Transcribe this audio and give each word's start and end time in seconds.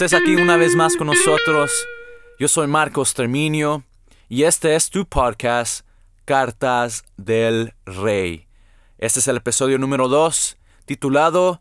estés 0.00 0.14
aquí 0.14 0.36
una 0.36 0.56
vez 0.56 0.76
más 0.76 0.96
con 0.96 1.08
nosotros. 1.08 1.72
Yo 2.38 2.46
soy 2.46 2.68
Marcos 2.68 3.14
Terminio 3.14 3.82
y 4.28 4.44
este 4.44 4.76
es 4.76 4.90
tu 4.90 5.04
podcast 5.06 5.84
Cartas 6.24 7.02
del 7.16 7.74
Rey. 7.84 8.46
Este 8.98 9.18
es 9.18 9.26
el 9.26 9.38
episodio 9.38 9.76
número 9.76 10.06
2 10.06 10.56
titulado 10.84 11.60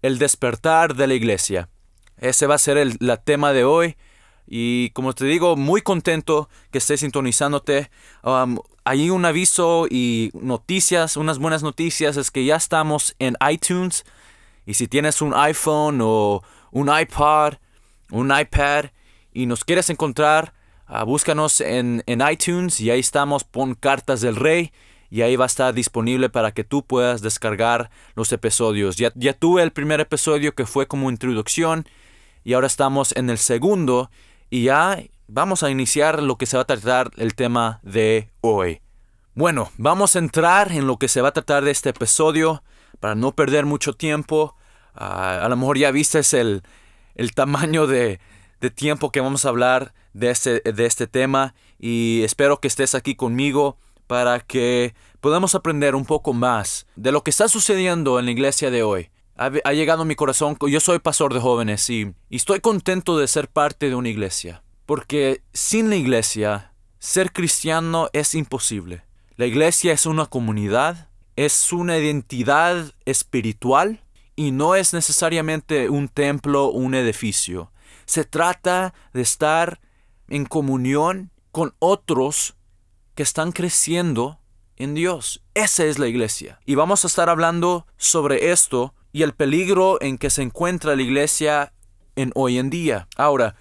El 0.00 0.20
despertar 0.20 0.94
de 0.94 1.08
la 1.08 1.14
iglesia. 1.14 1.70
Ese 2.18 2.46
va 2.46 2.54
a 2.54 2.58
ser 2.58 2.78
el 2.78 2.98
tema 3.24 3.52
de 3.52 3.64
hoy 3.64 3.96
y 4.46 4.90
como 4.90 5.12
te 5.12 5.24
digo, 5.24 5.56
muy 5.56 5.82
contento 5.82 6.48
que 6.70 6.78
estés 6.78 7.00
sintonizándote. 7.00 7.90
Um, 8.22 8.60
hay 8.84 9.10
un 9.10 9.24
aviso 9.24 9.88
y 9.90 10.30
noticias, 10.34 11.16
unas 11.16 11.40
buenas 11.40 11.64
noticias 11.64 12.16
es 12.16 12.30
que 12.30 12.44
ya 12.44 12.54
estamos 12.54 13.16
en 13.18 13.36
iTunes. 13.50 14.04
Y 14.66 14.74
si 14.74 14.86
tienes 14.86 15.20
un 15.20 15.34
iPhone 15.34 15.98
o 16.00 16.44
un 16.70 16.88
iPod, 16.88 17.54
un 18.12 18.30
iPad 18.38 18.86
y 19.32 19.46
nos 19.46 19.64
quieres 19.64 19.90
encontrar, 19.90 20.52
ah, 20.86 21.02
búscanos 21.02 21.60
en, 21.60 22.04
iTunes 22.30 22.80
y 22.80 22.90
ahí 22.90 23.00
estamos, 23.00 23.42
pon 23.44 23.74
Cartas 23.74 24.20
del 24.20 24.36
Rey 24.36 24.72
y 25.10 25.22
ahí 25.22 25.34
va 25.36 25.44
a 25.44 25.46
estar 25.46 25.74
disponible 25.74 26.28
para 26.28 26.52
que 26.52 26.62
tú 26.62 26.84
puedas 26.84 27.22
descargar 27.22 27.90
los 28.14 28.30
episodios. 28.32 28.96
Ya, 28.96 29.12
ya 29.14 29.32
tuve 29.32 29.62
el 29.62 29.72
primer 29.72 30.00
episodio 30.00 30.54
que 30.54 30.66
fue 30.66 30.86
como 30.86 31.10
introducción 31.10 31.86
y 32.44 32.52
ahora 32.52 32.66
estamos 32.66 33.16
en 33.16 33.30
el 33.30 33.38
segundo 33.38 34.10
y 34.50 34.64
ya 34.64 35.02
vamos 35.26 35.62
a 35.62 35.70
iniciar 35.70 36.22
lo 36.22 36.36
que 36.36 36.46
se 36.46 36.56
va 36.56 36.62
a 36.62 36.66
tratar 36.66 37.10
el 37.16 37.34
tema 37.34 37.80
de 37.82 38.30
hoy. 38.42 38.80
Bueno, 39.34 39.70
vamos 39.78 40.14
a 40.14 40.18
entrar 40.18 40.70
en 40.72 40.86
lo 40.86 40.98
que 40.98 41.08
se 41.08 41.22
va 41.22 41.28
a 41.28 41.32
tratar 41.32 41.64
de 41.64 41.70
este 41.70 41.90
episodio 41.90 42.62
para 43.00 43.14
no 43.14 43.32
perder 43.32 43.64
mucho 43.64 43.94
tiempo. 43.94 44.54
Ah, 44.94 45.40
a 45.42 45.48
lo 45.48 45.56
mejor 45.56 45.78
ya 45.78 45.90
viste 45.90 46.20
el, 46.38 46.62
el 47.14 47.34
tamaño 47.34 47.86
de, 47.86 48.20
de, 48.60 48.70
tiempo 48.70 49.10
que 49.10 49.20
vamos 49.20 49.44
a 49.44 49.48
hablar 49.48 49.94
de 50.12 50.30
este, 50.30 50.60
de 50.60 50.86
este 50.86 51.06
tema 51.06 51.54
y 51.78 52.22
espero 52.22 52.60
que 52.60 52.68
estés 52.68 52.94
aquí 52.94 53.14
conmigo 53.14 53.76
para 54.06 54.40
que 54.40 54.94
podamos 55.20 55.54
aprender 55.54 55.94
un 55.94 56.04
poco 56.04 56.32
más 56.32 56.86
de 56.96 57.12
lo 57.12 57.22
que 57.22 57.30
está 57.30 57.48
sucediendo 57.48 58.18
en 58.18 58.26
la 58.26 58.32
iglesia 58.32 58.70
de 58.70 58.82
hoy 58.82 59.10
ha, 59.36 59.72
llegado 59.72 60.02
a 60.02 60.04
mi 60.04 60.14
corazón. 60.14 60.56
Yo 60.68 60.80
soy 60.80 60.98
pastor 60.98 61.34
de 61.34 61.40
jóvenes 61.40 61.88
y, 61.90 62.14
y 62.28 62.36
estoy 62.36 62.60
contento 62.60 63.18
de 63.18 63.26
ser 63.28 63.48
parte 63.48 63.88
de 63.88 63.94
una 63.94 64.08
iglesia. 64.08 64.62
Porque 64.86 65.42
sin 65.52 65.90
la 65.90 65.96
iglesia, 65.96 66.72
ser 66.98 67.32
cristiano 67.32 68.08
es 68.12 68.34
imposible. 68.34 69.04
La 69.36 69.46
iglesia 69.46 69.92
es 69.92 70.06
una 70.06 70.26
comunidad, 70.26 71.08
es 71.36 71.72
una 71.72 71.98
identidad 71.98 72.92
espiritual 73.04 74.01
y 74.36 74.50
no 74.50 74.74
es 74.74 74.92
necesariamente 74.92 75.90
un 75.90 76.08
templo 76.08 76.70
un 76.70 76.94
edificio. 76.94 77.72
Se 78.04 78.24
trata 78.24 78.94
de 79.12 79.22
estar 79.22 79.80
en 80.28 80.46
comunión 80.46 81.30
con 81.50 81.74
otros 81.78 82.56
que 83.14 83.22
están 83.22 83.52
creciendo 83.52 84.40
en 84.76 84.94
Dios. 84.94 85.42
Esa 85.54 85.84
es 85.84 85.98
la 85.98 86.08
iglesia. 86.08 86.58
Y 86.64 86.74
vamos 86.74 87.04
a 87.04 87.06
estar 87.06 87.28
hablando 87.28 87.86
sobre 87.96 88.50
esto 88.50 88.94
y 89.12 89.22
el 89.22 89.34
peligro 89.34 90.00
en 90.00 90.18
que 90.18 90.30
se 90.30 90.42
encuentra 90.42 90.96
la 90.96 91.02
iglesia 91.02 91.72
en 92.16 92.32
hoy 92.34 92.58
en 92.58 92.70
día. 92.70 93.08
Ahora, 93.16 93.56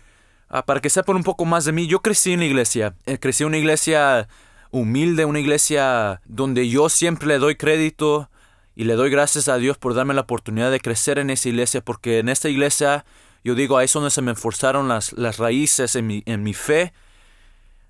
ah, 0.47 0.65
para 0.65 0.79
que 0.79 0.89
sepan 0.89 1.17
un 1.17 1.23
poco 1.23 1.45
más 1.45 1.65
de 1.65 1.73
mí, 1.73 1.87
yo 1.87 2.01
crecí 2.01 2.33
en 2.33 2.39
la 2.39 2.45
iglesia. 2.45 2.95
Eh, 3.05 3.19
crecí 3.19 3.43
en 3.43 3.47
una 3.47 3.57
iglesia 3.57 4.27
humilde, 4.71 5.25
una 5.25 5.39
iglesia 5.39 6.21
donde 6.25 6.69
yo 6.69 6.87
siempre 6.87 7.27
le 7.27 7.39
doy 7.39 7.55
crédito 7.55 8.29
y 8.75 8.85
le 8.85 8.95
doy 8.95 9.09
gracias 9.09 9.47
a 9.47 9.57
Dios 9.57 9.77
por 9.77 9.93
darme 9.93 10.13
la 10.13 10.21
oportunidad 10.21 10.71
de 10.71 10.79
crecer 10.79 11.19
en 11.19 11.29
esa 11.29 11.49
iglesia, 11.49 11.81
porque 11.81 12.19
en 12.19 12.29
esta 12.29 12.49
iglesia, 12.49 13.05
yo 13.43 13.55
digo, 13.55 13.77
ahí 13.77 13.85
es 13.85 13.93
donde 13.93 14.11
se 14.11 14.21
me 14.21 14.35
forzaron 14.35 14.87
las, 14.87 15.13
las 15.13 15.37
raíces 15.37 15.95
en 15.95 16.07
mi, 16.07 16.23
en 16.25 16.43
mi 16.43 16.53
fe, 16.53 16.93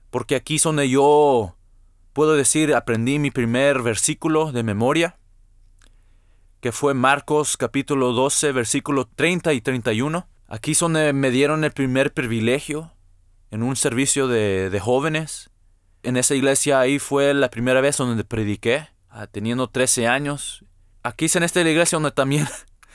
porque 0.09 0.35
aquí 0.35 0.55
es 0.55 0.63
donde 0.63 0.89
yo 0.89 1.55
puedo 2.13 2.35
decir, 2.35 2.73
aprendí 2.75 3.19
mi 3.19 3.31
primer 3.31 3.81
versículo 3.81 4.51
de 4.51 4.63
memoria 4.63 5.17
que 6.61 6.71
fue 6.71 6.93
Marcos 6.93 7.57
capítulo 7.57 8.13
12, 8.13 8.51
versículo 8.51 9.05
30 9.07 9.51
y 9.53 9.61
31. 9.61 10.27
Aquí 10.47 10.71
es 10.71 10.79
donde 10.79 11.11
me 11.11 11.31
dieron 11.31 11.63
el 11.63 11.71
primer 11.71 12.13
privilegio 12.13 12.93
en 13.49 13.63
un 13.63 13.75
servicio 13.75 14.27
de, 14.27 14.79
jóvenes. 14.79 15.49
En 16.03 16.17
esa 16.17 16.35
iglesia 16.35 16.79
ahí 16.79 16.99
fue 16.99 17.33
la 17.33 17.49
primera 17.49 17.81
vez 17.81 17.97
donde 17.97 18.23
prediqué, 18.23 18.87
ah, 19.09 19.25
teniendo 19.25 19.69
13 19.69 20.07
años. 20.07 20.63
Aquí 21.03 21.27
en 21.33 21.43
esta 21.43 21.61
iglesia 21.61 21.95
donde 21.95 22.11
también 22.11 22.47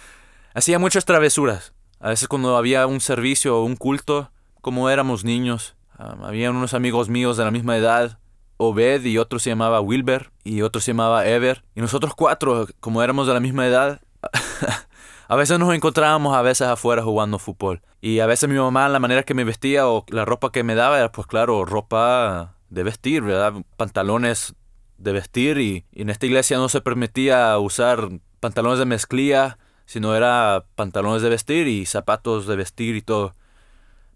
hacía 0.55 0.78
muchas 0.78 1.05
travesuras. 1.05 1.72
A 2.00 2.11
veces 2.11 2.28
cuando 2.28 2.56
había 2.56 2.87
un 2.87 3.00
servicio 3.00 3.59
o 3.59 3.65
un 3.65 3.77
culto, 3.77 4.31
como 4.61 4.91
éramos 4.91 5.25
niños, 5.25 5.77
ah, 5.99 6.17
había 6.22 6.50
unos 6.50 6.75
amigos 6.75 7.09
míos 7.09 7.37
de 7.37 7.44
la 7.44 7.50
misma 7.50 7.77
edad 7.77 8.19
Obed 8.59 9.05
y 9.05 9.19
otro 9.19 9.39
se 9.39 9.50
llamaba 9.50 9.81
Wilber 9.81 10.31
y 10.44 10.62
otro 10.62 10.81
se 10.81 10.93
llamaba 10.93 11.27
Ever. 11.27 11.65
Y 11.75 11.81
nosotros 11.81 12.15
cuatro, 12.15 12.67
como 12.81 13.03
éramos 13.03 13.27
de 13.27 13.34
la 13.34 13.41
misma 13.41 13.67
edad, 13.67 14.00
a 15.28 15.37
veces 15.37 15.59
nos 15.59 15.75
encontrábamos 15.75 16.34
a 16.34 16.43
veces 16.43 16.67
afuera 16.67 17.03
jugando 17.03 17.38
fútbol. 17.38 17.83
Y 18.00 18.21
a 18.21 18.27
veces 18.27 18.49
mi 18.49 18.56
mamá, 18.56 18.88
la 18.88 18.99
manera 18.99 19.25
que 19.25 19.34
me 19.34 19.44
vestía 19.44 19.88
o 19.88 20.05
la 20.09 20.25
ropa 20.25 20.53
que 20.53 20.62
me 20.62 20.75
daba 20.75 20.99
era, 20.99 21.12
pues 21.12 21.27
claro, 21.27 21.65
ropa 21.65 22.55
de 22.71 22.83
vestir, 22.83 23.23
¿verdad? 23.23 23.53
Pantalones 23.77 24.55
de 24.98 25.12
vestir 25.12 25.58
y, 25.58 25.84
en 25.92 26.10
esta 26.10 26.26
iglesia 26.26 26.56
no 26.58 26.68
se 26.68 26.80
permitía 26.80 27.58
usar 27.58 28.08
pantalones 28.40 28.78
de 28.78 28.86
mezclilla, 28.86 29.58
sino 29.86 30.14
era 30.14 30.66
pantalones 30.74 31.22
de 31.22 31.28
vestir 31.28 31.68
y 31.68 31.86
zapatos 31.86 32.46
de 32.46 32.56
vestir 32.56 32.96
y 32.96 33.02
todo. 33.02 33.34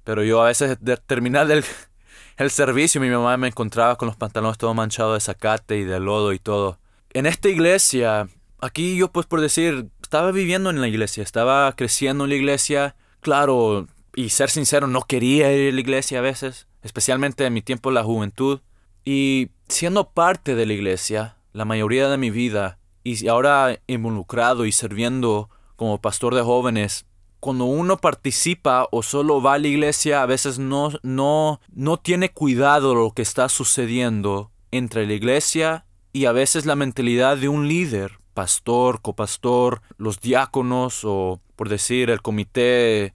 Pero 0.05 0.25
yo 0.25 0.43
a 0.43 0.47
veces 0.47 0.79
de 0.81 0.97
terminar 0.97 1.47
del, 1.47 1.65
el 2.37 2.51
servicio, 2.51 3.01
mi 3.01 3.11
mamá 3.11 3.37
me 3.37 3.49
encontraba 3.49 3.97
con 3.97 4.07
los 4.07 4.17
pantalones 4.17 4.59
todo 4.59 4.75
manchados 4.75 5.15
de 5.15 5.21
zacate 5.21 5.79
y 5.79 5.85
de 5.85 6.01
lodo 6.01 6.33
y 6.33 6.39
todo. 6.39 6.79
En 7.13 7.27
esta 7.27 7.49
iglesia, 7.49 8.29
aquí 8.61 8.97
yo 8.97 9.11
pues 9.11 9.27
por 9.27 9.41
decir, 9.41 9.89
estaba 10.03 10.33
viviendo 10.33 10.71
en 10.71 10.81
la 10.81 10.89
iglesia, 10.89 11.23
estaba 11.23 11.73
creciendo 11.77 12.25
en 12.25 12.31
la 12.31 12.37
iglesia. 12.37 12.97
Claro, 13.21 13.87
y 14.15 14.31
ser 14.31 14.51
sincero, 14.51 14.87
no 14.87 15.03
quería 15.03 15.53
ir 15.53 15.71
a 15.71 15.75
la 15.75 15.81
iglesia 15.81 16.19
a 16.19 16.23
veces, 16.23 16.67
especialmente 16.83 17.45
en 17.45 17.53
mi 17.53 17.63
tiempo 17.63 17.91
de 17.91 17.95
la 17.95 18.03
juventud. 18.03 18.61
Y 19.05 19.51
siendo 19.71 20.11
parte 20.11 20.55
de 20.55 20.67
la 20.67 20.73
iglesia, 20.73 21.37
la 21.53 21.65
mayoría 21.65 22.09
de 22.09 22.19
mi 22.19 22.31
vida, 22.31 22.79
y 23.03 23.29
ahora 23.29 23.79
involucrado 23.87 24.67
y 24.67 24.73
sirviendo 24.73 25.49
como 25.77 26.01
pastor 26.01 26.35
de 26.35 26.43
jóvenes, 26.43 27.07
cuando 27.41 27.65
uno 27.65 27.97
participa 27.97 28.87
o 28.91 29.03
solo 29.03 29.41
va 29.41 29.55
a 29.55 29.59
la 29.59 29.69
iglesia, 29.69 30.23
a 30.23 30.27
veces 30.27 30.59
no, 30.59 30.91
no, 31.03 31.61
no 31.73 31.97
tiene 31.97 32.29
cuidado 32.29 32.95
lo 32.95 33.13
que 33.13 33.23
está 33.23 33.49
sucediendo 33.49 34.51
entre 34.71 35.07
la 35.07 35.15
iglesia 35.15 35.87
y 36.13 36.27
a 36.27 36.33
veces 36.33 36.67
la 36.67 36.77
mentalidad 36.77 37.39
de 37.39 37.49
un 37.49 37.67
líder, 37.67 38.19
pastor, 38.35 39.01
copastor, 39.01 39.81
los 39.97 40.21
diáconos 40.21 41.01
o 41.05 41.41
por 41.57 41.71
decir 41.71 42.11
el 42.11 42.21
comité 42.21 43.15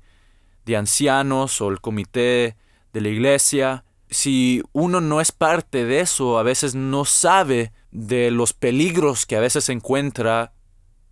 de 0.66 0.76
ancianos 0.76 1.62
o 1.62 1.70
el 1.70 1.82
comité 1.82 2.56
de 2.94 3.02
la 3.02 3.10
iglesia. 3.10 3.85
Si 4.10 4.62
uno 4.72 5.02
no 5.02 5.22
es 5.22 5.32
parte 5.32 5.86
de 5.86 6.00
eso, 6.00 6.38
a 6.38 6.44
veces 6.44 6.76
no 6.76 7.06
sabe 7.06 7.72
de 7.92 8.32
los 8.32 8.54
peligros 8.54 9.26
que 9.26 9.36
a 9.36 9.40
veces 9.40 9.66
se 9.66 9.74
encuentra 9.74 10.54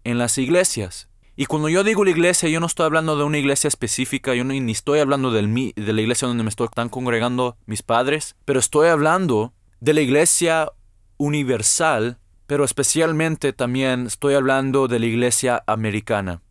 en 0.03 0.17
las 0.17 0.37
iglesias. 0.37 1.09
Y 1.35 1.47
cuando 1.47 1.67
yo 1.67 1.83
digo 1.83 2.03
la 2.03 2.11
iglesia, 2.11 2.49
yo 2.49 2.59
no 2.59 2.67
estoy 2.67 2.85
hablando 2.85 3.17
de 3.17 3.23
una 3.23 3.39
iglesia 3.39 3.67
específica, 3.67 4.35
yo 4.35 4.43
ni 4.43 4.71
estoy 4.71 4.99
hablando 4.99 5.31
de 5.31 5.41
la 5.41 6.01
iglesia 6.01 6.27
donde 6.27 6.43
me 6.43 6.49
están 6.49 6.89
congregando 6.89 7.57
mis 7.65 7.81
padres, 7.81 8.35
pero 8.45 8.59
estoy 8.59 8.89
hablando 8.89 9.53
de 9.79 9.93
la 9.93 10.01
iglesia 10.01 10.71
universal, 11.17 12.19
pero 12.45 12.63
especialmente 12.63 13.51
también 13.51 14.05
estoy 14.05 14.35
hablando 14.35 14.87
de 14.87 14.99
la 14.99 15.07
iglesia 15.07 15.63
americana. 15.65 16.41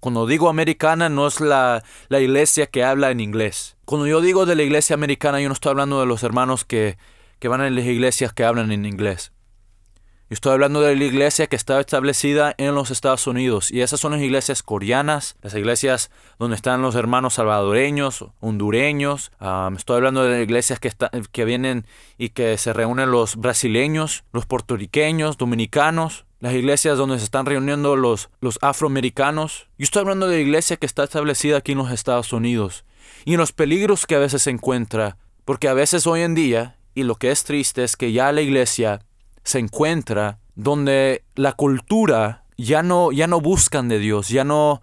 Cuando 0.00 0.26
digo 0.26 0.48
americana 0.48 1.08
no 1.08 1.26
es 1.26 1.40
la, 1.40 1.84
la 2.08 2.20
iglesia 2.20 2.66
que 2.66 2.84
habla 2.84 3.10
en 3.10 3.20
inglés. 3.20 3.76
Cuando 3.84 4.06
yo 4.06 4.20
digo 4.20 4.46
de 4.46 4.56
la 4.56 4.62
iglesia 4.62 4.94
americana, 4.94 5.40
yo 5.40 5.48
no 5.48 5.54
estoy 5.54 5.70
hablando 5.70 6.00
de 6.00 6.06
los 6.06 6.22
hermanos 6.22 6.64
que, 6.64 6.98
que 7.38 7.48
van 7.48 7.60
a 7.60 7.70
las 7.70 7.84
iglesias 7.84 8.32
que 8.32 8.44
hablan 8.44 8.72
en 8.72 8.86
inglés 8.86 9.32
estoy 10.30 10.52
hablando 10.52 10.80
de 10.80 10.94
la 10.94 11.04
iglesia 11.04 11.48
que 11.48 11.56
está 11.56 11.80
establecida 11.80 12.54
en 12.56 12.74
los 12.74 12.92
Estados 12.92 13.26
Unidos. 13.26 13.70
Y 13.70 13.80
esas 13.80 13.98
son 13.98 14.12
las 14.12 14.22
iglesias 14.22 14.62
coreanas, 14.62 15.36
las 15.42 15.54
iglesias 15.54 16.10
donde 16.38 16.54
están 16.54 16.82
los 16.82 16.94
hermanos 16.94 17.34
salvadoreños, 17.34 18.24
hondureños. 18.38 19.32
estoy 19.76 19.96
hablando 19.96 20.22
de 20.22 20.30
las 20.30 20.42
iglesias 20.42 20.78
que, 20.78 20.92
que 21.32 21.44
vienen 21.44 21.84
y 22.16 22.30
que 22.30 22.56
se 22.58 22.72
reúnen 22.72 23.10
los 23.10 23.36
brasileños, 23.36 24.24
los 24.32 24.46
puertorriqueños, 24.46 25.36
dominicanos. 25.36 26.24
Las 26.40 26.54
iglesias 26.54 26.96
donde 26.96 27.18
se 27.18 27.24
están 27.24 27.44
reuniendo 27.44 27.96
los, 27.96 28.30
los 28.40 28.58
afroamericanos. 28.62 29.68
Yo 29.76 29.84
estoy 29.84 30.00
hablando 30.00 30.26
de 30.26 30.36
la 30.36 30.42
iglesia 30.42 30.78
que 30.78 30.86
está 30.86 31.04
establecida 31.04 31.58
aquí 31.58 31.72
en 31.72 31.78
los 31.78 31.92
Estados 31.92 32.32
Unidos. 32.32 32.86
Y 33.26 33.34
en 33.34 33.40
los 33.40 33.52
peligros 33.52 34.06
que 34.06 34.14
a 34.14 34.20
veces 34.20 34.42
se 34.42 34.50
encuentra. 34.50 35.18
Porque 35.44 35.68
a 35.68 35.74
veces 35.74 36.06
hoy 36.06 36.22
en 36.22 36.34
día, 36.34 36.78
y 36.94 37.02
lo 37.02 37.16
que 37.16 37.30
es 37.30 37.44
triste 37.44 37.84
es 37.84 37.94
que 37.94 38.12
ya 38.12 38.32
la 38.32 38.40
iglesia 38.40 39.00
se 39.44 39.58
encuentra 39.58 40.38
donde 40.54 41.24
la 41.34 41.52
cultura 41.52 42.44
ya 42.56 42.82
no, 42.82 43.12
ya 43.12 43.26
no 43.26 43.42
buscan 43.42 43.88
de 43.88 43.98
Dios, 43.98 44.30
ya 44.30 44.44
no, 44.44 44.80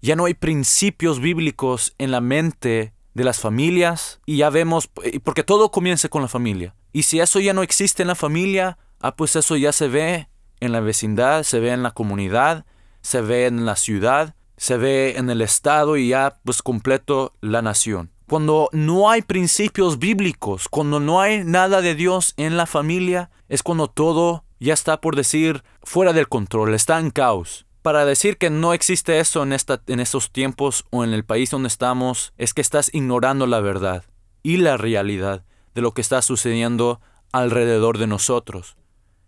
Ya 0.00 0.16
no 0.16 0.24
hay 0.24 0.34
principios 0.34 1.20
bíblicos 1.20 1.94
en 1.98 2.12
la 2.12 2.22
mente 2.22 2.94
de 3.12 3.24
las 3.24 3.40
familias 3.40 4.20
y 4.24 4.38
ya 4.38 4.48
vemos, 4.48 4.88
porque 5.22 5.42
todo 5.42 5.70
comienza 5.70 6.08
con 6.08 6.22
la 6.22 6.28
familia. 6.28 6.74
Y 6.94 7.02
si 7.02 7.20
eso 7.20 7.40
ya 7.40 7.52
no 7.52 7.62
existe 7.62 8.02
en 8.02 8.08
la 8.08 8.14
familia, 8.14 8.78
ah, 9.00 9.16
pues 9.16 9.36
eso 9.36 9.56
ya 9.56 9.72
se 9.72 9.88
ve 9.88 10.28
en 10.64 10.72
la 10.72 10.80
vecindad, 10.80 11.42
se 11.42 11.60
ve 11.60 11.70
en 11.70 11.82
la 11.82 11.92
comunidad, 11.92 12.64
se 13.00 13.20
ve 13.20 13.46
en 13.46 13.66
la 13.66 13.76
ciudad, 13.76 14.34
se 14.56 14.76
ve 14.76 15.14
en 15.16 15.30
el 15.30 15.42
estado 15.42 15.96
y 15.96 16.08
ya 16.08 16.38
pues 16.44 16.62
completo 16.62 17.32
la 17.40 17.62
nación. 17.62 18.10
Cuando 18.26 18.70
no 18.72 19.10
hay 19.10 19.22
principios 19.22 19.98
bíblicos, 19.98 20.68
cuando 20.68 21.00
no 21.00 21.20
hay 21.20 21.44
nada 21.44 21.82
de 21.82 21.94
Dios 21.94 22.32
en 22.36 22.56
la 22.56 22.66
familia, 22.66 23.30
es 23.48 23.62
cuando 23.62 23.88
todo 23.88 24.44
ya 24.60 24.72
está 24.72 25.00
por 25.00 25.16
decir 25.16 25.62
fuera 25.82 26.12
del 26.12 26.28
control, 26.28 26.74
está 26.74 26.98
en 26.98 27.10
caos. 27.10 27.66
Para 27.82 28.06
decir 28.06 28.38
que 28.38 28.48
no 28.48 28.72
existe 28.72 29.20
eso 29.20 29.42
en, 29.42 29.52
esta, 29.52 29.82
en 29.88 30.00
estos 30.00 30.32
tiempos 30.32 30.86
o 30.90 31.04
en 31.04 31.12
el 31.12 31.24
país 31.24 31.50
donde 31.50 31.68
estamos, 31.68 32.32
es 32.38 32.54
que 32.54 32.62
estás 32.62 32.88
ignorando 32.94 33.46
la 33.46 33.60
verdad 33.60 34.04
y 34.42 34.56
la 34.56 34.78
realidad 34.78 35.44
de 35.74 35.82
lo 35.82 35.92
que 35.92 36.00
está 36.00 36.22
sucediendo 36.22 37.02
alrededor 37.32 37.98
de 37.98 38.06
nosotros. 38.06 38.76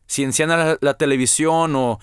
Si 0.06 0.22
enciendas 0.22 0.78
la, 0.80 0.94
televisión 0.94 1.74
o, 1.76 1.98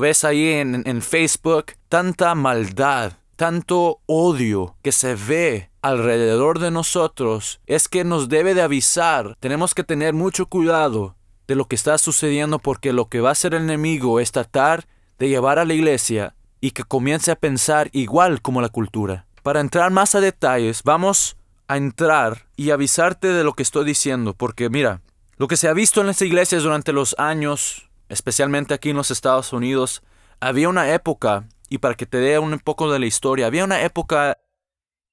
ves 0.00 0.24
ahí 0.24 0.52
en, 0.52 0.82
en 0.86 1.02
Facebook 1.02 1.72
tanta 1.88 2.34
maldad, 2.34 3.12
tanto 3.36 4.00
odio 4.06 4.76
que 4.82 4.92
se 4.92 5.14
ve 5.14 5.70
alrededor 5.82 6.58
de 6.58 6.70
nosotros, 6.70 7.60
es 7.66 7.88
que 7.88 8.04
nos 8.04 8.28
debe 8.28 8.54
de 8.54 8.62
avisar. 8.62 9.36
Tenemos 9.40 9.74
que 9.74 9.84
tener 9.84 10.14
mucho 10.14 10.46
cuidado 10.46 11.16
de 11.46 11.54
lo 11.54 11.66
que 11.66 11.76
está 11.76 11.98
sucediendo 11.98 12.58
porque 12.58 12.92
lo 12.92 13.08
que 13.08 13.20
va 13.20 13.30
a 13.30 13.32
hacer 13.32 13.54
el 13.54 13.64
enemigo 13.64 14.20
es 14.20 14.32
tratar 14.32 14.86
de 15.18 15.28
llevar 15.28 15.58
a 15.58 15.64
la 15.64 15.74
iglesia 15.74 16.34
y 16.60 16.70
que 16.70 16.84
comience 16.84 17.30
a 17.30 17.36
pensar 17.36 17.90
igual 17.92 18.40
como 18.40 18.62
la 18.62 18.70
cultura. 18.70 19.26
Para 19.42 19.60
entrar 19.60 19.90
más 19.90 20.14
a 20.14 20.20
detalles, 20.20 20.82
vamos 20.82 21.36
a 21.68 21.76
entrar 21.76 22.46
y 22.56 22.70
avisarte 22.70 23.28
de 23.28 23.44
lo 23.44 23.52
que 23.52 23.62
estoy 23.62 23.84
diciendo, 23.84 24.34
porque 24.34 24.70
mira, 24.70 25.02
lo 25.36 25.48
que 25.48 25.56
se 25.56 25.68
ha 25.68 25.72
visto 25.72 26.00
en 26.00 26.06
las 26.06 26.22
iglesias 26.22 26.62
durante 26.62 26.92
los 26.92 27.14
años, 27.18 27.90
especialmente 28.08 28.74
aquí 28.74 28.90
en 28.90 28.96
los 28.96 29.10
Estados 29.10 29.52
Unidos, 29.52 30.02
había 30.40 30.68
una 30.68 30.92
época, 30.92 31.48
y 31.68 31.78
para 31.78 31.94
que 31.94 32.06
te 32.06 32.18
dé 32.18 32.38
un 32.38 32.58
poco 32.58 32.90
de 32.90 32.98
la 32.98 33.06
historia, 33.06 33.46
había 33.46 33.64
una 33.64 33.82
época 33.82 34.38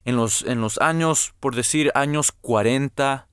en 0.04 0.16
los, 0.16 0.42
en 0.42 0.60
los 0.60 0.78
años, 0.78 1.34
por 1.40 1.54
decir, 1.54 1.90
años 1.94 2.32
40, 2.32 3.28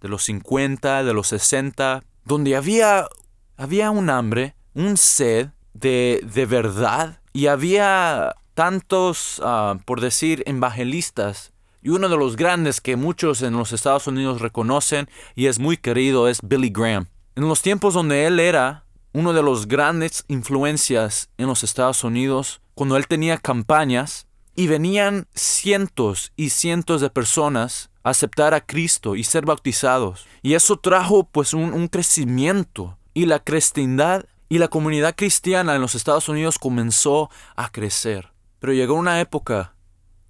de 0.00 0.08
los 0.08 0.24
50, 0.24 1.04
de 1.04 1.14
los 1.14 1.28
60, 1.28 2.04
donde 2.24 2.56
había, 2.56 3.08
había 3.56 3.90
un 3.90 4.10
hambre, 4.10 4.54
un 4.74 4.96
sed 4.96 5.48
de, 5.74 6.20
de 6.22 6.46
verdad 6.46 7.20
y 7.32 7.48
había 7.48 8.34
tantos, 8.54 9.42
ah, 9.44 9.76
por 9.84 10.00
decir, 10.00 10.42
evangelistas. 10.46 11.52
Y 11.86 11.90
uno 11.90 12.08
de 12.08 12.16
los 12.16 12.34
grandes 12.34 12.80
que 12.80 12.96
muchos 12.96 13.42
en 13.42 13.52
los 13.52 13.70
Estados 13.70 14.08
Unidos 14.08 14.40
reconocen 14.40 15.08
y 15.36 15.46
es 15.46 15.60
muy 15.60 15.76
querido 15.76 16.26
es 16.26 16.40
Billy 16.42 16.68
Graham. 16.68 17.06
En 17.36 17.46
los 17.46 17.62
tiempos 17.62 17.94
donde 17.94 18.26
él 18.26 18.40
era 18.40 18.86
uno 19.12 19.32
de 19.32 19.44
los 19.44 19.68
grandes 19.68 20.24
influencias 20.26 21.30
en 21.38 21.46
los 21.46 21.62
Estados 21.62 22.02
Unidos, 22.02 22.60
cuando 22.74 22.96
él 22.96 23.06
tenía 23.06 23.38
campañas 23.38 24.26
y 24.56 24.66
venían 24.66 25.28
cientos 25.32 26.32
y 26.34 26.50
cientos 26.50 27.02
de 27.02 27.08
personas 27.08 27.88
a 28.02 28.10
aceptar 28.10 28.52
a 28.52 28.66
Cristo 28.66 29.14
y 29.14 29.22
ser 29.22 29.46
bautizados. 29.46 30.26
Y 30.42 30.54
eso 30.54 30.78
trajo 30.80 31.22
pues 31.30 31.54
un, 31.54 31.86
crecimiento. 31.86 32.98
Y 33.14 33.26
la 33.26 33.38
cristiandad 33.38 34.24
y 34.48 34.58
la 34.58 34.66
comunidad 34.66 35.14
cristiana 35.14 35.76
en 35.76 35.82
los 35.82 35.94
Estados 35.94 36.28
Unidos 36.28 36.58
comenzó 36.58 37.30
a 37.54 37.70
crecer. 37.70 38.32
Pero 38.58 38.72
llegó 38.72 38.94
una 38.94 39.20
época 39.20 39.75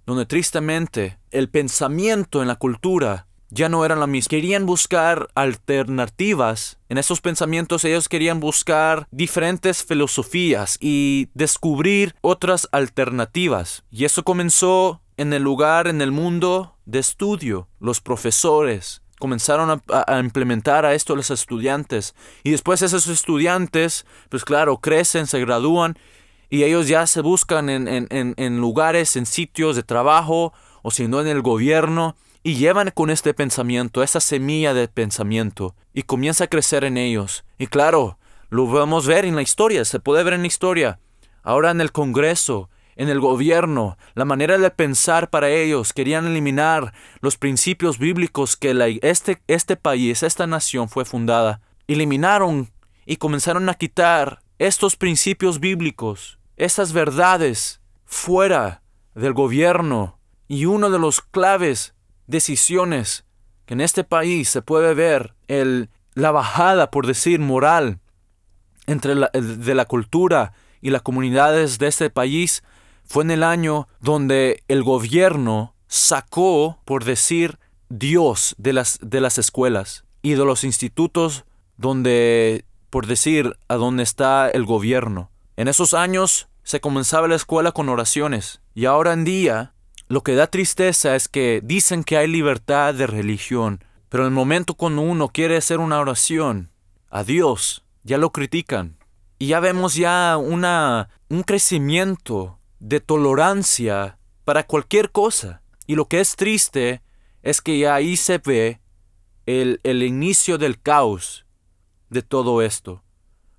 donde 0.07 0.25
tristemente 0.25 1.19
el 1.29 1.49
pensamiento 1.49 2.41
en 2.41 2.47
la 2.47 2.55
cultura 2.55 3.27
ya 3.49 3.69
no 3.69 3.85
era 3.85 3.95
la 3.95 4.07
misma. 4.07 4.29
Querían 4.29 4.65
buscar 4.65 5.27
alternativas. 5.35 6.79
En 6.89 6.97
esos 6.97 7.21
pensamientos 7.21 7.85
ellos 7.85 8.09
querían 8.09 8.39
buscar 8.39 9.07
diferentes 9.11 9.83
filosofías 9.83 10.77
y 10.81 11.29
descubrir 11.33 12.15
otras 12.21 12.67
alternativas. 12.71 13.83
Y 13.91 14.05
eso 14.05 14.23
comenzó 14.23 15.01
en 15.17 15.33
el 15.33 15.43
lugar, 15.43 15.87
en 15.87 16.01
el 16.01 16.11
mundo 16.11 16.77
de 16.85 16.99
estudio. 16.99 17.67
Los 17.79 18.01
profesores, 18.01 19.01
comenzaron 19.19 19.81
a, 19.89 20.19
implementar 20.19 20.85
a 20.85 20.93
esto 20.93 21.15
los 21.15 21.31
estudiantes. 21.31 22.15
Y 22.43 22.51
después 22.51 22.81
esos 22.81 23.07
estudiantes, 23.07 24.05
pues 24.29 24.45
claro, 24.45 24.77
crecen, 24.77 25.27
se 25.27 25.39
gradúan 25.39 25.97
y 26.49 26.63
ellos 26.63 26.87
ya 26.87 27.07
se 27.07 27.21
buscan 27.21 27.69
en, 27.69 28.07
en, 28.09 28.57
lugares, 28.59 29.15
en 29.15 29.25
sitios 29.25 29.75
de 29.75 29.83
trabajo 29.83 30.53
o 30.81 30.91
si 30.91 31.07
no 31.07 31.21
en 31.21 31.27
el 31.27 31.41
gobierno 31.41 32.15
y 32.43 32.55
llevan 32.55 32.91
con 32.91 33.09
este 33.09 33.33
pensamiento, 33.33 34.03
esa 34.03 34.19
semilla 34.19 34.73
de 34.73 34.87
pensamiento 34.87 35.75
y 35.93 36.03
comienza 36.03 36.45
a 36.45 36.47
crecer 36.47 36.83
en 36.83 36.97
ellos. 36.97 37.43
Y 37.57 37.67
claro, 37.67 38.17
lo 38.49 38.67
vamos 38.67 39.05
a 39.05 39.09
ver 39.09 39.25
en 39.25 39.35
la 39.35 39.41
historia, 39.41 39.83
se 39.83 39.99
puede 39.99 40.23
ver 40.23 40.33
en 40.33 40.41
la 40.41 40.47
historia. 40.47 40.99
Ahora 41.43 41.71
en 41.71 41.81
el 41.81 41.91
Congreso, 41.91 42.69
en 42.95 43.09
el 43.09 43.19
gobierno, 43.19 43.97
la 44.15 44.25
manera 44.25 44.57
de 44.57 44.71
pensar 44.71 45.29
para 45.29 45.49
ellos, 45.49 45.93
querían 45.93 46.25
eliminar 46.25 46.93
los 47.21 47.37
principios 47.37 47.99
bíblicos 47.99 48.55
que 48.55 48.99
este, 49.01 49.41
este 49.47 49.75
país, 49.75 50.23
esta 50.23 50.47
nación 50.47 50.89
fue 50.89 51.05
fundada. 51.05 51.61
Eliminaron 51.87 52.71
y 53.05 53.17
comenzaron 53.17 53.69
a 53.69 53.75
quitar 53.75 54.39
estos 54.59 54.95
principios 54.95 55.59
bíblicos, 55.59 56.36
esas 56.57 56.91
verdades 56.91 57.81
fuera 58.05 58.81
del 59.15 59.33
gobierno. 59.33 60.19
Y 60.47 60.65
uno 60.65 60.89
de 60.89 60.99
los 60.99 61.21
claves 61.21 61.93
decisiones 62.25 63.25
que 63.65 63.73
en 63.73 63.81
este 63.81 64.03
país 64.03 64.49
se 64.49 64.61
puede 64.61 64.93
ver 64.93 65.35
el, 65.47 65.89
la 66.13 66.31
bajada, 66.31 66.89
por 66.89 67.05
decir, 67.05 67.39
moral 67.39 67.99
entre 68.85 69.15
la, 69.15 69.29
de 69.33 69.75
la 69.75 69.85
cultura 69.85 70.53
y 70.81 70.89
las 70.89 71.01
comunidades 71.01 71.77
de 71.77 71.87
este 71.87 72.09
país 72.09 72.63
fue 73.05 73.23
en 73.23 73.31
el 73.31 73.43
año 73.43 73.87
donde 73.99 74.63
el 74.67 74.83
gobierno 74.83 75.75
sacó, 75.87 76.79
por 76.85 77.03
decir, 77.03 77.59
Dios 77.89 78.55
de 78.57 78.73
las, 78.73 78.99
de 79.01 79.21
las 79.21 79.37
escuelas 79.37 80.05
y 80.21 80.31
de 80.31 80.45
los 80.45 80.63
institutos 80.63 81.45
donde, 81.77 82.65
por 82.89 83.05
decir, 83.05 83.57
a 83.67 83.75
donde 83.75 84.03
está 84.03 84.49
el 84.49 84.65
gobierno. 84.65 85.29
En 85.57 85.67
esos 85.67 85.95
años 85.95 86.49
se 86.61 86.79
comenzaba 86.79 87.27
la 87.27 87.35
escuela 87.35 87.71
con 87.71 87.89
oraciones 87.89 88.61
y 88.75 88.85
ahora 88.85 89.13
en 89.13 89.25
día 89.25 89.73
lo 90.07 90.21
que 90.21 90.35
da 90.35 90.45
tristeza 90.45 91.15
es 91.15 91.27
que 91.27 91.61
dicen 91.63 92.03
que 92.03 92.15
hay 92.15 92.27
libertad 92.27 92.93
de 92.93 93.07
religión, 93.07 93.83
pero 94.07 94.23
en 94.23 94.27
el 94.27 94.35
momento 94.35 94.75
cuando 94.75 95.01
uno 95.01 95.29
quiere 95.29 95.57
hacer 95.57 95.79
una 95.79 95.99
oración 95.99 96.69
a 97.09 97.23
Dios, 97.23 97.83
ya 98.03 98.19
lo 98.19 98.31
critican. 98.31 98.99
Y 99.39 99.47
ya 99.47 99.59
vemos 99.59 99.95
ya 99.95 100.37
una, 100.37 101.09
un 101.27 101.41
crecimiento 101.41 102.59
de 102.79 102.99
tolerancia 102.99 104.19
para 104.45 104.67
cualquier 104.67 105.11
cosa. 105.11 105.63
Y 105.87 105.95
lo 105.95 106.05
que 106.05 106.19
es 106.19 106.35
triste 106.35 107.01
es 107.41 107.61
que 107.61 107.87
ahí 107.89 108.15
se 108.15 108.37
ve 108.37 108.79
el, 109.47 109.79
el 109.83 110.03
inicio 110.03 110.59
del 110.59 110.79
caos 110.79 111.47
de 112.09 112.21
todo 112.21 112.61
esto. 112.61 113.03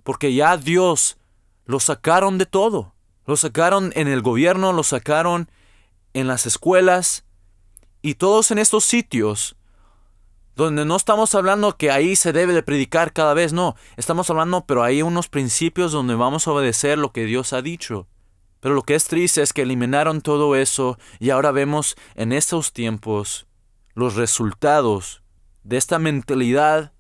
Porque 0.04 0.32
ya 0.32 0.56
Dios 0.56 1.17
lo 1.68 1.80
sacaron 1.80 2.38
de 2.38 2.46
todo. 2.46 2.94
Lo 3.26 3.36
sacaron 3.36 3.92
en 3.94 4.08
el 4.08 4.22
gobierno, 4.22 4.72
lo 4.72 4.82
sacaron 4.82 5.50
en 6.14 6.26
las 6.26 6.46
escuelas 6.46 7.26
y 8.00 8.14
todos 8.14 8.50
en 8.50 8.58
estos 8.58 8.84
sitios 8.84 9.54
donde 10.56 10.86
no 10.86 10.96
estamos 10.96 11.34
hablando 11.34 11.76
que 11.76 11.90
ahí 11.90 12.16
se 12.16 12.32
debe 12.32 12.54
de 12.54 12.62
predicar 12.62 13.12
cada 13.12 13.34
vez, 13.34 13.52
no, 13.52 13.76
estamos 13.96 14.28
hablando 14.30 14.64
pero 14.64 14.82
hay 14.82 15.02
unos 15.02 15.28
principios 15.28 15.92
donde 15.92 16.14
vamos 16.14 16.48
a 16.48 16.52
obedecer 16.52 16.98
lo 16.98 17.12
que 17.12 17.26
Dios 17.26 17.52
ha 17.52 17.60
dicho. 17.60 18.08
Pero 18.60 18.74
lo 18.74 18.82
que 18.82 18.94
es 18.94 19.04
triste 19.04 19.42
es 19.42 19.52
que 19.52 19.62
eliminaron 19.62 20.22
todo 20.22 20.56
eso 20.56 20.98
y 21.20 21.30
ahora 21.30 21.52
vemos 21.52 21.96
en 22.14 22.32
estos 22.32 22.72
tiempos 22.72 23.46
los 23.92 24.14
resultados 24.16 25.22
de 25.64 25.76
esta 25.76 25.98
mentalidad 25.98 26.92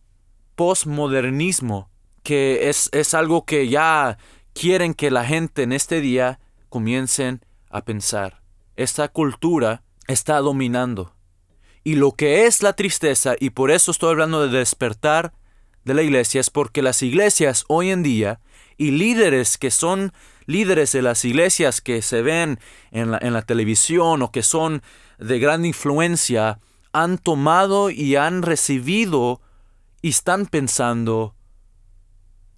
postmodernismo 0.56 1.88
que 2.22 2.68
es, 2.68 2.90
es 2.92 3.14
algo 3.14 3.46
que 3.46 3.68
ya 3.68 4.18
quieren 4.58 4.94
que 4.94 5.10
la 5.10 5.24
gente 5.24 5.62
en 5.62 5.72
este 5.72 6.00
día 6.00 6.40
comiencen 6.68 7.44
a 7.70 7.84
pensar. 7.84 8.42
Esta 8.74 9.06
cultura 9.08 9.82
está 10.08 10.38
dominando. 10.38 11.14
Y 11.84 11.94
lo 11.94 12.12
que 12.12 12.46
es 12.46 12.62
la 12.62 12.72
tristeza, 12.72 13.34
y 13.38 13.50
por 13.50 13.70
eso 13.70 13.92
estoy 13.92 14.10
hablando 14.10 14.46
de 14.46 14.58
despertar 14.58 15.32
de 15.84 15.94
la 15.94 16.02
iglesia, 16.02 16.40
es 16.40 16.50
porque 16.50 16.82
las 16.82 17.02
iglesias 17.02 17.64
hoy 17.68 17.90
en 17.90 18.02
día 18.02 18.40
y 18.76 18.90
líderes 18.90 19.58
que 19.58 19.70
son 19.70 20.12
líderes 20.46 20.92
de 20.92 21.02
las 21.02 21.24
iglesias 21.24 21.80
que 21.80 22.02
se 22.02 22.22
ven 22.22 22.58
en 22.90 23.10
la, 23.10 23.42
televisión 23.42 24.22
o 24.22 24.32
que 24.32 24.42
son 24.42 24.82
de 25.18 25.38
gran 25.38 25.64
influencia 25.64 26.58
han 26.92 27.18
tomado 27.18 27.90
y 27.90 28.16
han 28.16 28.42
recibido 28.42 29.40
y 30.02 30.08
están 30.08 30.46
pensando 30.46 31.34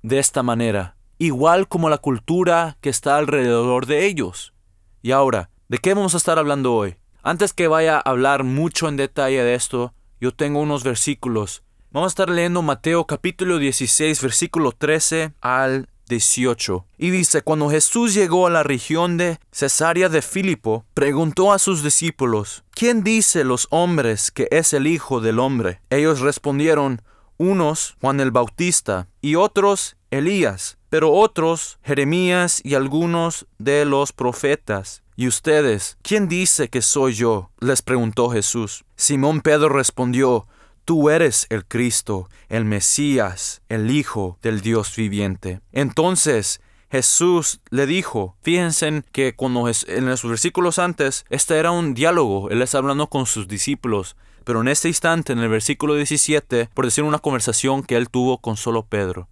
de 0.03 0.19
esta 0.19 0.43
manera, 0.43 0.97
igual 1.21 1.69
como 1.69 1.89
la 1.89 1.99
cultura 1.99 2.79
que 2.81 2.91
está 2.91 3.17
alrededor 3.17 3.87
de 3.87 4.07
ellos. 4.07 4.53
Y 5.01 5.13
ahora, 5.13 5.51
¿De 5.71 5.79
qué 5.79 5.95
vamos 5.95 6.15
a 6.15 6.17
estar 6.17 6.37
hablando 6.37 6.75
hoy? 6.75 6.97
Antes 7.23 7.53
que 7.53 7.69
vaya 7.69 7.99
a 7.99 8.01
hablar 8.01 8.43
mucho 8.43 8.89
en 8.89 8.97
detalle 8.97 9.45
de 9.45 9.55
esto, 9.55 9.95
yo 10.21 10.35
tengo 10.35 10.59
unos 10.59 10.83
versículos. 10.83 11.63
Vamos 11.93 12.09
a 12.09 12.15
estar 12.15 12.29
leyendo 12.29 12.61
Mateo 12.61 13.07
capítulo 13.07 13.59
16, 13.59 14.21
versículo 14.21 14.73
13 14.73 15.35
al 15.41 15.89
18. 16.09 16.87
Y 16.99 17.11
dice, 17.11 17.43
cuando 17.43 17.71
Jesús 17.71 18.15
llegó 18.15 18.49
a 18.49 18.51
la 18.51 18.65
región 18.65 19.17
de 19.17 19.39
Cesarea 19.53 20.09
de 20.09 20.23
Filipo, 20.23 20.87
preguntó 20.93 21.53
a 21.53 21.61
sus 21.61 21.85
discípulos, 21.85 22.65
¿quién 22.73 23.05
dice 23.05 23.45
los 23.45 23.69
hombres 23.71 24.33
que 24.33 24.49
es 24.51 24.73
el 24.73 24.89
Hijo 24.89 25.21
del 25.21 25.39
Hombre? 25.39 25.83
Ellos 25.89 26.19
respondieron, 26.19 27.01
unos 27.41 27.97
Juan 28.03 28.21
el 28.21 28.33
Bautista 28.33 29.09
y 29.23 29.37
otros 29.37 29.97
Elías, 30.11 30.77
pero 30.91 31.11
otros 31.11 31.79
Jeremías 31.83 32.61
y 32.63 32.75
algunos 32.75 33.47
de 33.59 33.87
los 33.87 34.13
profetas. 34.13 35.03
¿Y 35.17 35.27
ustedes? 35.27 35.97
¿Quién 36.03 36.29
dice 36.29 36.69
que 36.69 36.83
soy 36.83 37.15
yo? 37.15 37.51
les 37.59 37.81
preguntó 37.81 38.29
Jesús. 38.29 38.85
Simón 38.95 39.41
Pedro 39.41 39.71
respondió, 39.71 40.47
Tú 40.85 41.09
eres 41.09 41.47
el 41.49 41.65
Cristo, 41.65 42.29
el 42.51 42.67
Mesías, 42.67 43.63
el 43.71 43.91
Hijo 43.91 44.39
del 44.43 44.61
Dios 44.61 44.95
viviente. 44.95 45.63
Entonces 45.73 46.61
Jesús 46.91 47.61
le 47.71 47.87
dijo, 47.87 48.37
fíjense 48.43 49.05
que 49.13 49.35
cuando 49.35 49.71
en 49.87 50.07
los 50.07 50.25
versículos 50.25 50.81
antes, 50.81 51.25
este 51.31 51.57
era 51.57 51.71
un 51.71 51.95
diálogo, 51.95 52.51
él 52.51 52.63
está 52.63 52.79
hablando 52.79 53.07
con 53.07 53.27
sus 53.27 53.47
discípulos, 53.47 54.17
pero 54.45 54.61
en 54.61 54.69
este 54.69 54.89
instante, 54.89 55.33
en 55.33 55.39
el 55.39 55.49
versículo 55.49 55.95
17, 55.95 56.71
por 56.75 56.85
decir 56.85 57.05
una 57.05 57.21
conversación 57.21 57.85
que 57.85 57.97
él 57.97 58.11
tuvo 58.11 58.39
con 58.39 58.57
solo 58.57 58.83
Pedro. 58.83 59.29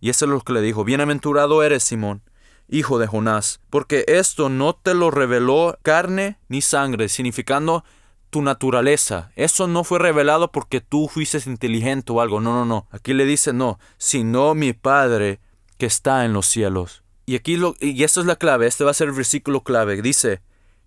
Y 0.00 0.10
eso 0.10 0.24
es 0.24 0.30
lo 0.32 0.40
que 0.40 0.52
le 0.52 0.60
dijo, 0.60 0.82
bienaventurado 0.82 1.62
eres 1.62 1.84
Simón, 1.84 2.22
hijo 2.68 2.98
de 2.98 3.06
Jonás, 3.06 3.60
porque 3.70 4.04
esto 4.08 4.48
no 4.48 4.74
te 4.74 4.94
lo 4.94 5.12
reveló 5.12 5.78
carne 5.82 6.38
ni 6.48 6.62
sangre, 6.62 7.08
significando 7.08 7.84
tu 8.30 8.42
naturaleza. 8.42 9.30
Eso 9.36 9.68
no 9.68 9.84
fue 9.84 10.00
revelado 10.00 10.50
porque 10.50 10.80
tú 10.80 11.06
fuiste 11.06 11.38
inteligente 11.46 12.10
o 12.12 12.20
algo. 12.22 12.40
No, 12.40 12.54
no, 12.54 12.64
no. 12.64 12.88
Aquí 12.90 13.12
le 13.12 13.26
dice 13.26 13.52
no, 13.52 13.78
sino 13.98 14.54
mi 14.54 14.72
Padre 14.72 15.38
que 15.82 15.86
está 15.86 16.24
en 16.24 16.32
los 16.32 16.46
cielos. 16.46 17.02
Y 17.26 17.34
aquí 17.34 17.56
lo, 17.56 17.74
y 17.80 18.04
esto 18.04 18.20
es 18.20 18.26
la 18.26 18.36
clave, 18.36 18.68
este 18.68 18.84
va 18.84 18.92
a 18.92 18.94
ser 18.94 19.08
el 19.08 19.14
versículo 19.14 19.64
clave. 19.64 20.00
Dice, 20.00 20.40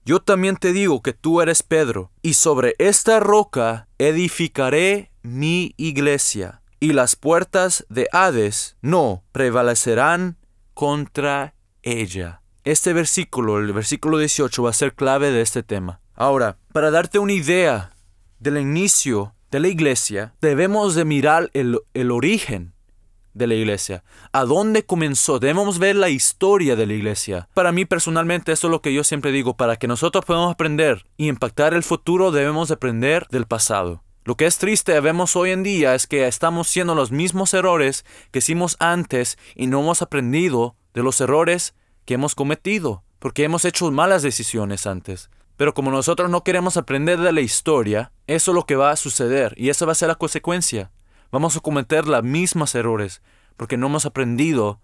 yo 0.06 0.22
también 0.22 0.56
te 0.56 0.72
digo 0.72 1.02
que 1.02 1.12
tú 1.12 1.42
eres 1.42 1.64
Pedro, 1.64 2.14
y 2.22 2.36
sobre 2.36 2.76
esta 2.80 3.20
roca 3.20 3.90
edificaré 3.98 5.12
mi 5.22 5.74
iglesia 5.76 6.62
y 6.80 6.94
las 6.94 7.18
puertas 7.18 7.86
de 7.90 8.08
Hades 8.14 8.78
no 8.82 9.26
prevalecerán 9.34 10.38
contra 10.74 11.56
ella. 11.84 12.42
Este 12.64 12.94
versículo, 12.94 13.58
el 13.58 13.74
versículo 13.74 14.18
18, 14.18 14.64
va 14.64 14.70
a 14.70 14.74
ser 14.74 14.96
clave 14.96 15.30
de 15.32 15.42
este 15.42 15.62
tema. 15.62 16.00
Ahora, 16.14 16.58
para 16.72 16.90
darte 16.90 17.20
una 17.20 17.34
idea 17.34 17.92
del 18.40 18.60
inicio 18.60 19.36
de 19.52 19.60
la 19.60 19.68
iglesia, 19.68 20.36
debemos 20.40 20.96
de 20.96 21.04
mirar 21.04 21.50
el, 21.54 21.82
el 21.94 22.12
origen 22.12 22.75
de 23.36 23.46
la 23.46 23.54
iglesia. 23.54 24.04
¿A 24.32 24.46
dónde 24.46 24.86
comenzó? 24.86 25.38
Debemos 25.38 25.78
ver 25.78 25.96
la 25.96 26.10
historia 26.10 26.76
de 26.76 26.88
la 26.88 26.94
iglesia. 26.94 27.48
Para 27.54 27.72
mí 27.72 27.86
personalmente 27.86 28.52
eso 28.52 28.68
es 28.68 28.72
lo 28.72 28.82
que 28.82 28.94
yo 28.94 29.04
siempre 29.04 29.32
digo, 29.32 29.56
para 29.56 29.76
que 29.76 29.88
nosotros 29.88 30.26
podamos 30.26 30.52
aprender 30.52 31.06
y 31.18 31.28
impactar 31.28 31.76
el 31.76 31.84
futuro 31.84 32.32
debemos 32.32 32.72
aprender 32.72 33.28
del 33.30 33.46
pasado. 33.46 34.02
Lo 34.24 34.36
que 34.36 34.48
es 34.48 34.58
triste 34.58 35.00
vemos 35.02 35.36
hoy 35.36 35.52
en 35.52 35.62
día 35.62 35.94
es 35.94 36.08
que 36.08 36.28
estamos 36.28 36.68
haciendo 36.68 36.96
los 36.96 37.12
mismos 37.12 37.54
errores 37.54 38.06
que 38.32 38.40
hicimos 38.40 38.76
antes 38.80 39.38
y 39.54 39.68
no 39.68 39.82
hemos 39.82 40.02
aprendido 40.02 40.76
de 40.96 41.04
los 41.04 41.22
errores 41.22 41.76
que 42.06 42.16
hemos 42.16 42.34
cometido, 42.34 43.04
porque 43.20 43.44
hemos 43.44 43.66
hecho 43.66 43.92
malas 43.92 44.24
decisiones 44.24 44.88
antes. 44.88 45.30
Pero 45.58 45.74
como 45.74 45.92
nosotros 45.92 46.30
no 46.30 46.44
queremos 46.44 46.76
aprender 46.76 47.20
de 47.20 47.34
la 47.34 47.42
historia, 47.42 48.12
eso 48.28 48.52
es 48.52 48.56
lo 48.56 48.66
que 48.66 48.76
va 48.76 48.92
a 48.92 48.96
suceder 48.96 49.54
y 49.58 49.70
esa 49.70 49.86
va 49.86 49.92
a 49.92 49.96
ser 49.96 50.08
la 50.08 50.16
consecuencia. 50.16 50.92
Vamos 51.36 51.58
a 51.58 51.60
cometer 51.60 52.08
los 52.08 52.24
mismos 52.24 52.76
errores 52.76 53.22
porque 53.58 53.76
no 53.76 53.88
hemos 53.88 54.06
aprendido 54.06 54.80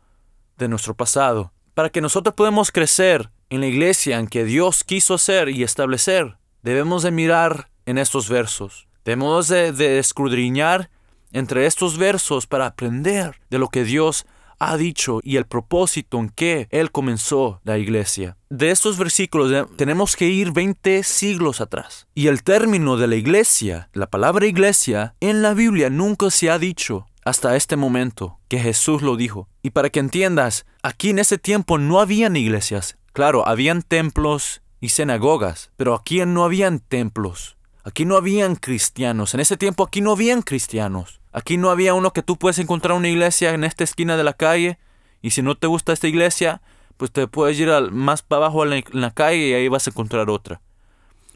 de 0.58 0.67
nuestro 0.67 0.93
pasado. 0.98 1.53
Para 1.75 1.89
que 1.89 2.01
nosotros 2.01 2.36
podamos 2.36 2.74
crecer 2.74 3.31
en 3.50 3.62
la 3.62 3.67
iglesia 3.67 4.20
en 4.20 4.27
que 4.27 4.43
Dios 4.43 4.84
quiso 4.84 5.13
hacer 5.13 5.48
y 5.48 5.63
establecer, 5.63 6.36
debemos 6.62 7.03
de 7.03 7.12
mirar 7.12 7.70
en 7.86 7.98
estos 7.98 8.27
versos. 8.27 8.89
Debemos 9.05 9.48
de, 9.48 9.98
escudriñar 9.98 10.89
entre 11.31 11.67
estos 11.67 11.98
versos 11.98 12.48
para 12.48 12.65
aprender 12.65 13.39
de 13.50 13.58
lo 13.58 13.70
que 13.70 13.86
Dios 13.86 14.25
ha 14.62 14.77
dicho 14.77 15.20
y 15.24 15.38
el 15.38 15.46
propósito 15.46 16.20
en 16.20 16.30
que 16.30 16.68
Él 16.70 16.91
comenzó 16.91 17.60
la 17.63 17.80
iglesia. 17.80 18.38
De 18.50 18.70
estos 18.70 18.98
versículos 18.98 19.68
tenemos 19.75 20.15
que 20.15 20.27
ir 20.27 20.51
20 20.51 21.01
siglos 21.03 21.62
atrás. 21.62 22.08
Y 22.13 22.27
el 22.27 22.44
término 22.44 22.96
de 22.96 23.08
la 23.08 23.15
iglesia, 23.15 23.89
la 23.94 24.08
palabra 24.08 24.46
iglesia, 24.46 25.15
en 25.20 25.41
la 25.41 25.56
Biblia 25.56 25.89
nunca 25.89 26.30
se 26.30 26.51
ha 26.51 26.60
dicho 26.60 27.08
hasta 27.25 27.56
este 27.56 27.75
momento 27.75 28.39
que 28.50 28.60
Jesús 28.60 29.01
lo 29.01 29.15
dijo. 29.15 29.48
Y 29.63 29.72
para 29.72 29.89
que 29.89 30.00
entiendas, 30.00 30.68
aquí 30.84 31.10
en 31.10 31.20
ese 31.20 31.39
tiempo 31.39 31.80
no 31.80 32.00
habían 32.00 32.36
iglesias. 32.36 32.98
Claro, 33.13 33.48
habían 33.48 33.82
templos 33.82 34.62
y 34.80 34.89
sinagogas, 34.89 35.72
pero 35.75 35.96
aquí 35.96 36.24
no 36.25 36.44
habían 36.44 36.80
templos. 36.80 37.58
Aquí 37.84 38.06
no 38.06 38.15
habían 38.15 38.56
cristianos. 38.56 39.34
En 39.34 39.39
ese 39.39 39.58
tiempo 39.58 39.84
aquí 39.84 40.01
no 40.01 40.12
habían 40.12 40.44
cristianos. 40.44 41.21
Aquí 41.32 41.58
no 41.58 41.70
había 41.70 41.94
uno 41.94 42.12
que 42.14 42.24
tú 42.24 42.38
puedes 42.38 42.60
encontrar 42.60 42.98
una 42.98 43.08
iglesia 43.08 43.54
en 43.54 43.64
esta 43.64 43.84
esquina 43.84 44.18
de 44.18 44.24
la 44.24 44.34
calle 44.34 44.78
y 45.22 45.32
si 45.32 45.42
no 45.42 45.56
te 45.56 45.68
gusta 45.68 45.94
esta 45.94 46.08
iglesia, 46.08 46.62
pues 46.98 47.12
te 47.12 47.28
puedes 47.28 47.60
ir 47.60 47.70
al, 47.70 47.92
más 47.92 48.22
para 48.22 48.46
abajo 48.46 48.66
en 48.66 48.84
la, 48.92 49.12
calle 49.12 49.48
y 49.48 49.54
ahí 49.54 49.68
vas 49.68 49.88
a 49.88 49.92
encontrar 49.92 50.30
otra. 50.30 50.62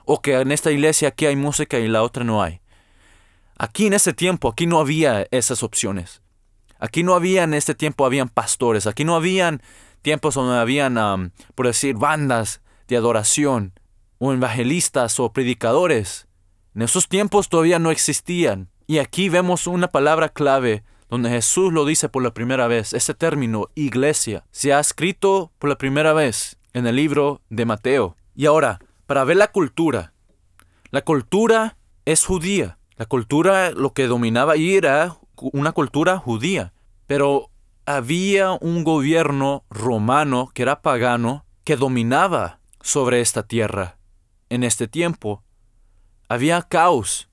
O 0.03 0.21
que 0.21 0.39
en 0.39 0.51
esta 0.51 0.71
iglesia 0.71 1.09
aquí 1.09 1.25
hay 1.25 1.35
música 1.35 1.79
y 1.79 1.87
la 1.87 2.03
otra 2.03 2.23
no 2.23 2.43
hay. 2.43 2.61
Aquí 3.57 3.87
en 3.87 3.93
ese 3.93 4.13
tiempo, 4.13 4.49
aquí 4.49 4.67
no 4.67 4.79
había 4.79 5.27
esas 5.31 5.63
opciones. 5.63 6.21
Aquí 6.77 7.03
no 7.03 7.15
había 7.15 7.43
en 7.43 7.53
este 7.53 7.73
tiempo, 7.73 8.05
habían 8.05 8.29
pastores. 8.29 8.85
Aquí 8.85 9.05
no 9.05 9.15
habían 9.15 9.61
tiempos 10.01 10.35
donde 10.35 10.59
habían, 10.59 11.33
por 11.55 11.67
decir, 11.67 11.95
bandas 11.95 12.61
de 12.87 12.97
adoración 12.97 13.73
o 14.19 14.33
evangelistas 14.33 15.19
o 15.19 15.31
predicadores. 15.31 16.27
En 16.75 16.81
esos 16.81 17.07
tiempos 17.07 17.49
todavía 17.49 17.79
no 17.79 17.91
existían. 17.91 18.69
Y 18.87 18.99
aquí 18.99 19.29
vemos 19.29 19.67
una 19.67 19.87
palabra 19.87 20.29
clave 20.29 20.83
donde 21.09 21.29
Jesús 21.29 21.71
lo 21.71 21.85
dice 21.85 22.09
por 22.09 22.23
la 22.23 22.33
primera 22.33 22.67
vez. 22.67 22.93
Ese 22.93 23.13
término, 23.13 23.69
iglesia, 23.75 24.45
se 24.51 24.73
ha 24.73 24.79
escrito 24.79 25.51
por 25.59 25.69
la 25.69 25.77
primera 25.77 26.13
vez 26.13 26.57
en 26.73 26.87
el 26.87 26.95
libro 26.95 27.41
de 27.49 27.65
Mateo. 27.65 28.15
Y 28.35 28.45
ahora, 28.45 28.79
para 29.05 29.23
ver 29.23 29.37
la 29.37 29.51
cultura. 29.51 30.13
La 30.91 31.01
cultura 31.01 31.77
es 32.05 32.25
judía. 32.25 32.77
La 32.97 33.05
cultura, 33.05 33.71
lo 33.71 33.93
que 33.93 34.07
dominaba 34.07 34.53
ahí 34.53 34.75
era 34.75 35.17
una 35.35 35.71
cultura 35.71 36.17
judía. 36.17 36.73
Pero 37.07 37.49
había 37.85 38.53
un 38.53 38.83
gobierno 38.83 39.63
romano 39.69 40.49
que 40.53 40.63
era 40.63 40.81
pagano 40.81 41.45
que 41.63 41.75
dominaba 41.75 42.59
sobre 42.81 43.21
esta 43.21 43.43
tierra 43.43 43.97
en 44.49 44.63
este 44.63 44.87
tiempo 44.87 45.43
había 46.29 46.61
caos, 46.63 47.29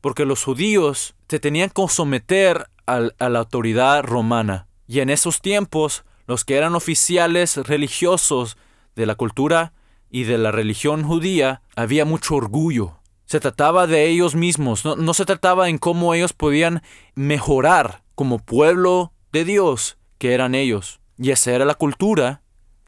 porque 0.00 0.24
los 0.24 0.44
judíos 0.44 1.14
se 1.28 1.40
tenían 1.40 1.70
que 1.70 1.86
someter 1.88 2.68
a 2.86 3.28
la 3.28 3.38
autoridad 3.38 4.02
romana. 4.02 4.66
Y 4.88 5.00
en 5.00 5.10
esos 5.10 5.40
tiempos, 5.40 6.04
los 6.26 6.44
que 6.44 6.56
eran 6.56 6.74
oficiales 6.74 7.56
religiosos 7.56 8.56
de 8.96 9.06
la 9.06 9.14
cultura 9.14 9.72
y 10.10 10.24
de 10.24 10.38
la 10.38 10.50
religión 10.50 11.04
judía, 11.04 11.62
había 11.76 12.04
mucho 12.04 12.34
orgullo. 12.34 12.98
Se 13.26 13.38
trataba 13.38 13.86
de 13.86 14.08
ellos 14.08 14.34
mismos, 14.34 14.84
no, 14.84 14.96
no 14.96 15.14
se 15.14 15.24
trataba 15.24 15.68
en 15.68 15.78
cómo 15.78 16.14
ellos 16.14 16.32
podían 16.32 16.82
mejorar 17.14 18.02
como 18.16 18.40
pueblo 18.40 19.12
de 19.30 19.44
Dios 19.44 19.98
que 20.18 20.34
eran 20.34 20.56
ellos. 20.56 21.00
Y 21.16 21.30
esa 21.30 21.52
era 21.52 21.64
la 21.64 21.74
cultura 21.74 22.42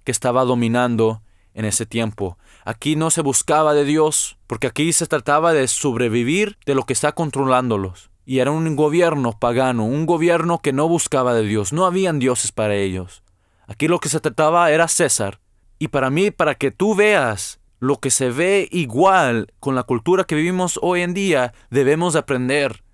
que 0.04 0.11
estaba 0.11 0.45
dominando 0.45 1.23
en 1.54 1.64
ese 1.64 1.87
tiempo. 1.87 2.38
Aquí 2.64 2.97
no 2.97 3.11
se 3.11 3.23
buscaba 3.23 3.75
de 3.75 3.85
Dios, 3.85 4.38
porque 4.47 4.69
aquí 4.69 4.92
se 4.92 5.07
trataba 5.07 5.52
de 5.52 5.66
sobrevivir 5.69 6.59
de 6.64 6.75
lo 6.75 6.85
que 6.85 6.92
está 6.92 7.12
controlándolos. 7.12 8.11
Y 8.25 8.38
era 8.38 8.52
un 8.52 8.76
gobierno 8.76 9.37
pagano, 9.38 9.85
un 9.85 10.07
gobierno 10.07 10.61
que 10.61 10.73
no 10.73 10.88
buscaba 10.88 11.35
de 11.35 11.42
Dios, 11.42 11.73
no 11.73 11.87
habían 11.87 12.19
dioses 12.19 12.52
para 12.52 12.76
ellos. 12.76 13.23
Aquí 13.66 13.88
lo 13.88 13.99
que 13.99 14.09
se 14.09 14.21
trataba 14.21 14.71
era 14.71 14.87
César. 14.87 15.40
Y 15.78 15.88
para 15.88 16.11
mí, 16.11 16.31
para 16.31 16.54
que 16.54 16.71
tú 16.71 16.95
veas 16.95 17.59
lo 17.81 17.99
que 17.99 18.11
se 18.11 18.31
ve 18.31 18.69
igual 18.71 19.52
con 19.59 19.75
la 19.75 19.83
cultura 19.83 20.23
que 20.23 20.37
vivimos 20.37 20.78
hoy 20.83 21.02
en 21.02 21.14
día, 21.14 21.52
debemos 21.71 22.14
aprender 22.14 22.85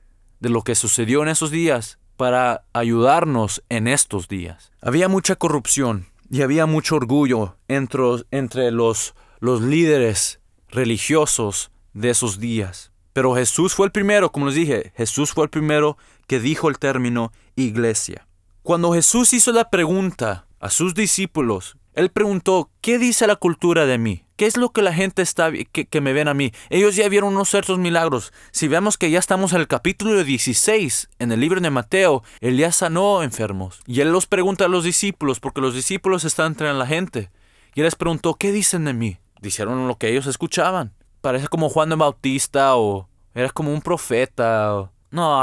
de 0.40 0.48
lo 0.48 0.62
que 0.62 0.74
sucedió 0.74 1.22
en 1.22 1.28
esos 1.28 1.50
días 1.50 1.98
para 2.16 2.64
ayudarnos 2.72 3.62
en 3.68 3.86
estos 3.86 4.28
días. 4.28 4.72
Había 4.80 5.08
mucha 5.08 5.36
corrupción 5.36 6.06
y 6.30 6.40
había 6.42 6.64
mucho 6.64 6.96
orgullo 6.96 7.56
entre, 7.68 8.02
entre 8.30 8.70
los 8.70 9.14
los 9.40 9.62
líderes 9.62 10.40
religiosos 10.68 11.70
de 11.94 12.10
esos 12.10 12.38
días. 12.38 12.92
Pero 13.12 13.34
Jesús 13.34 13.74
fue 13.74 13.86
el 13.86 13.92
primero, 13.92 14.30
como 14.30 14.46
les 14.46 14.54
dije, 14.54 14.92
Jesús 14.96 15.32
fue 15.32 15.44
el 15.44 15.50
primero 15.50 15.96
que 16.26 16.40
dijo 16.40 16.68
el 16.68 16.78
término 16.78 17.32
iglesia. 17.56 18.26
Cuando 18.62 18.92
Jesús 18.92 19.32
hizo 19.32 19.50
la 19.52 19.70
pregunta 19.70 20.46
a 20.60 20.70
sus 20.70 20.94
discípulos, 20.94 21.76
él 21.94 22.10
preguntó, 22.10 22.70
¿qué 22.80 22.98
dice 22.98 23.26
la 23.26 23.34
cultura 23.34 23.86
de 23.86 23.98
mí? 23.98 24.24
¿Qué 24.36 24.46
es 24.46 24.56
lo 24.56 24.70
que 24.70 24.82
la 24.82 24.92
gente 24.92 25.20
está 25.20 25.50
que, 25.50 25.86
que, 25.86 26.00
me 26.00 26.12
ven 26.12 26.28
a 26.28 26.34
mí? 26.34 26.52
Ellos 26.70 26.94
ya 26.94 27.08
vieron 27.08 27.34
unos 27.34 27.48
ciertos 27.48 27.78
milagros. 27.78 28.32
Si 28.52 28.68
vemos 28.68 28.96
que 28.96 29.10
ya 29.10 29.18
estamos 29.18 29.52
en 29.52 29.58
el 29.58 29.66
capítulo 29.66 30.22
16, 30.22 31.08
en 31.18 31.32
el 31.32 31.40
libro 31.40 31.60
de 31.60 31.70
Mateo, 31.70 32.22
él 32.40 32.56
ya 32.56 32.70
sanó 32.70 33.24
enfermos. 33.24 33.80
Y 33.84 34.00
él 34.00 34.12
los 34.12 34.28
pregunta 34.28 34.66
a 34.66 34.68
los 34.68 34.84
discípulos, 34.84 35.40
porque 35.40 35.60
los 35.60 35.74
discípulos 35.74 36.24
están 36.24 36.52
entre 36.52 36.72
la 36.72 36.86
gente. 36.86 37.32
Y 37.74 37.80
él 37.80 37.86
les 37.86 37.96
preguntó, 37.96 38.34
¿qué 38.34 38.52
dicen 38.52 38.84
de 38.84 38.92
mí? 38.92 39.18
Dijeron 39.40 39.88
lo 39.88 39.96
que 39.96 40.08
ellos 40.08 40.26
escuchaban. 40.26 40.94
Parece 41.20 41.48
como 41.48 41.68
Juan 41.68 41.88
de 41.88 41.96
Bautista 41.96 42.76
o 42.76 43.08
eres 43.34 43.52
como 43.52 43.72
un 43.72 43.82
profeta. 43.82 44.74
O, 44.74 44.92
no, 45.10 45.42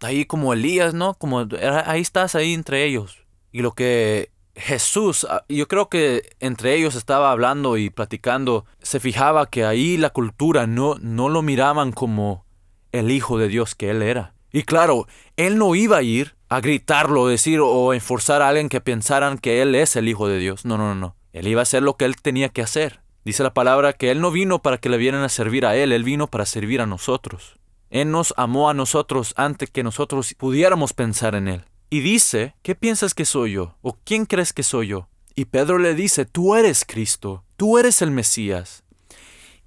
ahí 0.00 0.24
como 0.24 0.52
Elías, 0.52 0.94
¿no? 0.94 1.14
Como 1.14 1.46
ahí 1.86 2.00
estás 2.00 2.34
ahí 2.34 2.54
entre 2.54 2.84
ellos. 2.84 3.24
Y 3.52 3.62
lo 3.62 3.72
que 3.72 4.30
Jesús, 4.56 5.26
ah, 5.28 5.44
yo 5.48 5.66
creo 5.68 5.88
que 5.88 6.36
entre 6.40 6.74
ellos 6.74 6.94
estaba 6.94 7.30
hablando 7.30 7.76
y 7.76 7.90
platicando, 7.90 8.66
se 8.82 9.00
fijaba 9.00 9.46
que 9.46 9.64
ahí 9.64 9.96
la 9.96 10.10
cultura 10.10 10.66
no, 10.66 10.96
no 11.00 11.28
lo 11.28 11.42
miraban 11.42 11.92
como 11.92 12.44
el 12.92 13.10
Hijo 13.10 13.38
de 13.38 13.48
Dios 13.48 13.74
que 13.74 13.90
él 13.90 14.02
era. 14.02 14.34
Y 14.52 14.62
claro, 14.62 15.06
él 15.36 15.58
no 15.58 15.74
iba 15.74 15.96
a 15.96 16.02
ir 16.02 16.36
a 16.48 16.60
gritarlo, 16.60 17.26
decir 17.26 17.58
o 17.60 17.92
enforzar 17.92 18.42
a 18.42 18.48
alguien 18.48 18.68
que 18.68 18.80
pensaran 18.80 19.38
que 19.38 19.62
él 19.62 19.74
es 19.74 19.96
el 19.96 20.08
Hijo 20.08 20.28
de 20.28 20.38
Dios. 20.38 20.64
No, 20.64 20.78
no, 20.78 20.94
no. 20.94 21.16
Él 21.32 21.48
iba 21.48 21.60
a 21.60 21.64
hacer 21.64 21.82
lo 21.82 21.96
que 21.96 22.04
él 22.04 22.14
tenía 22.16 22.48
que 22.48 22.62
hacer. 22.62 23.00
Dice 23.24 23.42
la 23.42 23.54
palabra 23.54 23.92
que 23.92 24.10
él 24.10 24.20
no 24.20 24.30
vino 24.30 24.60
para 24.60 24.78
que 24.78 24.88
le 24.88 24.98
vieran 24.98 25.22
a 25.22 25.28
servir 25.28 25.66
a 25.66 25.76
él, 25.76 25.92
él 25.92 26.04
vino 26.04 26.26
para 26.26 26.46
servir 26.46 26.80
a 26.80 26.86
nosotros. 26.86 27.58
Él 27.90 28.10
nos 28.10 28.34
amó 28.36 28.68
a 28.68 28.74
nosotros 28.74 29.32
antes 29.36 29.70
que 29.70 29.82
nosotros 29.82 30.34
pudiéramos 30.34 30.92
pensar 30.92 31.34
en 31.34 31.48
él 31.48 31.64
y 31.94 32.00
dice, 32.00 32.56
¿qué 32.62 32.74
piensas 32.74 33.14
que 33.14 33.24
soy 33.24 33.52
yo? 33.52 33.76
¿O 33.80 33.96
quién 34.02 34.26
crees 34.26 34.52
que 34.52 34.64
soy 34.64 34.88
yo? 34.88 35.06
Y 35.36 35.44
Pedro 35.44 35.78
le 35.78 35.94
dice, 35.94 36.24
tú 36.24 36.56
eres 36.56 36.84
Cristo, 36.84 37.44
tú 37.56 37.78
eres 37.78 38.02
el 38.02 38.10
Mesías. 38.10 38.82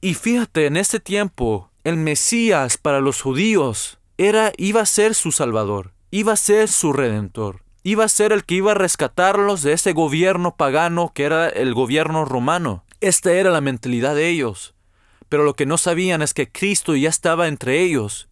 Y 0.02 0.14
fíjate, 0.14 0.66
en 0.66 0.76
este 0.76 1.00
tiempo, 1.00 1.72
el 1.86 1.96
Mesías 1.96 2.78
para 2.78 3.00
los 3.00 3.22
judíos 3.22 4.00
era, 4.18 4.52
iba 4.58 4.82
a 4.82 4.86
ser 4.86 5.16
su 5.16 5.32
Salvador, 5.32 5.94
iba 6.12 6.34
a 6.34 6.36
ser 6.36 6.68
su 6.68 6.92
Redentor, 6.92 7.64
iba 7.84 8.04
a 8.04 8.10
ser 8.10 8.34
el 8.34 8.44
que 8.44 8.56
iba 8.56 8.72
a 8.72 8.76
rescatarlos 8.76 9.62
de 9.62 9.72
ese 9.72 9.94
gobierno 9.94 10.56
pagano 10.58 11.14
que 11.14 11.24
era 11.24 11.48
el 11.48 11.74
gobierno 11.74 12.26
romano. 12.26 12.84
Esta 13.02 13.32
era 13.32 13.52
la 13.52 13.62
mentalidad 13.62 14.16
de 14.16 14.30
ellos. 14.30 14.74
Pero 15.30 15.44
lo 15.44 15.56
que 15.56 15.66
no 15.66 15.78
sabían 15.78 16.22
es 16.22 16.34
que 16.34 16.50
Cristo 16.50 16.96
ya 16.96 17.10
estaba 17.10 17.48
entre 17.48 17.82
ellos 17.82 18.30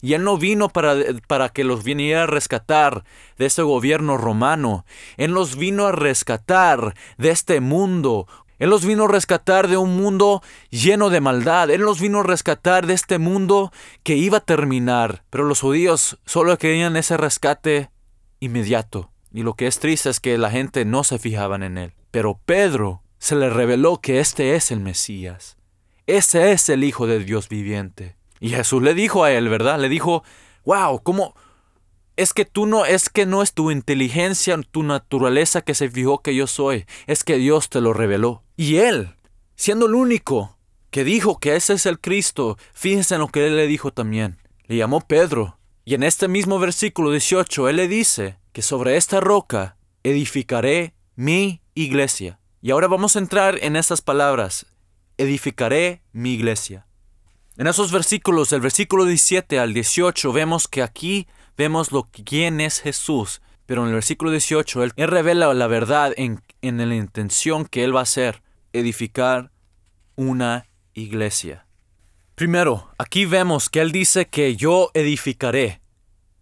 y 0.00 0.14
Él 0.14 0.24
no 0.24 0.38
vino 0.38 0.68
para, 0.68 0.94
para, 1.26 1.48
que 1.48 1.64
los 1.64 1.82
viniera 1.82 2.24
a 2.24 2.26
rescatar 2.26 3.04
de 3.36 3.46
ese 3.46 3.62
gobierno 3.62 4.16
romano. 4.16 4.84
Él 5.16 5.32
los 5.32 5.56
vino 5.56 5.86
a 5.86 5.92
rescatar 5.92 6.94
de 7.16 7.30
este 7.30 7.60
mundo. 7.60 8.28
Él 8.58 8.70
los 8.70 8.84
vino 8.84 9.04
a 9.04 9.08
rescatar 9.08 9.68
de 9.68 9.76
un 9.76 9.96
mundo 9.96 10.42
lleno 10.70 11.10
de 11.10 11.20
maldad. 11.20 11.70
Él 11.70 11.80
los 11.80 12.00
vino 12.00 12.20
a 12.20 12.24
rescatar 12.24 12.86
de 12.86 12.94
este 12.94 13.18
mundo 13.18 13.72
que 14.04 14.16
iba 14.16 14.38
a 14.38 14.44
terminar. 14.44 15.24
Pero 15.30 15.44
los 15.44 15.60
judíos 15.60 16.18
solo 16.24 16.56
querían 16.58 16.96
ese 16.96 17.16
rescate 17.16 17.90
inmediato. 18.38 19.10
Y 19.32 19.42
lo 19.42 19.54
que 19.54 19.66
es 19.66 19.80
triste 19.80 20.10
es 20.10 20.20
que 20.20 20.38
la 20.38 20.50
gente 20.50 20.84
no 20.84 21.02
se 21.02 21.18
fijaban 21.18 21.62
en 21.62 21.76
él. 21.76 21.94
Pero 22.12 22.40
Pedro 22.44 23.02
se 23.18 23.36
le 23.36 23.50
reveló 23.50 24.00
que 24.00 24.20
este 24.20 24.54
es 24.54 24.70
el 24.70 24.80
Mesías. 24.80 25.56
Ese 26.06 26.52
es 26.52 26.68
el 26.68 26.84
Hijo 26.84 27.06
de 27.06 27.18
Dios 27.18 27.48
viviente. 27.48 28.16
Y 28.40 28.50
Jesús 28.50 28.82
le 28.82 28.94
dijo 28.94 29.24
a 29.24 29.32
él, 29.32 29.48
¿verdad? 29.48 29.78
Le 29.78 29.88
dijo, 29.88 30.22
wow, 30.64 31.02
¿cómo? 31.02 31.34
Es 32.16 32.32
que 32.32 32.44
tú 32.44 32.66
no, 32.66 32.84
es 32.84 33.10
que 33.10 33.26
no 33.26 33.42
es 33.42 33.52
tu 33.52 33.70
inteligencia, 33.70 34.58
tu 34.70 34.82
naturaleza 34.82 35.62
que 35.62 35.74
se 35.74 35.90
fijó 35.90 36.22
que 36.22 36.34
yo 36.34 36.46
soy, 36.46 36.86
es 37.06 37.24
que 37.24 37.36
Dios 37.36 37.68
te 37.68 37.80
lo 37.80 37.92
reveló. 37.92 38.42
Y 38.56 38.76
él, 38.76 39.14
siendo 39.54 39.86
el 39.86 39.94
único 39.94 40.56
que 40.90 41.04
dijo 41.04 41.38
que 41.38 41.56
ese 41.56 41.74
es 41.74 41.86
el 41.86 42.00
Cristo, 42.00 42.56
fíjense 42.72 43.14
en 43.14 43.20
lo 43.20 43.28
que 43.28 43.46
él 43.46 43.56
le 43.56 43.66
dijo 43.66 43.92
también. 43.92 44.38
Le 44.66 44.76
llamó 44.76 45.00
Pedro. 45.00 45.58
Y 45.84 45.94
en 45.94 46.02
este 46.02 46.28
mismo 46.28 46.58
versículo 46.58 47.10
18, 47.10 47.68
él 47.68 47.76
le 47.76 47.88
dice 47.88 48.38
que 48.52 48.62
sobre 48.62 48.96
esta 48.96 49.20
roca 49.20 49.76
edificaré 50.02 50.94
mi 51.14 51.62
iglesia. 51.74 52.38
Y 52.60 52.72
ahora 52.72 52.88
vamos 52.88 53.14
a 53.14 53.20
entrar 53.20 53.58
en 53.62 53.76
estas 53.76 54.02
palabras. 54.02 54.66
Edificaré 55.16 56.02
mi 56.12 56.32
iglesia. 56.32 56.86
En 57.56 57.66
esos 57.66 57.92
versículos, 57.92 58.50
del 58.50 58.60
versículo 58.60 59.04
17 59.04 59.58
al 59.58 59.74
18, 59.74 60.32
vemos 60.32 60.68
que 60.68 60.82
aquí 60.82 61.28
vemos 61.56 61.92
lo 61.92 62.04
quién 62.04 62.60
es 62.60 62.80
Jesús. 62.80 63.42
Pero 63.66 63.82
en 63.82 63.88
el 63.88 63.94
versículo 63.94 64.30
18, 64.30 64.84
él, 64.84 64.92
revela 64.96 65.52
la 65.54 65.66
verdad 65.66 66.12
en, 66.16 66.42
en 66.62 66.88
la 66.88 66.94
intención 66.94 67.64
que 67.64 67.84
él 67.84 67.94
va 67.94 68.00
a 68.00 68.04
hacer, 68.04 68.42
edificar 68.72 69.50
una 70.16 70.66
iglesia. 70.94 71.66
Primero, 72.34 72.90
aquí 72.98 73.24
vemos 73.24 73.68
que 73.68 73.80
él 73.80 73.92
dice 73.92 74.26
que 74.26 74.56
yo 74.56 74.90
edificaré. 74.94 75.80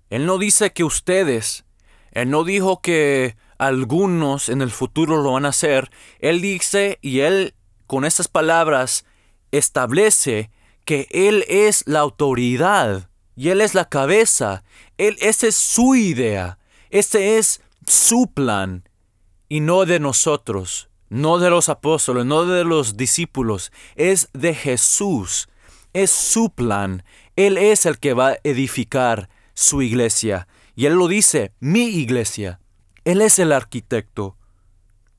Él 0.09 0.25
no 0.25 0.39
dice 0.39 0.73
que 0.73 0.85
ustedes, 0.85 1.65
él 2.13 2.31
no 2.31 2.45
dijo 2.45 2.81
que 2.81 3.37
algunos 3.59 4.49
en 4.49 4.63
el 4.63 4.71
futuro 4.71 5.23
lo 5.23 5.33
van 5.33 5.47
a 5.47 5.51
hacer. 5.51 5.91
Él 6.19 6.41
dice 6.41 6.99
y 7.03 7.21
él 7.21 7.55
con 7.87 8.05
estas 8.05 8.29
palabras 8.29 9.05
establece 9.53 10.51
que 10.85 11.09
Él 11.11 11.45
es 11.49 11.83
la 11.87 12.01
autoridad 12.01 13.11
y 13.35 13.51
Él 13.51 13.61
es 13.61 13.75
la 13.75 13.89
cabeza. 13.89 14.65
Él, 14.99 15.17
esa 15.21 15.49
es 15.49 15.57
su 15.57 15.95
idea. 15.95 16.59
Ese 16.91 17.39
es 17.39 17.61
su 17.87 18.33
plan. 18.33 18.89
Y 19.49 19.61
no 19.61 19.85
de 19.85 20.01
nosotros, 20.01 20.89
no 21.09 21.39
de 21.39 21.51
los 21.51 21.69
apóstoles, 21.69 22.25
no 22.25 22.47
de 22.47 22.65
los 22.65 22.97
discípulos. 22.97 23.73
Es 23.95 24.29
de 24.33 24.55
Jesús. 24.55 25.49
Es 25.93 26.11
su 26.11 26.51
plan. 26.51 27.05
Él 27.37 27.59
es 27.59 27.87
el 27.87 27.99
que 27.99 28.15
va 28.15 28.31
a 28.31 28.39
edificar 28.45 29.29
su 29.55 29.83
iglesia. 29.83 30.49
Y 30.75 30.87
Él 30.87 30.95
lo 30.95 31.09
dice, 31.09 31.53
mi 31.61 31.85
iglesia. 31.85 32.61
Él 33.07 33.23
es 33.23 33.39
el 33.39 33.53
arquitecto. 33.53 34.37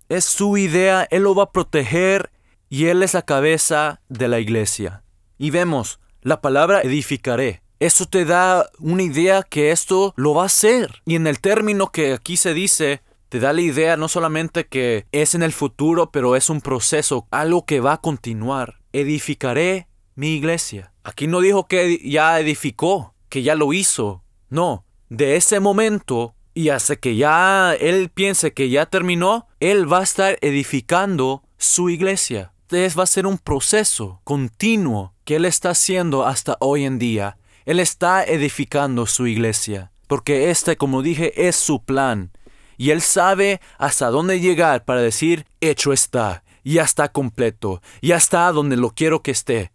Es 0.10 0.26
su 0.26 0.58
idea, 0.58 1.08
Él 1.10 1.24
lo 1.24 1.34
va 1.34 1.44
a 1.44 1.52
proteger 1.54 2.32
y 2.68 2.88
Él 2.88 3.02
es 3.02 3.14
la 3.14 3.22
cabeza 3.22 4.02
de 4.10 4.28
la 4.28 4.40
iglesia. 4.40 5.04
Y 5.38 5.52
vemos, 5.52 6.02
la 6.22 6.42
palabra 6.42 6.82
edificaré. 6.82 7.62
Eso 7.80 8.06
te 8.06 8.26
da 8.26 8.70
una 8.80 9.04
idea 9.04 9.42
que 9.42 9.72
esto 9.72 10.14
lo 10.18 10.34
va 10.34 10.44
a 10.44 10.48
hacer. 10.48 11.02
Y 11.06 11.16
en 11.16 11.28
el 11.28 11.40
término 11.40 11.90
que 11.94 12.12
aquí 12.12 12.36
se 12.36 12.54
dice, 12.54 13.04
te 13.30 13.40
da 13.40 13.54
la 13.54 13.62
idea 13.62 13.96
no 13.96 14.10
solamente 14.10 14.68
que 14.68 15.06
es 15.14 15.34
en 15.34 15.42
el 15.42 15.54
futuro, 15.54 16.12
pero 16.12 16.36
es 16.36 16.50
un 16.50 16.60
proceso, 16.60 17.26
algo 17.32 17.66
que 17.66 17.80
va 17.80 17.94
a 17.94 18.02
continuar. 18.02 18.82
Edificaré 18.92 19.88
mi 20.14 20.36
iglesia. 20.36 20.92
Aquí 21.06 21.28
no 21.28 21.40
dijo 21.40 21.68
que 21.68 22.02
ya 22.04 22.38
edificó, 22.38 23.14
que 23.30 23.44
ya 23.44 23.56
lo 23.56 23.72
hizo. 23.72 24.26
No, 24.50 24.84
de 25.08 25.38
ese 25.38 25.62
momento 25.62 26.36
y 26.58 26.70
hasta 26.70 26.96
que 26.96 27.16
ya 27.16 27.76
él 27.80 28.10
piense 28.10 28.52
que 28.52 28.72
ya 28.72 28.88
terminó, 28.88 29.48
él 29.60 29.92
va 29.92 30.00
a 30.00 30.04
estar 30.04 30.40
edificando 30.42 31.44
su 31.60 31.92
iglesia. 31.92 32.52
Entonces 32.64 32.98
va 32.98 33.04
a 33.04 33.06
ser 33.06 33.28
un 33.28 33.38
proceso 33.38 34.22
continuo 34.24 35.14
que 35.24 35.36
Él 35.36 35.46
está 35.46 35.70
haciendo 35.70 36.26
hasta 36.26 36.58
hoy 36.60 36.86
en 36.86 36.98
día. 36.98 37.38
Él 37.66 37.80
está 37.80 38.24
edificando 38.24 39.06
su 39.06 39.28
iglesia, 39.28 39.92
porque 40.08 40.50
este, 40.50 40.78
como 40.78 41.04
dije, 41.04 41.48
es 41.48 41.56
su 41.56 41.84
plan. 41.84 42.32
Y 42.76 42.90
Él 42.90 43.04
sabe 43.04 43.62
hasta 43.78 44.10
dónde 44.10 44.40
llegar 44.40 44.84
para 44.84 45.02
decir, 45.02 45.46
hecho 45.62 45.94
está, 45.94 46.44
ya 46.64 46.82
está 46.82 47.10
completo, 47.10 47.84
ya 48.02 48.16
está 48.16 48.52
donde 48.52 48.78
lo 48.78 48.90
quiero 48.90 49.22
que 49.22 49.30
esté. 49.30 49.72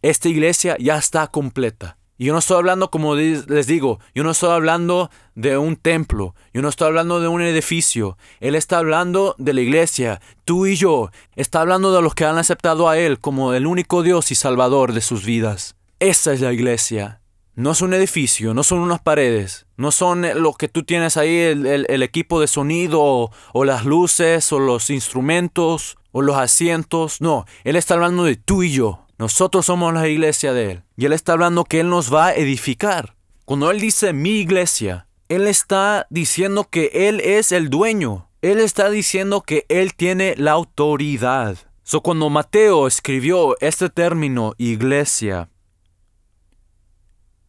Esta 0.00 0.30
iglesia 0.30 0.78
ya 0.80 0.96
está 0.96 1.26
completa. 1.26 1.98
Y 2.18 2.26
yo 2.26 2.32
no 2.32 2.38
estoy 2.38 2.58
hablando, 2.58 2.90
como 2.90 3.14
les 3.16 3.66
digo, 3.66 3.98
yo 4.14 4.22
no 4.22 4.30
estoy 4.30 4.50
hablando 4.50 5.10
de 5.34 5.56
un 5.58 5.76
templo, 5.76 6.34
yo 6.52 6.62
no 6.62 6.68
estoy 6.68 6.88
hablando 6.88 7.20
de 7.20 7.28
un 7.28 7.42
edificio. 7.42 8.16
Él 8.40 8.54
está 8.54 8.78
hablando 8.78 9.34
de 9.38 9.54
la 9.54 9.60
iglesia, 9.60 10.20
tú 10.44 10.66
y 10.66 10.76
yo. 10.76 11.10
Está 11.36 11.62
hablando 11.62 11.92
de 11.92 12.02
los 12.02 12.14
que 12.14 12.24
han 12.24 12.38
aceptado 12.38 12.88
a 12.88 12.98
Él 12.98 13.18
como 13.18 13.54
el 13.54 13.66
único 13.66 14.02
Dios 14.02 14.30
y 14.30 14.34
Salvador 14.34 14.92
de 14.92 15.00
sus 15.00 15.24
vidas. 15.24 15.74
Esa 16.00 16.32
es 16.32 16.40
la 16.40 16.52
iglesia. 16.52 17.20
No 17.54 17.72
es 17.72 17.82
un 17.82 17.92
edificio, 17.92 18.54
no 18.54 18.62
son 18.62 18.78
unas 18.78 19.00
paredes, 19.00 19.66
no 19.76 19.92
son 19.92 20.24
lo 20.40 20.54
que 20.54 20.68
tú 20.68 20.84
tienes 20.84 21.18
ahí, 21.18 21.36
el, 21.36 22.02
equipo 22.02 22.40
de 22.40 22.46
sonido 22.46 23.30
o 23.52 23.64
las 23.64 23.84
luces 23.84 24.52
o 24.52 24.58
los 24.58 24.88
instrumentos 24.88 25.98
o 26.12 26.22
los 26.22 26.36
asientos. 26.36 27.20
No, 27.20 27.44
Él 27.64 27.76
está 27.76 27.94
hablando 27.94 28.24
de 28.24 28.36
tú 28.36 28.62
y 28.62 28.70
yo. 28.70 29.06
Nosotros 29.22 29.66
somos 29.66 29.94
la 29.94 30.08
iglesia 30.08 30.52
de 30.52 30.72
Él. 30.72 30.82
Y 30.96 31.04
Él 31.04 31.12
está 31.12 31.34
hablando 31.34 31.62
que 31.62 31.78
Él 31.78 31.88
nos 31.88 32.12
va 32.12 32.26
a 32.26 32.34
edificar. 32.34 33.14
Cuando 33.44 33.70
Él 33.70 33.78
dice 33.78 34.12
mi 34.12 34.30
iglesia, 34.30 35.06
Él 35.28 35.46
está 35.46 36.08
diciendo 36.10 36.66
que 36.68 36.90
Él 36.92 37.20
es 37.20 37.52
el 37.52 37.70
dueño. 37.70 38.28
Él 38.40 38.58
está 38.58 38.90
diciendo 38.90 39.42
que 39.42 39.64
Él 39.68 39.94
tiene 39.94 40.34
la 40.36 40.50
autoridad. 40.50 41.56
So, 41.84 42.00
cuando 42.00 42.30
Mateo 42.30 42.88
escribió 42.88 43.54
este 43.60 43.90
término 43.90 44.54
iglesia, 44.58 45.48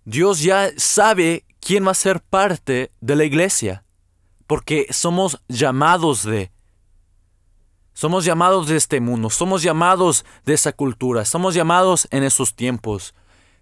Dios 0.05 0.43
ya 0.43 0.69
sabe 0.77 1.43
quién 1.59 1.87
va 1.87 1.91
a 1.91 1.95
ser 1.95 2.21
parte 2.21 2.91
de 3.01 3.15
la 3.15 3.23
iglesia, 3.23 3.83
porque 4.45 4.85
somos 4.91 5.41
llamados 5.47 6.21
de. 6.21 6.51
Somos 7.93 8.25
llamados 8.25 8.67
de 8.67 8.75
este 8.75 8.99
mundo, 8.99 9.29
somos 9.29 9.61
llamados 9.61 10.25
de 10.45 10.53
esa 10.53 10.73
cultura, 10.73 11.25
somos 11.25 11.53
llamados 11.53 12.07
en 12.11 12.23
esos 12.23 12.55
tiempos. 12.55 13.13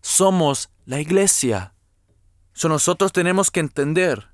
Somos 0.02 0.72
la 0.86 1.00
iglesia. 1.00 1.74
So 2.54 2.70
nosotros 2.70 3.12
tenemos 3.12 3.52
que 3.52 3.60
entender 3.60 4.30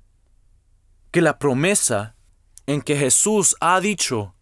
que 1.10 1.20
la 1.20 1.38
promesa 1.38 2.16
en 2.66 2.80
que 2.80 2.96
Jesús 2.96 3.56
ha 3.60 3.80
dicho 3.80 4.34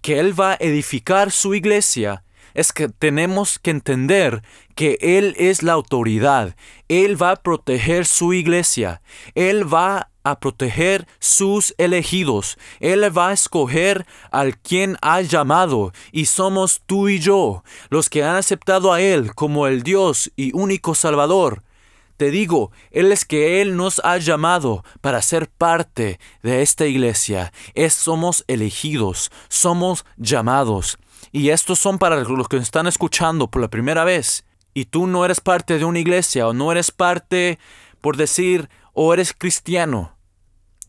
que 0.00 0.18
Él 0.18 0.38
va 0.38 0.52
a 0.52 0.56
edificar 0.60 1.30
su 1.30 1.54
iglesia 1.54 2.24
es 2.54 2.72
que 2.72 2.88
tenemos 2.88 3.58
que 3.58 3.70
entender 3.70 4.42
que 4.74 4.98
Él 5.00 5.34
es 5.38 5.62
la 5.62 5.72
autoridad. 5.72 6.56
Él 6.88 7.20
va 7.20 7.32
a 7.32 7.36
proteger 7.36 8.06
su 8.06 8.32
iglesia. 8.32 9.02
Él 9.34 9.72
va 9.72 10.09
a 10.24 10.40
proteger 10.40 11.06
sus 11.18 11.74
elegidos. 11.78 12.58
Él 12.80 13.16
va 13.16 13.28
a 13.28 13.32
escoger 13.32 14.06
al 14.30 14.58
quien 14.58 14.96
ha 15.02 15.20
llamado. 15.20 15.92
Y 16.12 16.26
somos 16.26 16.82
tú 16.86 17.08
y 17.08 17.18
yo, 17.18 17.64
los 17.88 18.10
que 18.10 18.24
han 18.24 18.36
aceptado 18.36 18.92
a 18.92 19.00
Él 19.00 19.34
como 19.34 19.66
el 19.66 19.82
Dios 19.82 20.30
y 20.36 20.52
único 20.54 20.94
Salvador. 20.94 21.62
Te 22.16 22.30
digo, 22.30 22.70
Él 22.90 23.12
es 23.12 23.24
que 23.24 23.62
Él 23.62 23.76
nos 23.76 23.98
ha 24.04 24.18
llamado 24.18 24.84
para 25.00 25.22
ser 25.22 25.48
parte 25.48 26.20
de 26.42 26.60
esta 26.60 26.84
iglesia. 26.86 27.50
Es, 27.74 27.94
somos 27.94 28.44
elegidos, 28.46 29.30
somos 29.48 30.04
llamados. 30.18 30.98
Y 31.32 31.48
estos 31.48 31.78
son 31.78 31.98
para 31.98 32.16
los 32.16 32.48
que 32.48 32.58
están 32.58 32.86
escuchando 32.86 33.46
por 33.46 33.62
la 33.62 33.68
primera 33.68 34.04
vez. 34.04 34.44
Y 34.74 34.84
tú 34.84 35.06
no 35.06 35.24
eres 35.24 35.40
parte 35.40 35.78
de 35.78 35.84
una 35.86 35.98
iglesia 35.98 36.46
o 36.46 36.52
no 36.52 36.70
eres 36.70 36.90
parte, 36.90 37.58
por 38.00 38.18
decir, 38.18 38.68
o 38.92 39.12
eres 39.14 39.32
cristiano. 39.32 40.16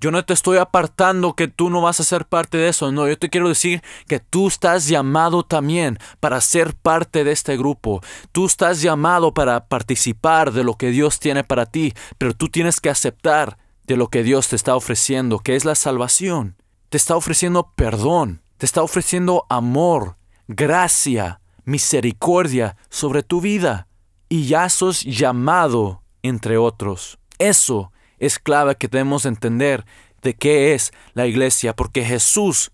Yo 0.01 0.09
no 0.09 0.25
te 0.25 0.33
estoy 0.33 0.57
apartando 0.57 1.35
que 1.35 1.47
tú 1.47 1.69
no 1.69 1.79
vas 1.79 1.99
a 1.99 2.03
ser 2.03 2.25
parte 2.25 2.57
de 2.57 2.69
eso. 2.69 2.91
No, 2.91 3.07
yo 3.07 3.19
te 3.19 3.29
quiero 3.29 3.47
decir 3.47 3.83
que 4.07 4.19
tú 4.19 4.47
estás 4.47 4.87
llamado 4.87 5.43
también 5.43 5.99
para 6.19 6.41
ser 6.41 6.73
parte 6.73 7.23
de 7.23 7.31
este 7.31 7.55
grupo. 7.55 8.01
Tú 8.31 8.47
estás 8.47 8.81
llamado 8.81 9.31
para 9.31 9.67
participar 9.67 10.53
de 10.53 10.63
lo 10.63 10.73
que 10.73 10.89
Dios 10.89 11.19
tiene 11.19 11.43
para 11.43 11.67
ti, 11.67 11.93
pero 12.17 12.33
tú 12.33 12.49
tienes 12.49 12.81
que 12.81 12.89
aceptar 12.89 13.59
de 13.85 13.95
lo 13.95 14.07
que 14.07 14.23
Dios 14.23 14.47
te 14.47 14.55
está 14.55 14.75
ofreciendo, 14.75 15.37
que 15.37 15.55
es 15.55 15.65
la 15.65 15.75
salvación. 15.75 16.55
Te 16.89 16.97
está 16.97 17.15
ofreciendo 17.15 17.71
perdón, 17.75 18.41
te 18.57 18.65
está 18.65 18.81
ofreciendo 18.81 19.45
amor, 19.49 20.17
gracia, 20.47 21.41
misericordia 21.63 22.75
sobre 22.89 23.21
tu 23.21 23.39
vida. 23.39 23.87
Y 24.29 24.47
ya 24.47 24.67
sos 24.69 25.03
llamado, 25.03 26.01
entre 26.23 26.57
otros. 26.57 27.20
Eso 27.41 27.91
es 28.19 28.37
clave 28.37 28.75
que 28.75 28.87
debemos 28.87 29.25
entender 29.25 29.83
de 30.21 30.35
qué 30.35 30.75
es 30.75 30.93
la 31.13 31.25
iglesia, 31.25 31.75
porque 31.75 32.05
Jesús 32.05 32.71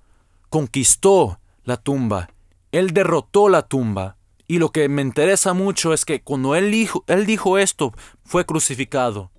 conquistó 0.49 1.39
la 1.63 1.77
tumba, 1.77 2.30
Él 2.73 2.91
derrotó 2.91 3.47
la 3.47 3.62
tumba. 3.62 4.17
Y 4.45 4.60
lo 4.60 4.73
que 4.73 4.89
me 4.89 5.01
interesa 5.01 5.53
mucho 5.53 5.93
es 5.93 6.03
que 6.03 6.21
cuando 6.21 6.53
Él 6.53 6.69
dijo, 6.69 7.06
él 7.08 7.25
dijo 7.25 7.58
esto, 7.58 7.93
fue 8.25 8.45
crucificado. 8.45 9.32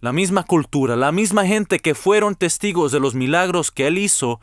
La 0.00 0.14
misma 0.14 0.44
cultura, 0.44 0.96
la 0.96 1.12
misma 1.12 1.46
gente 1.46 1.78
que 1.78 1.94
fueron 1.94 2.34
testigos 2.34 2.92
de 2.92 3.00
los 3.00 3.14
milagros 3.14 3.70
que 3.70 3.88
Él 3.88 3.98
hizo, 3.98 4.40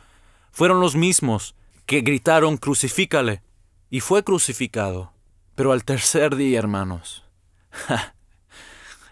fueron 0.52 0.78
los 0.78 0.94
mismos 0.94 1.56
que 1.86 2.02
gritaron 2.02 2.56
crucifícale. 2.56 3.42
Y 3.90 3.98
fue 3.98 4.22
crucificado. 4.22 5.12
Pero 5.56 5.72
al 5.72 5.84
tercer 5.84 6.36
día, 6.36 6.60
hermanos, 6.60 7.24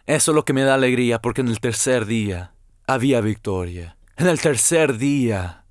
Eso 0.09 0.31
es 0.31 0.35
lo 0.35 0.47
que 0.47 0.55
me 0.55 0.63
da 0.63 0.73
alegría 0.73 1.21
porque 1.21 1.43
en 1.43 1.49
el 1.49 1.61
tercer 1.61 2.07
día 2.07 2.53
había 2.87 3.21
victoria. 3.21 3.99
En 4.17 4.27
el 4.27 4.41
tercer 4.41 4.97
día 4.97 5.67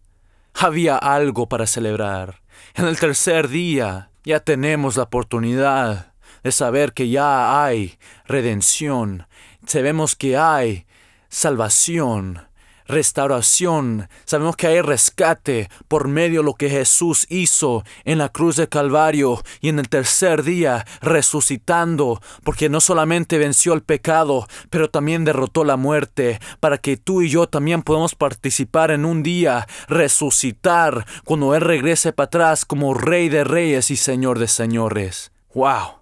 había 0.54 0.96
algo 0.96 1.50
para 1.50 1.66
celebrar. 1.66 2.44
En 2.76 2.86
el 2.86 3.00
tercer 3.00 3.48
día 3.48 4.12
ya 4.24 4.40
tenemos 4.40 4.96
la 4.96 5.04
oportunidad 5.04 6.14
de 6.44 6.52
saber 6.52 6.94
que 6.94 7.10
ya 7.10 7.64
hay 7.64 7.98
redención. 8.28 9.26
Sabemos 9.66 10.16
que 10.16 10.38
hay 10.38 10.86
salvación 11.30 12.48
restauración. 12.88 14.10
Sabemos 14.26 14.56
que 14.56 14.68
hay 14.68 14.82
rescate 14.82 15.70
por 15.88 16.08
medio 16.08 16.42
de 16.42 16.46
lo 16.46 16.54
que 16.54 16.70
Jesús 16.70 17.26
hizo 17.30 17.84
en 18.06 18.18
la 18.18 18.30
cruz 18.30 18.56
de 18.56 18.68
Calvario 18.70 19.44
y 19.62 19.70
en 19.70 19.80
el 19.80 19.90
tercer 19.90 20.44
día 20.44 20.86
resucitando, 21.02 22.22
porque 22.44 22.70
no 22.70 22.82
solamente 22.82 23.38
venció 23.38 23.74
el 23.74 23.84
pecado, 23.84 24.48
pero 24.70 24.90
también 24.90 25.26
derrotó 25.26 25.64
la 25.64 25.78
muerte, 25.78 26.40
para 26.60 26.78
que 26.78 26.98
tú 26.98 27.22
y 27.22 27.30
yo 27.30 27.48
también 27.48 27.84
podamos 27.84 28.16
participar 28.16 28.92
en 28.92 29.06
un 29.06 29.24
día, 29.24 29.68
resucitar 29.88 31.06
cuando 31.26 31.56
Él 31.56 31.62
regrese 31.62 32.14
para 32.14 32.26
atrás 32.28 32.66
como 32.66 32.94
Rey 32.94 33.30
de 33.30 33.44
Reyes 33.44 33.92
y 33.92 33.96
Señor 33.96 34.40
de 34.40 34.48
Señores. 34.48 35.32
¡Wow! 35.54 36.00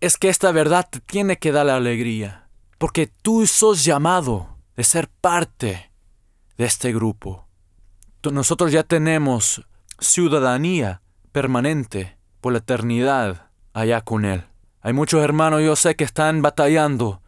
Es 0.00 0.18
que 0.18 0.28
esta 0.28 0.52
verdad 0.52 0.86
te 0.90 1.00
tiene 1.00 1.38
que 1.38 1.52
dar 1.52 1.66
la 1.66 1.76
alegría, 1.76 2.48
porque 2.78 3.06
tú 3.06 3.46
sos 3.46 3.84
llamado 3.84 4.58
de 4.76 4.84
ser 4.84 5.08
parte 5.08 5.93
de 6.56 6.64
este 6.64 6.92
grupo. 6.92 7.46
Nosotros 8.22 8.72
ya 8.72 8.82
tenemos 8.82 9.66
ciudadanía 9.98 11.02
permanente 11.32 12.16
por 12.40 12.52
la 12.52 12.58
eternidad 12.58 13.50
allá 13.72 14.00
con 14.00 14.24
Él. 14.24 14.44
Hay 14.80 14.92
muchos 14.92 15.22
hermanos, 15.22 15.62
yo 15.62 15.76
sé, 15.76 15.96
que 15.96 16.04
están 16.04 16.42
batallando, 16.42 17.20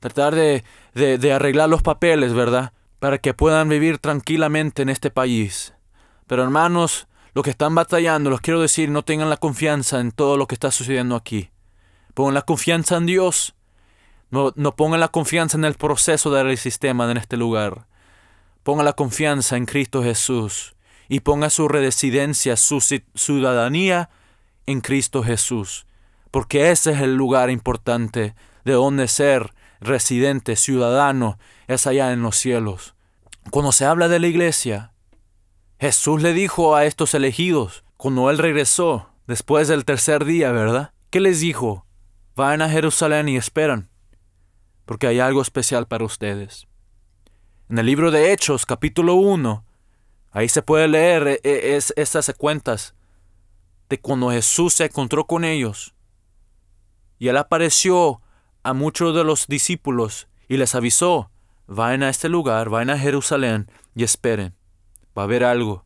tratar 0.00 0.34
de, 0.34 0.64
de, 0.94 1.32
arreglar 1.32 1.68
los 1.68 1.82
papeles, 1.82 2.32
¿verdad? 2.32 2.72
Para 2.98 3.18
que 3.18 3.34
puedan 3.34 3.68
vivir 3.68 3.98
tranquilamente 3.98 4.82
en 4.82 4.88
este 4.88 5.10
país. 5.10 5.74
Pero 6.26 6.42
hermanos, 6.42 7.06
los 7.32 7.44
que 7.44 7.50
están 7.50 7.74
batallando, 7.74 8.30
los 8.30 8.40
quiero 8.40 8.60
decir, 8.60 8.90
no 8.90 9.04
tengan 9.04 9.30
la 9.30 9.36
confianza 9.36 10.00
en 10.00 10.10
todo 10.10 10.36
lo 10.36 10.46
que 10.46 10.54
está 10.54 10.70
sucediendo 10.70 11.14
aquí. 11.16 11.50
Pongan 12.14 12.34
la 12.34 12.42
confianza 12.42 12.96
en 12.96 13.06
Dios. 13.06 13.54
No, 14.30 14.52
no 14.56 14.74
pongan 14.74 15.00
la 15.00 15.08
confianza 15.08 15.56
en 15.56 15.64
el 15.64 15.74
proceso 15.74 16.30
del 16.30 16.56
sistema 16.56 17.10
en 17.10 17.18
este 17.18 17.36
lugar. 17.36 17.86
Ponga 18.66 18.82
la 18.82 18.94
confianza 18.94 19.56
en 19.56 19.64
Cristo 19.64 20.02
Jesús 20.02 20.74
y 21.08 21.20
ponga 21.20 21.50
su 21.50 21.68
residencia, 21.68 22.56
su 22.56 22.80
ciudadanía 23.14 24.10
en 24.66 24.80
Cristo 24.80 25.22
Jesús, 25.22 25.86
porque 26.32 26.72
ese 26.72 26.90
es 26.90 27.00
el 27.00 27.14
lugar 27.14 27.48
importante 27.48 28.34
de 28.64 28.72
donde 28.72 29.06
ser 29.06 29.54
residente, 29.80 30.56
ciudadano, 30.56 31.38
es 31.68 31.86
allá 31.86 32.12
en 32.12 32.22
los 32.22 32.38
cielos. 32.38 32.96
Cuando 33.52 33.70
se 33.70 33.84
habla 33.84 34.08
de 34.08 34.18
la 34.18 34.26
iglesia, 34.26 34.90
Jesús 35.78 36.20
le 36.20 36.32
dijo 36.32 36.74
a 36.74 36.86
estos 36.86 37.14
elegidos, 37.14 37.84
cuando 37.96 38.30
Él 38.30 38.38
regresó, 38.38 39.10
después 39.28 39.68
del 39.68 39.84
tercer 39.84 40.24
día, 40.24 40.50
¿verdad? 40.50 40.90
¿Qué 41.10 41.20
les 41.20 41.38
dijo? 41.38 41.86
Vayan 42.34 42.62
a 42.62 42.68
Jerusalén 42.68 43.28
y 43.28 43.36
esperan, 43.36 43.90
porque 44.86 45.06
hay 45.06 45.20
algo 45.20 45.40
especial 45.40 45.86
para 45.86 46.04
ustedes. 46.04 46.66
En 47.68 47.78
el 47.78 47.86
libro 47.86 48.12
de 48.12 48.32
Hechos, 48.32 48.64
capítulo 48.64 49.14
1, 49.14 49.64
ahí 50.30 50.48
se 50.48 50.62
puede 50.62 50.86
leer 50.86 51.26
eh, 51.26 51.40
eh, 51.42 51.80
estas 51.96 52.32
cuentas 52.38 52.94
de 53.88 53.98
cuando 53.98 54.30
Jesús 54.30 54.74
se 54.74 54.84
encontró 54.84 55.26
con 55.26 55.44
ellos. 55.44 55.92
Y 57.18 57.26
él 57.26 57.36
apareció 57.36 58.20
a 58.62 58.72
muchos 58.72 59.16
de 59.16 59.24
los 59.24 59.48
discípulos 59.48 60.28
y 60.46 60.58
les 60.58 60.76
avisó, 60.76 61.32
vayan 61.66 62.04
a 62.04 62.08
este 62.08 62.28
lugar, 62.28 62.68
vayan 62.68 62.90
a 62.90 62.98
Jerusalén 63.00 63.68
y 63.96 64.04
esperen, 64.04 64.54
va 65.18 65.22
a 65.22 65.24
haber 65.24 65.42
algo. 65.42 65.84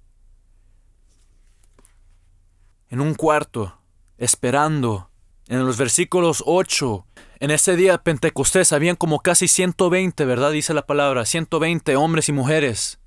En 2.91 3.01
un 3.01 3.15
cuarto, 3.15 3.81
esperando, 4.19 5.09
en 5.47 5.65
los 5.65 5.79
versículos 5.79 6.43
8 6.45 7.07
en 7.41 7.51
ese 7.51 7.75
día 7.75 8.03
Pentecostés 8.03 8.73
habían 8.73 8.97
como 8.97 9.21
casi 9.21 9.49
120, 9.49 10.27
¿verdad? 10.27 10.53
Dice 10.53 10.75
la 10.75 10.87
palabra, 10.87 11.25
120 11.25 11.97
hombres 11.97 12.29
y 12.29 12.33
mujeres 12.33 13.01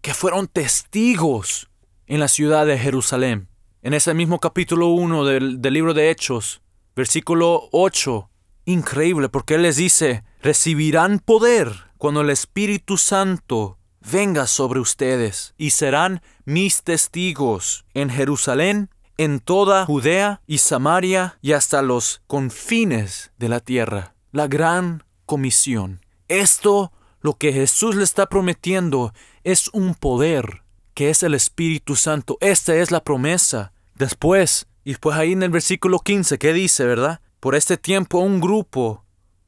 que 0.00 0.14
fueron 0.14 0.48
testigos 0.48 1.70
en 2.06 2.18
la 2.18 2.26
ciudad 2.26 2.66
de 2.66 2.76
Jerusalén. 2.76 3.48
En 3.82 3.94
ese 3.94 4.14
mismo 4.14 4.40
capítulo 4.40 4.88
1 4.88 5.24
del, 5.24 5.62
del 5.62 5.74
libro 5.74 5.94
de 5.94 6.10
Hechos, 6.10 6.60
versículo 6.96 7.68
8, 7.70 8.28
increíble 8.64 9.28
porque 9.28 9.54
Él 9.54 9.62
les 9.62 9.76
dice, 9.76 10.24
recibirán 10.42 11.20
poder 11.20 11.72
cuando 11.98 12.22
el 12.22 12.30
Espíritu 12.30 12.96
Santo 12.96 13.78
venga 14.00 14.48
sobre 14.48 14.80
ustedes 14.80 15.54
y 15.56 15.70
serán 15.70 16.20
mis 16.44 16.82
testigos 16.82 17.84
en 17.94 18.10
Jerusalén, 18.10 18.90
en 19.18 19.40
toda 19.40 19.84
Judea 19.84 20.40
y 20.46 20.58
Samaria 20.58 21.38
y 21.42 21.52
hasta 21.52 21.82
los 21.82 22.22
confines 22.26 23.32
de 23.36 23.48
la 23.48 23.60
tierra. 23.60 24.14
La 24.30 24.46
gran 24.46 25.02
comisión. 25.26 26.00
Esto, 26.28 26.92
lo 27.20 27.34
que 27.34 27.52
Jesús 27.52 27.96
le 27.96 28.04
está 28.04 28.26
prometiendo, 28.26 29.12
es 29.42 29.68
un 29.68 29.94
poder 29.94 30.62
que 30.94 31.10
es 31.10 31.22
el 31.22 31.34
Espíritu 31.34 31.96
Santo. 31.96 32.38
Esta 32.40 32.76
es 32.76 32.90
la 32.90 33.02
promesa. 33.02 33.72
Después, 33.96 34.68
y 34.84 34.94
pues 34.94 35.16
ahí 35.16 35.32
en 35.32 35.42
el 35.42 35.50
versículo 35.50 35.98
15, 35.98 36.38
¿qué 36.38 36.52
dice, 36.52 36.84
verdad? 36.84 37.20
Por 37.40 37.56
este 37.56 37.76
tiempo 37.76 38.18
un 38.18 38.40
grupo 38.40 39.04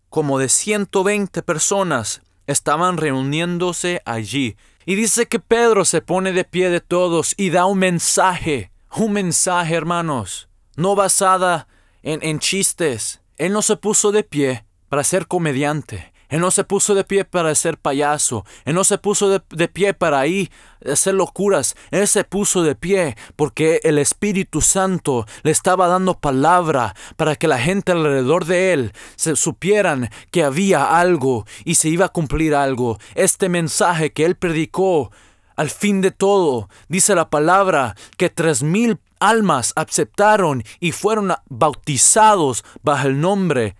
como 0.08 0.40
de 0.40 0.48
120 0.48 1.42
personas 1.42 2.22
estaban 2.48 2.96
reuniéndose 2.96 4.02
allí. 4.04 4.56
Y 4.84 4.96
dice 4.96 5.26
que 5.26 5.38
Pedro 5.38 5.84
se 5.84 6.02
pone 6.02 6.32
de 6.32 6.42
pie 6.42 6.70
de 6.70 6.80
todos 6.80 7.34
y 7.36 7.50
da 7.50 7.66
un 7.66 7.78
mensaje 7.78 8.72
Un 8.96 9.12
mensaje, 9.12 9.74
hermanos, 9.74 10.48
no 10.76 10.94
basada 10.94 11.68
en, 12.02 12.20
en 12.22 12.38
chistes. 12.38 13.20
Él 13.36 13.52
no 13.52 13.62
se 13.62 13.76
puso 13.76 14.12
de 14.12 14.24
pie 14.24 14.64
para 14.88 15.04
ser 15.04 15.26
comediante. 15.26 16.12
Él 16.30 16.40
no 16.40 16.50
se 16.52 16.64
puso 16.64 16.94
de 16.94 17.04
pie 17.04 17.24
para 17.24 17.54
ser 17.54 17.76
payaso. 17.76 18.46
Él 18.64 18.74
no 18.74 18.84
se 18.84 18.98
puso 18.98 19.28
de, 19.28 19.68
pie 19.68 19.94
para 19.94 20.26
ir 20.28 20.50
a 20.86 20.92
hacer 20.92 21.14
locuras. 21.14 21.74
Él 21.90 22.06
se 22.06 22.22
puso 22.22 22.62
de 22.62 22.76
pie 22.76 23.16
porque 23.34 23.80
el 23.82 23.98
Espíritu 23.98 24.60
Santo 24.60 25.26
le 25.42 25.50
estaba 25.50 25.88
dando 25.88 26.18
palabra 26.18 26.94
para 27.16 27.34
que 27.34 27.48
la 27.48 27.58
gente 27.58 27.92
alrededor 27.92 28.44
de 28.44 28.72
él 28.72 28.92
se 29.16 29.34
supieran 29.34 30.08
que 30.30 30.44
había 30.44 30.98
algo 30.98 31.46
y 31.64 31.74
se 31.74 31.88
iba 31.88 32.06
a 32.06 32.10
cumplir 32.10 32.54
algo. 32.54 32.98
Este 33.16 33.48
mensaje 33.48 34.12
que 34.12 34.24
él 34.24 34.36
predicó 34.36 35.10
al 35.56 35.70
fin 35.70 36.00
de 36.00 36.10
todo, 36.10 36.68
dice 36.88 37.14
la 37.14 37.30
palabra 37.30 37.96
que 38.16 38.30
tres 38.30 38.62
mil 38.62 38.98
almas 39.18 39.72
aceptaron 39.76 40.64
y 40.80 40.92
fueron 40.92 41.32
bautizados 41.48 42.64
bajo 42.82 43.08
el 43.08 43.20
nombre 43.20 43.76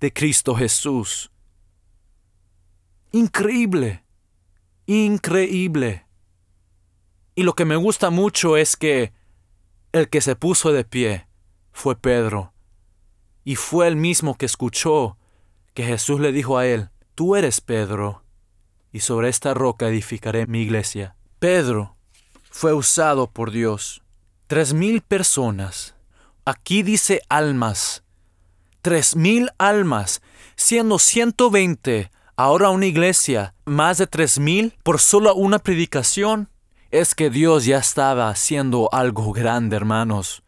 de 0.00 0.12
Cristo 0.12 0.54
Jesús. 0.54 1.30
Increíble, 3.12 4.04
increíble. 4.86 6.06
Y 7.34 7.42
lo 7.44 7.54
que 7.54 7.64
me 7.64 7.76
gusta 7.76 8.10
mucho 8.10 8.56
es 8.56 8.76
que 8.76 9.12
el 9.92 10.08
que 10.08 10.20
se 10.20 10.34
puso 10.36 10.72
de 10.72 10.84
pie 10.84 11.28
fue 11.72 11.96
Pedro. 11.96 12.52
Y 13.44 13.56
fue 13.56 13.88
el 13.88 13.96
mismo 13.96 14.36
que 14.36 14.46
escuchó 14.46 15.18
que 15.74 15.84
Jesús 15.84 16.20
le 16.20 16.32
dijo 16.32 16.58
a 16.58 16.66
él, 16.66 16.90
Tú 17.14 17.36
eres 17.36 17.60
Pedro, 17.60 18.21
y 18.92 19.00
sobre 19.00 19.28
esta 19.28 19.54
roca 19.54 19.88
edificaré 19.88 20.46
mi 20.46 20.60
iglesia. 20.60 21.16
Pedro 21.38 21.96
fue 22.50 22.72
usado 22.72 23.30
por 23.30 23.50
Dios. 23.50 24.02
Tres 24.46 24.74
mil 24.74 25.00
personas. 25.00 25.94
Aquí 26.44 26.82
dice 26.82 27.22
almas. 27.28 28.04
Tres 28.82 29.16
mil 29.16 29.50
almas, 29.58 30.20
siendo 30.56 30.98
ciento 30.98 31.50
veinte 31.50 32.10
Ahora 32.36 32.70
una 32.70 32.86
iglesia, 32.86 33.54
más 33.66 33.98
de 33.98 34.06
tres 34.06 34.38
mil 34.38 34.74
por 34.82 34.98
solo 34.98 35.34
una 35.34 35.58
predicación. 35.58 36.48
Es 36.90 37.14
que 37.14 37.30
Dios 37.30 37.66
ya 37.66 37.78
estaba 37.78 38.28
haciendo 38.30 38.88
algo 38.92 39.32
grande, 39.32 39.76
hermanos. 39.76 40.42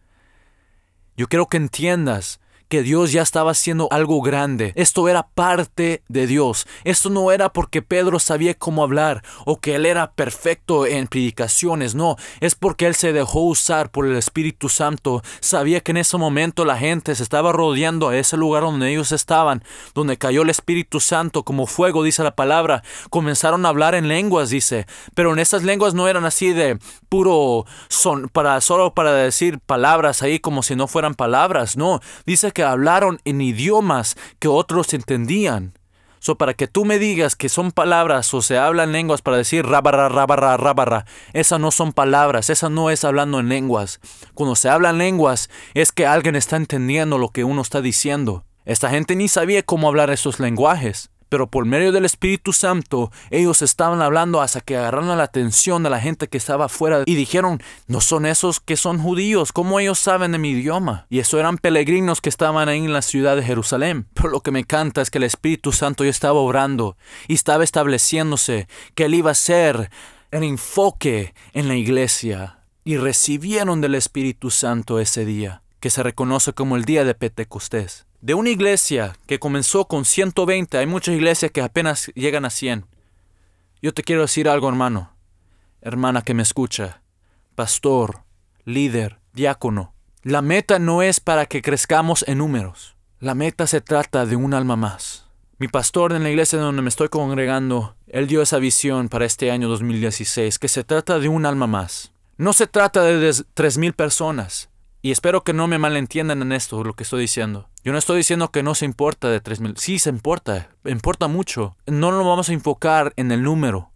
Yo 1.17 1.29
quiero 1.29 1.47
que 1.47 1.59
entiendas 1.59 2.41
que 2.69 2.83
Dios 2.83 3.13
ya 3.13 3.23
estaba 3.23 3.53
haciendo 3.53 3.89
algo 3.91 4.21
grande. 4.23 4.73
Esto 4.77 5.09
era 5.09 5.29
parte 5.29 6.03
de 6.09 6.27
Dios. 6.27 6.67
Esto 6.85 7.11
no 7.11 7.33
era 7.33 7.53
porque 7.53 7.83
Pedro 7.83 8.19
sabía 8.19 8.55
cómo 8.55 8.83
hablar 8.83 9.23
o 9.45 9.61
que 9.61 9.75
él 9.75 9.87
era 9.87 10.13
perfecto 10.13 10.87
en 10.87 11.07
predicaciones. 11.07 11.95
No, 11.95 12.17
es 12.41 12.55
porque 12.55 12.87
él 12.87 12.95
se 12.95 13.13
dejó 13.13 13.41
usar 13.41 13.91
por 13.91 14.07
el 14.07 14.17
Espíritu 14.17 14.69
Santo. 14.69 15.23
Sabía 15.41 15.81
que 15.81 15.93
en 15.93 15.99
ese 15.99 16.17
momento 16.17 16.65
la 16.65 16.77
gente 16.77 17.15
se 17.15 17.23
estaba 17.23 17.53
rodeando 17.53 18.09
a 18.09 18.17
ese 18.17 18.37
lugar 18.37 18.63
donde 18.63 18.91
ellos 18.91 19.13
estaban, 19.13 19.63
donde 19.95 20.19
cayó 20.19 20.43
el 20.43 20.51
Espíritu 20.51 21.01
Santo 21.01 21.45
como 21.45 21.67
fuego, 21.67 22.03
dice 22.03 22.23
la 22.23 22.35
palabra. 22.35 22.83
Comenzaron 23.11 23.67
a 23.67 23.69
hablar 23.69 23.95
en 23.95 24.09
lenguas, 24.09 24.51
dice. 24.51 24.87
Pero 25.15 25.33
en 25.33 25.39
esas 25.39 25.63
lenguas 25.63 25.95
no 25.95 26.09
eran 26.09 26.25
así 26.25 26.53
de 26.53 26.79
puro 27.09 27.65
son 27.89 28.29
para 28.29 28.61
solo 28.61 28.95
para 28.95 29.13
decir 29.13 29.61
palabras 29.61 30.23
ahí 30.23 30.41
como 30.41 30.63
si 30.63 30.75
no 30.75 30.89
fueran 30.89 31.15
palabras. 31.15 31.77
No, 31.77 32.01
dice 32.27 32.53
que 32.55 32.63
hablaron 32.63 33.21
en 33.27 33.43
idiomas 33.43 34.17
que 34.39 34.49
otros 34.49 34.95
entendían. 34.95 35.79
So, 36.21 36.39
para 36.39 36.55
que 36.55 36.67
tú 36.67 36.87
me 36.87 36.99
digas 36.99 37.37
que 37.37 37.51
son 37.51 37.71
palabras 37.71 38.33
o 38.33 38.41
se 38.41 38.57
hablan 38.57 38.93
lenguas 38.93 39.21
para 39.21 39.37
decir 39.37 39.67
rabarra, 39.67 40.09
rabarra, 40.09 40.57
rabarra, 40.57 41.05
esas 41.35 41.61
no 41.61 41.71
son 41.71 41.93
palabras, 41.93 42.49
esa 42.49 42.71
no 42.71 42.89
es 42.89 43.05
hablando 43.05 43.41
en 43.41 43.51
lenguas. 43.51 44.01
Cuando 44.33 44.57
se 44.57 44.71
hablan 44.71 44.97
lenguas 44.97 45.51
es 45.75 45.93
que 45.93 46.07
alguien 46.07 46.35
está 46.35 46.57
entendiendo 46.57 47.19
lo 47.19 47.29
que 47.29 47.45
uno 47.45 47.61
está 47.61 47.83
diciendo. 47.83 48.47
Esta 48.65 48.89
gente 48.89 49.17
ni 49.17 49.29
sabía 49.29 49.63
cómo 49.63 49.87
hablar 49.87 50.09
esos 50.09 50.41
lenguajes 50.41 51.11
pero 51.35 51.49
por 51.49 51.65
medio 51.65 51.91
del 51.91 52.05
Espíritu 52.05 52.53
Santo 52.53 53.11
ellos 53.29 53.61
estaban 53.61 54.01
hablando 54.03 54.41
hasta 54.41 54.61
que 54.61 54.77
agarraron 54.77 55.19
la 55.19 55.25
atención 55.25 55.83
de 55.83 55.91
la 55.91 55.99
gente 55.99 56.29
que 56.29 56.39
estaba 56.39 56.67
afuera 56.67 57.03
y 57.07 57.17
dijeron, 57.17 57.61
no 57.89 58.01
son 58.01 58.25
esos 58.25 58.61
que 58.61 58.77
son 58.77 59.01
judíos, 59.01 59.51
¿cómo 59.51 59.81
ellos 59.81 59.99
saben 59.99 60.31
de 60.31 60.39
mi 60.39 60.51
idioma? 60.51 61.09
Y 61.11 61.19
eso 61.19 61.41
eran 61.41 61.59
peregrinos 61.59 62.21
que 62.21 62.29
estaban 62.29 62.69
ahí 62.69 62.79
en 62.79 62.93
la 62.93 63.03
ciudad 63.03 63.35
de 63.35 63.43
Jerusalén. 63.43 64.07
Pero 64.15 64.29
lo 64.29 64.43
que 64.43 64.53
me 64.53 64.61
encanta 64.61 65.03
es 65.03 65.11
que 65.11 65.19
el 65.19 65.25
Espíritu 65.25 65.73
Santo 65.73 66.05
ya 66.05 66.11
estaba 66.11 66.39
obrando 66.39 66.97
y 67.27 67.35
estaba 67.35 67.65
estableciéndose 67.65 68.69
que 68.95 69.07
él 69.07 69.15
iba 69.15 69.33
a 69.33 69.35
ser 69.35 69.91
el 70.31 70.45
enfoque 70.45 71.35
en 71.53 71.67
la 71.67 71.75
iglesia. 71.75 72.61
Y 72.85 72.97
recibieron 72.97 73.81
del 73.81 73.97
Espíritu 73.97 74.53
Santo 74.53 75.01
ese 75.01 75.25
día, 75.25 75.63
que 75.81 75.91
se 75.91 76.05
reconoce 76.05 76.53
como 76.53 76.77
el 76.77 76.85
día 76.85 77.03
de 77.03 77.17
Pentecostés 77.17 78.07
de 78.25 78.33
una 78.33 78.49
iglesia 78.49 79.15
que 79.27 79.39
comenzó 79.39 79.85
con 79.85 80.07
120, 80.07 80.79
hay 80.79 80.87
muchas 80.87 81.15
iglesias 81.15 81.53
que 81.53 81.61
apenas 81.61 82.11
llegan 82.15 82.47
a 82.47 82.51
100. 82.51 82.87
Yo 83.83 83.93
te 83.93 84.03
quiero 84.03 84.23
decir 84.23 84.49
algo, 84.49 84.67
hermano, 84.67 85.15
hermana 85.83 86.23
que 86.23 86.33
me 86.33 86.43
escucha, 86.43 87.03
pastor, 87.55 88.23
líder, 88.65 89.19
diácono. 89.35 89.93
La 90.23 90.41
meta 90.41 90.79
no 90.79 91.03
es 91.03 91.21
para 91.21 91.45
que 91.45 91.61
crezcamos 91.61 92.25
en 92.27 92.39
números. 92.39 92.97
La 93.21 93.35
meta 93.35 93.67
se 93.67 93.83
trata 93.83 94.25
de 94.25 94.37
un 94.37 94.55
alma 94.55 94.77
más. 94.77 95.27
Mi 95.59 95.69
pastor 95.69 96.15
en 96.15 96.23
la 96.23 96.31
iglesia 96.31 96.59
donde 96.59 96.81
me 96.81 96.89
estoy 96.89 97.11
congregando, 97.11 97.95
él 98.07 98.27
dio 98.27 98.41
esa 98.41 98.57
visión 98.57 99.11
para 99.11 99.27
este 99.27 99.51
año 99.51 99.69
2016, 99.69 100.59
que 100.59 100.69
se 100.69 100.83
trata 100.83 101.19
de 101.19 101.29
un 101.29 101.45
alma 101.45 101.67
más. 101.67 102.15
No 102.39 102.55
se 102.55 102.69
trata 102.69 103.03
de 103.03 103.29
3.000 103.29 103.93
personas, 103.93 104.71
y 105.03 105.11
espero 105.11 105.45
que 105.45 105.53
no 105.53 105.69
me 105.69 105.77
malentiendan 105.77 106.41
en 106.41 106.53
esto, 106.53 106.83
lo 106.85 106.95
que 106.95 107.03
estoy 107.03 107.21
diciendo. 107.21 107.69
Yo 107.85 107.93
no 107.93 107.99
estoy 107.99 108.17
diciendo 108.17 108.51
que 108.51 108.63
no 108.63 108.75
se 108.75 108.87
importa 108.87 109.29
de 109.29 109.43
3.000. 109.43 109.77
Sí, 109.77 109.99
se 109.99 110.09
importa. 110.09 110.71
Importa 110.87 111.29
mucho. 111.29 111.77
No 111.87 112.13
lo 112.13 112.25
vamos 112.25 112.49
a 112.49 112.55
enfocar 112.55 113.13
en 113.17 113.31
el 113.31 113.43
número. 113.43 113.91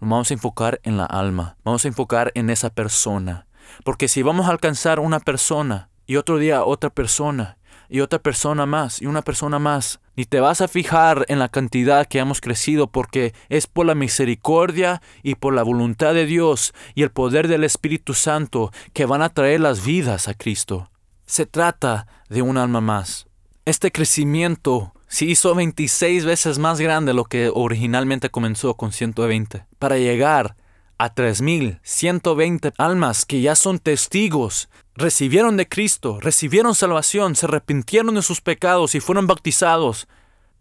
Lo 0.00 0.06
vamos 0.06 0.30
a 0.30 0.34
enfocar 0.34 0.80
en 0.84 0.96
la 0.96 1.06
alma. 1.06 1.56
Vamos 1.64 1.84
a 1.84 1.88
enfocar 1.88 2.30
en 2.36 2.50
esa 2.50 2.70
persona. 2.70 3.48
Porque 3.84 4.06
si 4.06 4.22
vamos 4.22 4.46
a 4.46 4.50
alcanzar 4.50 5.00
una 5.00 5.18
persona 5.18 5.90
y 6.06 6.16
otro 6.16 6.38
día 6.38 6.62
otra 6.62 6.90
persona 6.90 7.58
y 7.88 7.98
otra 7.98 8.20
persona 8.20 8.64
más 8.64 9.02
y 9.02 9.06
una 9.06 9.22
persona 9.22 9.58
más. 9.58 9.98
Ni 10.14 10.24
te 10.24 10.38
vas 10.38 10.60
a 10.60 10.68
fijar 10.68 11.24
en 11.26 11.40
la 11.40 11.48
cantidad 11.48 12.06
que 12.06 12.20
hemos 12.20 12.40
crecido 12.40 12.86
porque 12.86 13.34
es 13.48 13.66
por 13.66 13.86
la 13.86 13.96
misericordia 13.96 15.02
y 15.24 15.34
por 15.34 15.52
la 15.52 15.64
voluntad 15.64 16.14
de 16.14 16.26
Dios 16.26 16.74
y 16.94 17.02
el 17.02 17.10
poder 17.10 17.48
del 17.48 17.64
Espíritu 17.64 18.14
Santo 18.14 18.70
que 18.92 19.04
van 19.04 19.22
a 19.22 19.30
traer 19.30 19.60
las 19.60 19.84
vidas 19.84 20.28
a 20.28 20.34
Cristo. 20.34 20.90
Se 21.26 21.44
trata 21.44 22.06
de 22.28 22.42
un 22.42 22.56
alma 22.56 22.80
más. 22.80 23.26
Este 23.64 23.92
crecimiento 23.92 24.92
se 25.06 25.26
hizo 25.26 25.54
26 25.54 26.24
veces 26.24 26.58
más 26.58 26.80
grande 26.80 27.10
de 27.10 27.14
lo 27.14 27.24
que 27.24 27.48
originalmente 27.54 28.28
comenzó 28.28 28.74
con 28.74 28.90
120 28.90 29.66
para 29.78 29.98
llegar 29.98 30.56
a 30.98 31.14
3.120 31.14 32.72
almas 32.76 33.24
que 33.24 33.40
ya 33.40 33.54
son 33.54 33.78
testigos 33.78 34.68
recibieron 34.96 35.56
de 35.56 35.68
Cristo, 35.68 36.18
recibieron 36.20 36.74
salvación, 36.74 37.36
se 37.36 37.46
arrepintieron 37.46 38.16
de 38.16 38.22
sus 38.22 38.40
pecados 38.40 38.96
y 38.96 39.00
fueron 39.00 39.28
bautizados. 39.28 40.08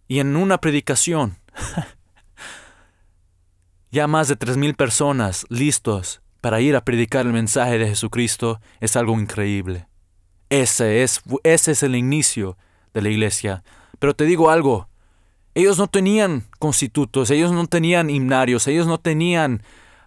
Y 0.08 0.20
en 0.20 0.36
una 0.36 0.60
predicación, 0.60 1.40
ya 3.92 4.06
más 4.06 4.28
de 4.28 4.36
tres 4.36 4.58
mil 4.58 4.76
personas 4.76 5.48
listos 5.50 6.22
para 6.40 6.62
ir 6.62 6.76
a 6.76 6.86
predicar 6.86 7.26
el 7.26 7.34
mensaje 7.34 7.80
de 7.80 7.88
Jesucristo 7.88 8.62
es 8.80 8.96
algo 8.96 9.20
increíble. 9.20 9.88
Ese 10.50 11.02
es, 11.02 11.22
ese 11.44 11.72
es 11.72 11.82
el 11.82 11.96
inicio 11.96 12.58
de 12.94 13.02
la 13.02 13.10
iglesia. 13.10 13.64
Pero 14.00 14.16
te 14.16 14.26
digo 14.26 14.50
algo, 14.50 14.88
ellos 15.54 15.78
no 15.78 15.88
tenían 15.88 16.44
constitutos, 16.60 17.30
ellos 17.32 17.52
no 17.52 17.68
tenían 17.68 18.10
himnarios, 18.10 18.68
ellos 18.68 18.88
no 18.88 19.00
tenían 19.00 19.62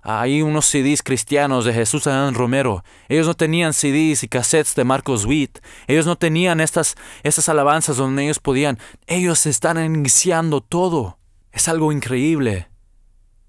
hay 0.07 0.43
unos 0.43 0.67
CDs 0.67 1.03
cristianos 1.03 1.65
de 1.65 1.73
Jesús 1.73 2.07
Adán 2.07 2.35
Romero. 2.35 2.85
Ellos 3.09 3.27
no 3.27 3.33
tenían 3.33 3.73
CDs 3.73 4.23
y 4.23 4.29
cassettes 4.29 4.75
de 4.75 4.85
Marcos 4.85 5.25
Witt. 5.25 5.61
Ellos 5.87 6.05
no 6.05 6.17
tenían 6.17 6.61
estas, 6.61 6.95
estas 7.23 7.49
alabanzas 7.49 7.97
donde 7.97 8.25
ellos 8.25 8.39
podían. 8.39 8.79
Ellos 9.07 9.47
están 9.47 9.83
iniciando 9.83 10.61
todo. 10.61 11.19
Es 11.53 11.69
algo 11.69 11.91
increíble 11.91 12.69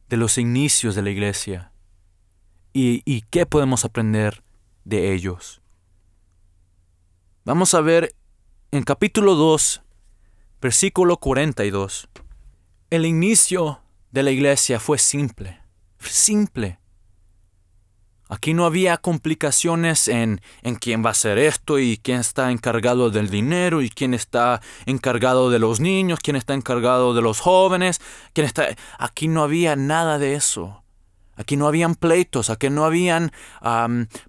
de 0.08 0.16
los 0.16 0.38
inicios 0.38 0.96
de 0.96 1.02
la 1.02 1.10
iglesia. 1.10 1.74
¿Y, 2.72 3.02
y 3.04 3.24
qué 3.30 3.46
podemos 3.46 3.84
aprender 3.84 4.42
de 4.86 5.14
ellos? 5.14 5.62
Vamos 7.44 7.74
a 7.74 7.82
ver 7.82 8.16
en 8.76 8.84
capítulo 8.84 9.36
2, 9.36 9.82
versículo 10.62 11.18
42. 11.18 12.10
El 12.90 13.06
inicio 13.06 13.82
de 14.12 14.24
la 14.24 14.32
iglesia 14.32 14.80
fue 14.80 14.98
simple 14.98 15.66
simple. 16.12 16.80
Aquí 18.28 18.56
no 18.56 18.66
había 18.66 18.98
complicaciones 18.98 20.08
en, 20.08 20.42
en 20.64 20.76
quién 20.76 21.04
va 21.04 21.10
a 21.10 21.12
hacer 21.12 21.38
esto 21.38 21.78
y 21.78 21.98
quién 21.98 22.22
está 22.22 22.52
encargado 22.52 23.12
del 23.12 23.30
dinero 23.30 23.84
y 23.84 23.90
quién 23.90 24.16
está 24.16 24.62
encargado 24.88 25.52
de 25.52 25.60
los 25.60 25.80
niños, 25.80 26.20
quién 26.24 26.36
está 26.36 26.56
encargado 26.56 27.14
de 27.14 27.22
los 27.22 27.40
jóvenes, 27.40 28.02
quién 28.34 28.48
está... 28.48 28.70
Aquí 28.98 29.28
no 29.28 29.44
había 29.44 29.76
nada 29.76 30.18
de 30.18 30.34
eso. 30.34 30.84
Aquí 31.36 31.58
no 31.58 31.68
habían 31.68 31.96
pleitos, 31.96 32.50
aquí 32.50 32.70
no 32.70 32.86
habían, 32.86 33.32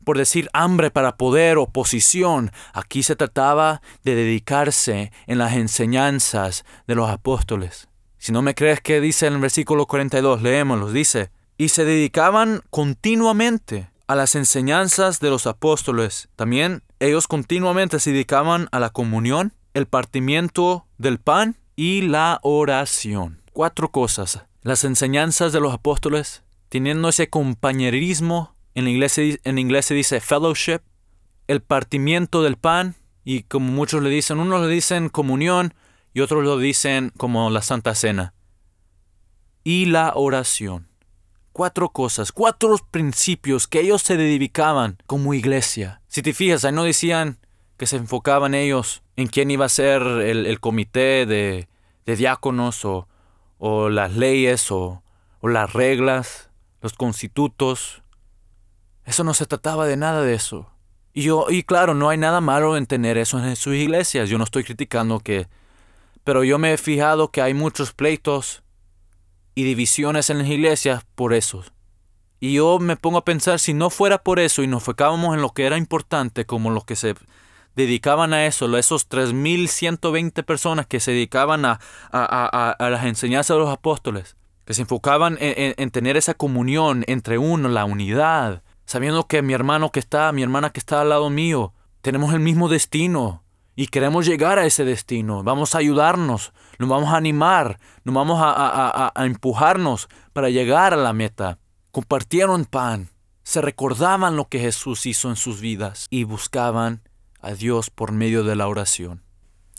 por 0.05 0.19
decir, 0.19 0.49
hambre 0.53 0.91
para 0.91 1.17
poder 1.17 1.59
o 1.59 1.67
posición. 1.67 2.51
Aquí 2.73 3.03
se 3.03 3.17
trataba 3.17 3.83
de 4.05 4.15
dedicarse 4.15 5.13
en 5.27 5.39
las 5.39 5.55
enseñanzas 5.55 6.65
de 6.87 6.95
los 6.95 7.11
apóstoles. 7.11 7.89
Si 8.19 8.33
no 8.33 8.43
me 8.43 8.55
crees 8.55 8.81
que 8.81 9.01
dice 9.01 9.27
en 9.27 9.35
el 9.35 9.41
versículo 9.41 9.87
42, 9.87 10.43
leémoslo, 10.43 10.91
dice, 10.91 11.31
y 11.59 11.69
se 11.69 11.85
dedicaban 11.85 12.63
continuamente 12.71 13.91
a 14.09 14.15
las 14.15 14.35
enseñanzas 14.35 15.21
de 15.21 15.31
los 15.31 15.47
apóstoles. 15.47 16.29
También 16.37 16.83
ellos 17.01 17.29
continuamente 17.29 18.01
se 18.01 18.13
dedicaban 18.13 18.69
a 18.73 18.81
la 18.81 18.91
comunión, 18.91 19.53
el 19.75 19.87
partimiento 19.87 20.87
del 20.99 21.19
pan 21.19 21.57
y 21.77 22.03
la 22.03 22.41
oración. 22.43 23.43
Cuatro 23.53 23.91
cosas. 23.91 24.43
Las 24.63 24.85
enseñanzas 24.85 25.53
de 25.53 25.61
los 25.61 25.73
apóstoles, 25.73 26.43
teniendo 26.69 27.09
ese 27.09 27.29
compañerismo, 27.29 28.55
en 28.75 28.89
inglés, 28.89 29.19
en 29.19 29.59
inglés 29.59 29.87
se 29.87 29.95
dice 29.95 30.21
fellowship, 30.21 30.81
el 31.47 31.63
partimiento 31.63 32.43
del 32.43 32.57
pan, 32.57 32.97
y 33.25 33.43
como 33.43 33.73
muchos 33.73 34.03
le 34.03 34.11
dicen, 34.11 34.39
unos 34.39 34.63
le 34.63 34.69
dicen 34.69 35.09
comunión 35.09 35.75
y 36.15 36.21
otros 36.21 36.45
lo 36.45 36.59
dicen 36.59 37.13
como 37.17 37.51
la 37.51 37.63
Santa 37.63 37.95
Cena. 37.95 38.35
Y 39.65 39.87
la 39.87 40.13
oración. 40.15 40.89
Cuatro 41.53 41.89
cosas, 41.89 42.33
cuatro 42.33 42.77
principios 42.91 43.67
que 43.67 43.81
ellos 43.81 44.03
se 44.03 44.17
dedicaban 44.17 44.99
como 45.07 45.35
iglesia. 45.35 46.03
Si 46.07 46.23
te 46.23 46.35
fijas, 46.35 46.65
ahí 46.65 46.73
no 46.73 46.85
decían 46.85 47.39
que 47.77 47.87
se 47.87 47.97
enfocaban 47.97 48.55
ellos 48.55 49.03
en 49.17 49.27
quién 49.27 49.51
iba 49.51 49.65
a 49.65 49.71
ser 49.71 50.03
el, 50.03 50.61
comité 50.61 51.27
de, 51.27 51.69
diáconos 52.05 52.85
o, 52.85 53.09
o 53.59 53.89
las 53.89 54.15
leyes 54.15 54.71
o, 54.71 55.03
o 55.41 55.49
las 55.49 55.73
reglas 55.73 56.46
los 56.87 56.93
constitutos. 56.93 58.03
Eso 59.05 59.25
no 59.25 59.35
se 59.35 59.47
trataba 59.47 59.87
de 59.87 59.97
nada 59.97 60.23
de 60.23 60.35
eso. 60.35 60.71
Y 61.13 61.23
yo, 61.23 61.47
y 61.49 61.65
claro, 61.65 61.95
no 61.95 62.09
hay 62.09 62.19
nada 62.19 62.41
malo 62.41 62.77
en 62.77 62.87
tener 62.87 63.19
eso 63.19 63.39
en 63.43 63.57
sus 63.57 63.75
iglesias. 63.75 64.29
Yo 64.29 64.39
no 64.39 64.45
estoy 64.45 64.63
criticando 64.63 65.19
que. 65.19 65.49
Pero 66.23 66.45
yo 66.45 66.59
me 66.59 66.73
he 66.73 66.79
fijado 66.79 67.31
que 67.31 67.43
hay 67.43 67.55
muchos 67.55 67.93
pleitos 67.93 68.63
y 69.55 69.65
divisiones 69.65 70.31
en 70.31 70.39
las 70.39 70.49
iglesias 70.49 71.05
por 71.15 71.35
eso. 71.35 71.65
Y 72.39 72.55
yo 72.55 72.79
me 72.79 72.97
pongo 72.97 73.19
a 73.19 73.25
pensar, 73.25 73.59
si 73.59 73.75
no 73.75 73.91
fuera 73.91 74.19
por 74.19 74.39
eso 74.39 74.63
y 74.63 74.67
nos 74.67 74.83
enfocábamos 74.83 75.35
en 75.35 75.43
lo 75.43 75.51
que 75.51 75.67
era 75.67 75.77
importante, 75.77 76.47
como 76.47 76.71
los 76.71 76.85
que 76.85 76.95
se 76.95 77.15
dedicaban 77.75 78.33
a 78.33 78.47
eso, 78.47 78.77
esos 78.77 79.09
3.120 79.09 80.45
personas 80.45 80.87
que 80.87 81.01
se 81.01 81.13
dedicaban 81.13 81.65
a, 81.65 81.81
a, 82.13 82.71
a 82.71 82.91
las 82.91 83.05
enseñanzas 83.05 83.57
de 83.57 83.61
los 83.61 83.71
apóstoles, 83.73 84.37
que 84.67 84.75
se 84.75 84.83
enfocaban 84.83 85.39
en, 85.41 85.91
tener 85.91 86.17
esa 86.17 86.35
comunión 86.35 87.05
entre 87.07 87.39
uno, 87.39 87.69
la 87.69 87.85
unidad, 87.85 88.63
sabiendo 88.85 89.29
que 89.29 89.41
mi 89.41 89.53
hermano 89.53 89.93
que 89.93 90.01
está, 90.01 90.33
mi 90.33 90.43
hermana 90.43 90.71
que 90.71 90.81
está 90.81 91.01
al 91.01 91.09
lado 91.09 91.31
mío, 91.31 91.73
tenemos 92.03 92.35
el 92.35 92.41
mismo 92.41 92.69
destino 92.69 93.45
y 93.77 93.87
queremos 93.87 94.27
llegar 94.27 94.59
a 94.59 94.67
ese 94.67 94.85
destino. 94.85 95.45
Vamos 95.45 95.75
a 95.75 95.79
ayudarnos, 95.79 96.53
nos 96.81 96.89
vamos 96.89 97.11
a 97.11 97.17
animar, 97.17 97.79
nos 98.03 98.15
vamos 98.15 98.41
a, 98.43 99.13
a 99.15 99.27
empujarnos 99.27 100.09
para 100.33 100.51
llegar 100.51 100.93
a 100.93 100.97
la 100.97 101.13
meta. 101.13 101.61
Compartieron 101.93 102.65
pan, 102.65 103.09
se 103.45 103.63
recordaban 103.63 104.35
lo 104.35 104.49
que 104.49 104.59
Jesús 104.59 105.07
hizo 105.07 105.31
en 105.31 105.37
sus 105.37 105.61
vidas 105.61 106.09
y 106.11 106.25
buscaban 106.25 107.03
a 107.41 107.53
Dios 107.53 107.91
por 107.91 108.11
medio 108.11 108.43
de 108.43 108.57
la 108.57 108.67
oración. 108.67 109.23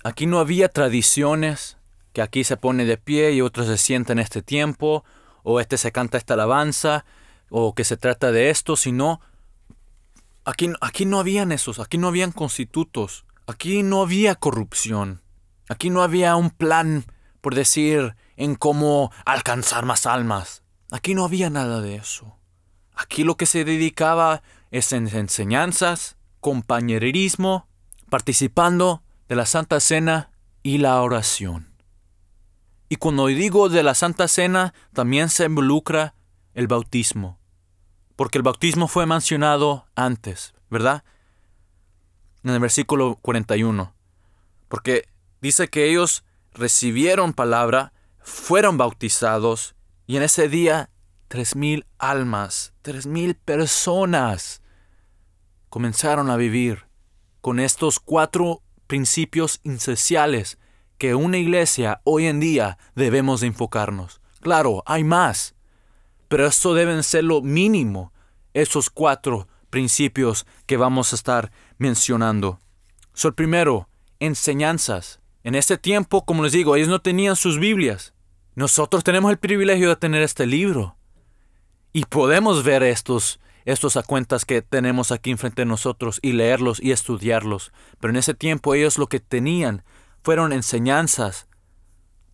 Aquí 0.06 0.28
no 0.28 0.40
había 0.40 0.70
tradiciones, 0.70 1.78
que 2.18 2.24
aquí 2.24 2.44
se 2.44 2.58
pone 2.58 2.86
de 2.86 2.98
pie 2.98 3.34
y 3.34 3.42
otros 3.42 3.68
se 3.68 3.78
sienten 3.78 4.18
este 4.18 4.42
tiempo, 4.42 5.06
o 5.44 5.60
este 5.60 5.78
se 5.78 5.92
canta 5.92 6.18
esta 6.18 6.34
alabanza, 6.34 7.06
o 7.52 7.76
que 7.76 7.84
se 7.84 7.96
trata 7.96 8.32
de 8.32 8.50
esto, 8.50 8.76
sino 8.76 9.22
aquí, 10.44 10.74
aquí 10.82 11.06
no 11.06 11.20
habían 11.20 11.52
esos, 11.52 11.78
aquí 11.78 12.00
no 12.00 12.08
habían 12.08 12.32
constitutos, 12.32 13.28
aquí 13.46 13.84
no 13.84 14.02
había 14.02 14.34
corrupción, 14.34 15.22
aquí 15.70 15.92
no 15.92 16.02
había 16.02 16.36
un 16.38 16.50
plan, 16.50 17.06
por 17.40 17.54
decir, 17.54 18.16
en 18.36 18.56
cómo 18.56 19.12
alcanzar 19.24 19.86
más 19.86 20.08
almas. 20.08 20.64
Aquí 20.90 21.14
no 21.14 21.24
había 21.24 21.52
nada 21.52 21.82
de 21.82 21.98
eso. 21.98 22.40
Aquí 22.96 23.24
lo 23.26 23.38
que 23.38 23.46
se 23.46 23.64
dedicaba 23.64 24.42
es 24.72 24.92
en 24.92 25.08
enseñanzas, 25.08 26.18
compañerismo, 26.40 27.68
participando 28.10 29.04
de 29.30 29.36
la 29.36 29.46
Santa 29.46 29.80
Cena 29.80 30.32
y 30.64 30.80
la 30.80 31.00
oración. 31.04 31.67
Y 32.90 32.96
cuando 32.96 33.28
digo 33.28 33.70
de 33.70 33.84
la 33.84 33.96
Santa 33.96 34.28
Cena, 34.28 34.74
también 34.94 35.30
se 35.30 35.46
involucra 35.46 36.16
el 36.54 36.68
bautismo. 36.68 37.40
Porque 38.16 38.38
el 38.38 38.44
bautismo 38.44 38.88
fue 38.88 39.06
mencionado 39.06 39.86
antes, 39.96 40.54
¿verdad? 40.70 41.04
En 42.44 42.52
el 42.52 42.60
versículo 42.60 43.20
41. 43.22 43.94
Porque 44.68 45.08
dice 45.42 45.68
que 45.68 45.90
ellos 45.90 46.24
recibieron 46.54 47.34
palabra, 47.34 47.94
fueron 48.20 48.78
bautizados, 48.78 49.76
y 50.06 50.18
en 50.18 50.24
ese 50.24 50.50
día 50.50 50.90
tres 51.28 51.56
mil 51.56 51.86
almas, 51.98 52.74
tres 52.82 53.06
mil 53.06 53.36
personas 53.36 54.62
comenzaron 55.70 56.30
a 56.30 56.38
vivir 56.38 56.88
con 57.42 57.60
estos 57.60 58.00
cuatro 58.00 58.64
principios 58.88 59.60
esenciales 59.64 60.58
que 60.98 61.16
una 61.16 61.38
iglesia 61.38 62.02
hoy 62.04 62.26
en 62.26 62.40
día 62.40 62.78
debemos 62.96 63.42
de 63.42 63.48
enfocarnos. 63.48 64.22
Claro, 64.42 64.84
hay 64.86 65.04
más, 65.04 65.56
pero 66.28 66.46
esto 66.46 66.74
deben 66.74 67.04
ser 67.04 67.24
lo 67.24 67.42
mínimo, 67.42 68.14
esos 68.54 68.90
cuatro 68.90 69.48
principios 69.70 70.46
que 70.66 70.78
vamos 70.78 71.12
a 71.12 71.16
estar 71.16 71.52
mencionando. 71.78 72.60
So, 73.14 73.28
el 73.28 73.34
primero, 73.34 73.90
enseñanzas. 74.20 75.20
En 75.44 75.56
este 75.56 75.78
tiempo, 75.78 76.26
como 76.26 76.44
les 76.44 76.52
digo, 76.52 76.76
ellos 76.76 76.90
no 76.90 77.02
tenían 77.02 77.36
sus 77.36 77.60
Biblias. 77.60 78.14
Nosotros 78.56 79.04
tenemos 79.04 79.32
el 79.32 79.38
privilegio 79.38 79.90
de 79.90 79.96
tener 79.96 80.22
este 80.22 80.46
libro. 80.46 80.98
Y 81.94 82.06
podemos 82.06 82.64
ver 82.64 82.84
estos, 82.84 83.40
estos 83.66 83.98
a 83.98 84.04
cuentas 84.04 84.46
que 84.46 84.62
tenemos 84.62 85.12
aquí 85.12 85.32
enfrente 85.32 85.62
de 85.62 85.68
nosotros 85.68 86.20
y 86.22 86.34
leerlos 86.34 86.82
y 86.82 86.92
estudiarlos. 86.92 87.72
Pero 88.00 88.12
en 88.12 88.18
ese 88.18 88.34
tiempo 88.34 88.74
ellos 88.74 88.98
lo 88.98 89.08
que 89.08 89.20
tenían 89.20 89.84
fueron 90.28 90.52
enseñanzas 90.52 91.48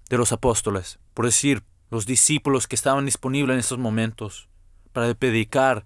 de 0.09 0.17
los 0.17 0.31
apóstoles, 0.31 0.97
por 1.13 1.25
decir, 1.25 1.61
los 1.91 2.07
discípulos 2.07 2.65
que 2.65 2.75
estaban 2.75 3.05
disponibles 3.05 3.53
en 3.53 3.59
esos 3.59 3.77
momentos 3.77 4.49
para 4.93 5.13
predicar 5.13 5.85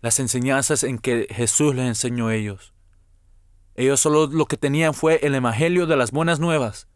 las 0.00 0.20
enseñanzas 0.20 0.84
en 0.84 0.98
que 0.98 1.26
Jesús 1.28 1.74
les 1.74 1.84
enseñó 1.84 2.28
a 2.28 2.34
ellos. 2.34 2.72
Ellos 3.74 4.00
solo 4.00 4.26
lo 4.26 4.46
que 4.46 4.56
tenían 4.56 4.94
fue 4.94 5.20
el 5.22 5.34
Evangelio 5.34 5.86
de 5.86 5.98
las 5.98 6.12
buenas 6.12 6.40
nuevas. 6.40 6.88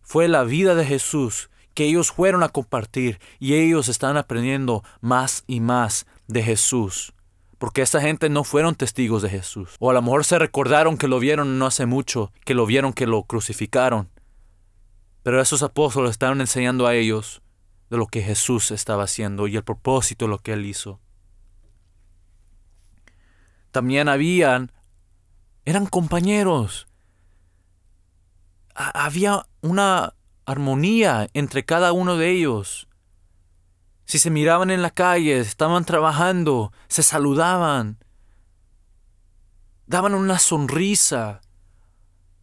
Fue 0.00 0.26
la 0.26 0.44
vida 0.44 0.74
de 0.74 0.86
Jesús 0.86 1.50
que 1.74 1.84
ellos 1.84 2.12
fueron 2.12 2.42
a 2.42 2.48
compartir 2.48 3.20
y 3.38 3.56
ellos 3.56 3.90
están 3.90 4.16
aprendiendo 4.16 4.84
más 5.02 5.44
y 5.46 5.60
más 5.60 6.06
de 6.28 6.42
Jesús. 6.42 7.12
Porque 7.58 7.82
esa 7.82 8.00
gente 8.00 8.28
no 8.28 8.44
fueron 8.44 8.74
testigos 8.74 9.22
de 9.22 9.30
Jesús. 9.30 9.76
O 9.78 9.90
a 9.90 9.94
lo 9.94 10.02
mejor 10.02 10.24
se 10.24 10.38
recordaron 10.38 10.98
que 10.98 11.08
lo 11.08 11.18
vieron 11.18 11.58
no 11.58 11.66
hace 11.66 11.86
mucho, 11.86 12.32
que 12.44 12.54
lo 12.54 12.66
vieron 12.66 12.92
que 12.92 13.06
lo 13.06 13.22
crucificaron. 13.22 14.10
Pero 15.22 15.40
esos 15.40 15.62
apóstoles 15.62 16.12
estaban 16.12 16.40
enseñando 16.40 16.86
a 16.86 16.94
ellos 16.94 17.42
de 17.90 17.96
lo 17.96 18.06
que 18.06 18.22
Jesús 18.22 18.70
estaba 18.70 19.04
haciendo 19.04 19.46
y 19.46 19.56
el 19.56 19.64
propósito 19.64 20.26
de 20.26 20.30
lo 20.30 20.38
que 20.38 20.52
él 20.52 20.66
hizo. 20.66 21.00
También 23.70 24.08
habían, 24.08 24.72
eran 25.64 25.86
compañeros. 25.86 26.86
había 28.74 29.46
una 29.62 30.14
armonía 30.44 31.28
entre 31.34 31.64
cada 31.64 31.92
uno 31.92 32.16
de 32.16 32.30
ellos. 32.30 32.88
Si 34.06 34.20
se 34.20 34.30
miraban 34.30 34.70
en 34.70 34.82
la 34.82 34.90
calle, 34.90 35.40
estaban 35.40 35.84
trabajando, 35.84 36.72
se 36.86 37.02
saludaban, 37.02 37.98
daban 39.86 40.14
una 40.14 40.38
sonrisa. 40.38 41.40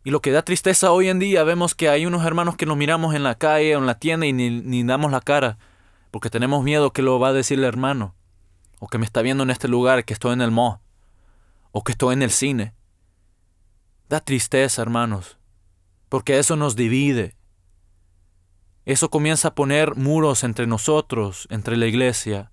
Y 0.04 0.12
lo 0.12 0.22
que 0.22 0.32
da 0.32 0.42
tristeza 0.42 0.92
hoy 0.92 1.08
en 1.08 1.20
día, 1.20 1.46
vemos 1.46 1.74
que 1.74 1.88
hay 1.88 2.06
unos 2.06 2.26
hermanos 2.26 2.58
que 2.58 2.66
nos 2.66 2.76
miramos 2.76 3.16
en 3.16 3.24
la 3.24 3.36
calle 3.36 3.78
o 3.78 3.80
en 3.80 3.86
la 3.86 3.98
tienda 3.98 4.26
y 4.26 4.34
ni, 4.34 4.84
damos 4.84 5.10
la 5.10 5.22
cara, 5.22 5.58
porque 6.12 6.30
tenemos 6.30 6.66
miedo 6.66 6.92
que 6.92 7.02
lo 7.02 7.18
va 7.18 7.30
a 7.30 7.34
decir 7.34 7.60
el 7.60 7.66
hermano, 7.66 8.14
o 8.80 8.90
que 8.90 8.98
me 8.98 9.06
está 9.06 9.22
viendo 9.22 9.44
en 9.44 9.50
este 9.50 9.70
lugar, 9.70 10.04
que 10.04 10.14
estoy 10.14 10.34
en 10.34 10.42
el 10.42 10.52
mall, 10.52 10.80
o 11.72 11.86
que 11.86 11.94
estoy 11.94 12.14
en 12.14 12.24
el 12.24 12.32
cine. 12.32 12.74
Da 14.10 14.20
tristeza, 14.20 14.82
hermanos, 14.82 15.38
porque 16.10 16.40
eso 16.40 16.58
nos 16.58 16.76
divide. 16.76 17.38
Eso 18.86 19.10
comienza 19.10 19.50
a 19.50 19.56
poner 19.56 19.96
muros 19.96 20.44
entre 20.44 20.68
nosotros, 20.68 21.48
entre 21.50 21.78
la 21.78 21.88
iglesia. 21.88 22.52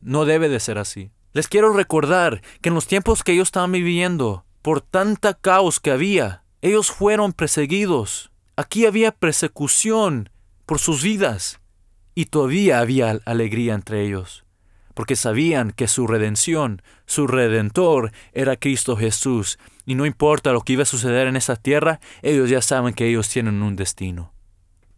No 0.00 0.24
debe 0.24 0.48
de 0.48 0.60
ser 0.60 0.78
así. 0.78 1.10
Les 1.32 1.48
quiero 1.48 1.72
recordar 1.72 2.42
que 2.60 2.68
en 2.68 2.74
los 2.74 2.86
tiempos 2.86 3.24
que 3.24 3.32
ellos 3.32 3.48
estaban 3.48 3.72
viviendo, 3.72 4.44
por 4.62 4.80
tanta 4.80 5.34
caos 5.34 5.80
que 5.80 5.90
había, 5.90 6.44
ellos 6.62 6.90
fueron 6.92 7.32
perseguidos. 7.32 8.30
Aquí 8.56 8.86
había 8.86 9.10
persecución 9.10 10.30
por 10.64 10.78
sus 10.78 11.02
vidas 11.02 11.60
y 12.14 12.26
todavía 12.26 12.78
había 12.78 13.18
alegría 13.24 13.74
entre 13.74 14.06
ellos. 14.06 14.44
porque 14.94 15.16
sabían 15.16 15.72
que 15.72 15.88
su 15.88 16.06
redención, 16.06 16.80
su 17.04 17.26
redentor, 17.26 18.12
era 18.32 18.56
Cristo 18.56 18.96
Jesús, 18.96 19.58
y 19.84 19.96
no 19.96 20.06
importa 20.06 20.52
lo 20.52 20.62
que 20.62 20.74
iba 20.74 20.84
a 20.84 20.86
suceder 20.86 21.26
en 21.26 21.36
esa 21.36 21.56
tierra, 21.56 22.00
ellos 22.22 22.48
ya 22.48 22.62
saben 22.62 22.94
que 22.94 23.08
ellos 23.08 23.28
tienen 23.28 23.62
un 23.62 23.76
destino. 23.76 24.33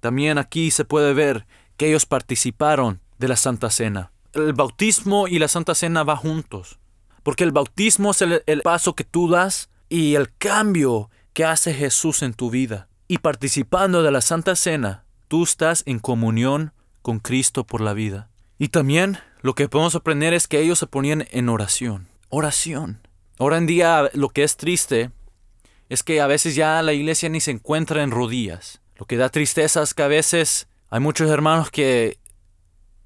También 0.07 0.39
aquí 0.39 0.71
se 0.71 0.85
puede 0.85 1.15
ver 1.15 1.49
que 1.77 1.89
ellos 1.89 2.07
participaron 2.07 3.01
de 3.19 3.27
la 3.27 3.35
Santa 3.35 3.71
Cena. 3.71 4.13
El 4.35 4.53
bautismo 4.53 5.27
y 5.27 5.41
la 5.41 5.49
Santa 5.49 5.75
Cena 5.75 6.05
van 6.05 6.19
juntos, 6.19 6.79
porque 7.25 7.43
el 7.43 7.51
bautismo 7.51 8.13
es 8.13 8.23
el, 8.23 8.45
el 8.47 8.63
paso 8.63 8.95
que 8.95 9.03
tú 9.03 9.29
das 9.29 9.69
y 9.89 10.15
el 10.15 10.33
cambio 10.39 11.11
que 11.33 11.45
hace 11.45 11.75
Jesús 11.75 12.23
en 12.23 12.35
tu 12.35 12.51
vida. 12.51 12.87
Y 13.09 13.19
participando 13.19 14.05
de 14.05 14.13
la 14.13 14.21
Santa 14.21 14.55
Cena, 14.55 15.03
tú 15.27 15.43
estás 15.43 15.83
en 15.87 15.99
comunión 15.99 16.73
con 17.03 17.19
Cristo 17.19 17.65
por 17.65 17.81
la 17.81 17.93
vida. 17.93 18.31
Y 18.61 18.69
también 18.69 19.19
lo 19.43 19.57
que 19.57 19.69
podemos 19.69 19.97
aprender 19.97 20.35
es 20.35 20.47
que 20.47 20.61
ellos 20.61 20.79
se 20.79 20.87
ponían 20.87 21.27
en 21.33 21.49
oración. 21.49 22.07
Oración. 22.29 23.01
Ahora 23.41 23.59
en 23.59 23.67
día 23.67 24.09
lo 24.13 24.29
que 24.29 24.45
es 24.45 24.57
triste 24.57 25.11
es 25.89 26.05
que 26.05 26.21
a 26.21 26.29
veces 26.29 26.55
ya 26.55 26.81
la 26.83 26.93
iglesia 26.93 27.29
ni 27.29 27.41
se 27.41 27.51
encuentra 27.51 28.05
en 28.05 28.13
rodillas. 28.13 28.81
Lo 28.97 29.07
que 29.07 29.17
da 29.17 29.29
tristeza 29.29 29.83
es 29.83 29.95
que 29.95 30.03
a 30.03 30.09
veces 30.09 30.69
hay 30.89 31.01
muchos 31.01 31.31
hermanos 31.31 31.71
que 31.71 32.19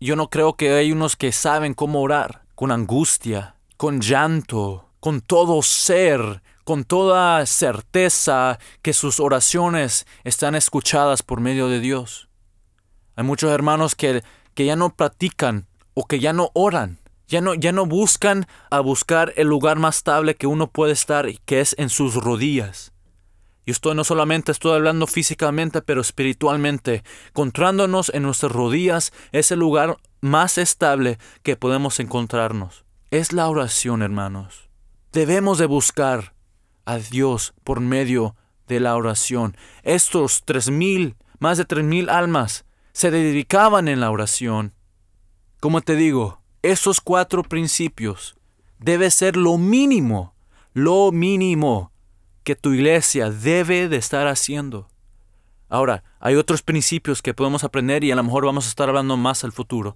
yo 0.01 0.17
no 0.17 0.31
creo 0.31 0.55
que 0.55 0.73
hay 0.73 0.93
unos 0.93 1.17
que 1.17 1.33
saben 1.33 1.75
cómo 1.75 2.01
orar, 2.01 2.45
con 2.55 2.71
angustia, 2.71 3.57
con 3.77 4.01
llanto, 4.01 4.89
con 5.01 5.21
todo 5.21 5.63
ser, 5.63 6.43
con 6.65 6.85
toda 6.85 7.45
certeza 7.47 8.59
que 8.83 8.93
sus 8.93 9.19
oraciones 9.19 10.07
están 10.23 10.55
escuchadas 10.55 11.23
por 11.23 11.41
medio 11.41 11.69
de 11.69 11.81
Dios. 11.81 12.29
Hay 13.17 13.25
muchos 13.25 13.51
hermanos 13.51 13.95
que, 13.95 14.23
que 14.55 14.67
ya 14.67 14.77
no 14.77 14.95
practican 14.95 15.67
o 15.95 16.07
que 16.07 16.21
ya 16.21 16.33
no 16.33 16.51
oran, 16.55 16.99
ya 17.27 17.41
no, 17.41 17.55
ya 17.55 17.73
no 17.73 17.87
buscan 17.87 18.47
a 18.71 18.81
buscar 18.81 19.33
el 19.37 19.49
lugar 19.49 19.79
más 19.79 19.97
estable 19.97 20.37
que 20.37 20.47
uno 20.47 20.69
puede 20.69 20.93
estar, 20.93 21.27
que 21.45 21.61
es 21.61 21.75
en 21.79 21.89
sus 21.89 22.15
rodillas. 22.15 22.93
Y 23.71 23.73
estoy 23.73 23.95
no 23.95 24.03
solamente 24.03 24.51
estoy 24.51 24.75
hablando 24.75 25.07
físicamente, 25.07 25.81
pero 25.81 26.01
espiritualmente. 26.01 27.05
Encontrándonos 27.29 28.11
en 28.13 28.25
nuestras 28.25 28.51
rodillas 28.51 29.13
es 29.31 29.53
el 29.53 29.61
lugar 29.61 29.97
más 30.21 30.59
estable 30.59 31.19
que 31.45 31.55
podemos 31.55 32.01
encontrarnos. 32.01 32.85
Es 33.13 33.33
la 33.33 33.49
oración, 33.49 34.03
hermanos. 34.03 34.69
Debemos 35.13 35.59
de 35.59 35.67
buscar 35.67 36.35
a 36.85 36.99
Dios 36.99 37.55
por 37.63 37.79
medio 37.79 38.35
de 38.67 38.81
la 38.81 38.97
oración. 38.97 39.57
Estos 39.85 40.43
tres 40.45 40.69
mil, 40.69 41.15
más 41.39 41.57
de 41.57 41.65
tres 41.65 41.85
mil 41.85 42.09
almas 42.09 42.65
se 42.91 43.13
dedicaban 43.13 43.87
en 43.87 44.01
la 44.01 44.11
oración. 44.11 44.75
Como 45.61 45.81
te 45.81 45.95
digo, 45.95 46.43
esos 46.63 47.01
cuatro 47.01 47.45
principios 47.45 48.35
debe 48.81 49.13
ser 49.13 49.37
lo 49.37 49.59
mínimo, 49.59 50.35
lo 50.73 51.13
mínimo 51.13 51.90
que 52.51 52.57
tu 52.57 52.73
iglesia 52.73 53.31
debe 53.31 53.89
de 53.89 53.97
estar 53.97 54.27
haciendo. 54.27 54.89
Ahora, 55.69 56.03
hay 56.19 56.35
otros 56.35 56.63
principios 56.63 57.23
que 57.23 57.33
podemos 57.33 57.63
aprender 57.63 58.03
y 58.03 58.11
a 58.11 58.17
lo 58.17 58.25
mejor 58.25 58.45
vamos 58.45 58.67
a 58.67 58.71
estar 58.71 58.89
hablando 58.89 59.17
más 59.17 59.45
al 59.45 59.53
futuro. 59.53 59.95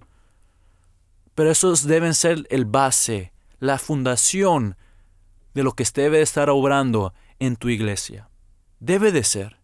Pero 1.35 1.51
esos 1.51 1.83
deben 1.83 2.13
ser 2.13 2.47
el 2.49 2.63
base, 2.63 3.33
la 3.59 3.77
fundación 3.77 4.77
de 5.53 5.63
lo 5.63 5.73
que 5.73 5.85
debe 5.93 6.19
de 6.19 6.23
estar 6.23 6.49
obrando 6.49 7.13
en 7.39 7.57
tu 7.57 7.67
iglesia. 7.67 8.29
Debe 8.79 9.11
de 9.11 9.25
ser. 9.25 9.59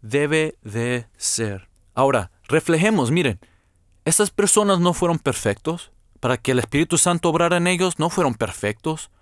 Debe 0.00 0.56
de 0.62 1.06
ser. 1.16 1.68
Ahora, 1.94 2.32
reflejemos, 2.48 3.12
miren, 3.12 3.38
estas 4.04 4.32
personas 4.32 4.80
no 4.80 4.92
fueron 4.92 5.20
perfectos. 5.20 5.92
Para 6.18 6.36
que 6.36 6.50
el 6.50 6.58
Espíritu 6.58 6.98
Santo 6.98 7.28
obrara 7.28 7.58
en 7.58 7.68
ellos, 7.68 8.00
no 8.00 8.10
fueron 8.10 8.34
perfectos. 8.34 9.12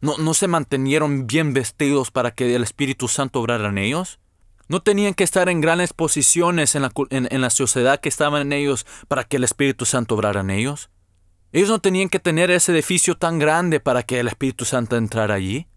No, 0.00 0.18
no 0.18 0.34
se 0.34 0.48
mantenieron 0.48 1.26
bien 1.26 1.54
vestidos 1.54 2.10
para 2.10 2.32
que 2.32 2.54
el 2.54 2.62
Espíritu 2.62 3.08
Santo 3.08 3.40
obrara 3.40 3.68
en 3.68 3.78
ellos. 3.78 4.18
No 4.68 4.80
tenían 4.80 5.14
que 5.14 5.24
estar 5.24 5.48
en 5.48 5.60
grandes 5.60 5.92
posiciones 5.92 6.74
en 6.74 6.82
la, 6.82 6.92
en 7.10 7.40
la 7.40 7.50
sociedad 7.50 8.00
que 8.00 8.08
estaban 8.08 8.42
en 8.42 8.52
ellos 8.52 8.86
para 9.08 9.24
que 9.24 9.36
el 9.36 9.44
Espíritu 9.44 9.84
Santo 9.84 10.14
obrara 10.14 10.40
en 10.40 10.50
ellos. 10.50 10.90
Ellos 11.52 11.68
no 11.68 11.78
tenían 11.78 12.08
que 12.08 12.18
tener 12.18 12.50
ese 12.50 12.72
edificio 12.72 13.16
tan 13.16 13.38
grande 13.38 13.78
para 13.78 14.02
que 14.02 14.18
el 14.18 14.26
Espíritu 14.26 14.64
Santo 14.64 14.96
entrara 14.96 15.34
allí. 15.34 15.68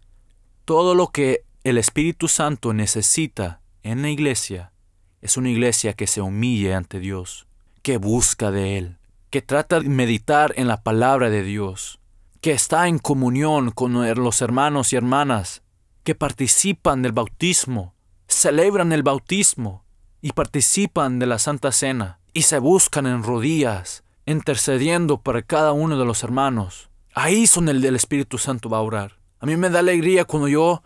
Todo 0.64 0.94
lo 0.94 1.08
que 1.08 1.44
el 1.62 1.78
Espíritu 1.78 2.26
Santo 2.28 2.72
necesita 2.72 3.60
en 3.82 4.02
la 4.02 4.10
iglesia 4.10 4.72
es 5.20 5.36
una 5.36 5.50
iglesia 5.50 5.92
que 5.92 6.06
se 6.06 6.20
humille 6.20 6.74
ante 6.74 7.00
Dios, 7.00 7.46
que 7.82 7.96
busca 7.96 8.50
de 8.50 8.78
Él, 8.78 8.96
que 9.30 9.42
trata 9.42 9.80
de 9.80 9.88
meditar 9.88 10.52
en 10.56 10.68
la 10.68 10.82
palabra 10.82 11.30
de 11.30 11.42
Dios, 11.42 11.97
que 12.40 12.52
está 12.52 12.88
en 12.88 12.98
comunión 12.98 13.70
con 13.70 13.94
los 14.16 14.42
hermanos 14.42 14.92
y 14.92 14.96
hermanas, 14.96 15.62
que 16.04 16.14
participan 16.14 17.02
del 17.02 17.12
bautismo, 17.12 17.94
celebran 18.28 18.92
el 18.92 19.02
bautismo 19.02 19.84
y 20.20 20.32
participan 20.32 21.18
de 21.18 21.26
la 21.26 21.38
Santa 21.38 21.72
Cena 21.72 22.20
y 22.32 22.42
se 22.42 22.58
buscan 22.58 23.06
en 23.06 23.22
rodillas 23.22 24.04
intercediendo 24.26 25.20
para 25.20 25.42
cada 25.42 25.72
uno 25.72 25.98
de 25.98 26.04
los 26.04 26.22
hermanos. 26.22 26.90
Ahí 27.14 27.46
son 27.46 27.68
el 27.68 27.80
del 27.80 27.96
Espíritu 27.96 28.38
Santo 28.38 28.74
a 28.74 28.82
orar. 28.82 29.18
A 29.40 29.46
mí 29.46 29.56
me 29.56 29.70
da 29.70 29.80
alegría 29.80 30.24
cuando 30.24 30.48
yo 30.48 30.82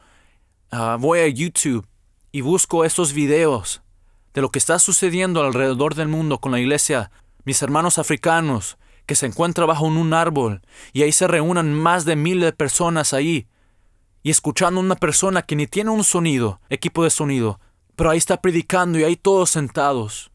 ah, 0.70 0.96
voy 0.98 1.20
a 1.20 1.28
YouTube 1.28 1.86
y 2.30 2.40
busco 2.40 2.84
estos 2.84 3.12
videos 3.12 3.82
de 4.32 4.40
lo 4.40 4.50
que 4.50 4.58
está 4.58 4.78
sucediendo 4.78 5.42
alrededor 5.42 5.94
del 5.94 6.08
mundo 6.08 6.38
con 6.38 6.52
la 6.52 6.60
iglesia, 6.60 7.10
mis 7.44 7.60
hermanos 7.62 7.98
africanos, 7.98 8.78
que 9.12 9.16
se 9.16 9.26
encuentran 9.26 9.68
bajo 9.68 9.84
un 9.84 10.14
árbol 10.14 10.62
y 10.94 11.02
ahí 11.02 11.12
se 11.12 11.26
reúnan 11.26 11.74
más 11.74 12.06
de 12.06 12.16
miles 12.16 12.46
de 12.46 12.52
personas 12.54 13.12
ahí 13.12 13.46
y 14.22 14.30
escuchando 14.30 14.80
una 14.80 14.96
persona 14.96 15.42
que 15.42 15.54
ni 15.54 15.66
tiene 15.66 15.90
un 15.90 16.02
sonido, 16.02 16.62
equipo 16.70 17.04
de 17.04 17.10
sonido, 17.10 17.60
pero 17.94 18.08
ahí 18.08 18.16
está 18.16 18.40
predicando 18.40 18.98
y 18.98 19.04
ahí 19.04 19.16
todos 19.16 19.50
sentados. 19.50 20.32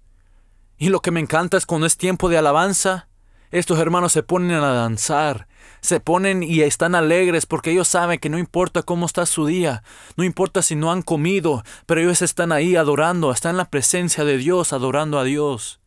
Y 0.77 0.89
lo 0.89 0.99
que 0.99 1.09
me 1.09 1.19
encanta 1.19 1.57
es 1.57 1.65
cuando 1.65 1.87
es 1.87 1.97
tiempo 1.97 2.29
de 2.29 2.37
alabanza, 2.37 3.09
estos 3.49 3.79
hermanos 3.79 4.11
se 4.11 4.21
ponen 4.21 4.51
a 4.51 4.71
danzar, 4.73 5.47
se 5.81 5.99
ponen 5.99 6.43
y 6.43 6.61
están 6.61 6.93
alegres 6.93 7.47
porque 7.47 7.71
ellos 7.71 7.87
saben 7.87 8.19
que 8.19 8.29
no 8.29 8.37
importa 8.37 8.83
cómo 8.83 9.07
está 9.07 9.25
su 9.25 9.47
día, 9.47 9.81
no 10.17 10.23
importa 10.23 10.61
si 10.61 10.75
no 10.75 10.91
han 10.91 11.01
comido, 11.01 11.63
pero 11.87 11.99
ellos 11.99 12.21
están 12.21 12.51
ahí 12.51 12.75
adorando, 12.75 13.31
están 13.31 13.53
en 13.53 13.57
la 13.57 13.71
presencia 13.71 14.23
de 14.23 14.37
Dios, 14.37 14.71
adorando 14.71 15.17
a 15.17 15.23
Dios. 15.23 15.79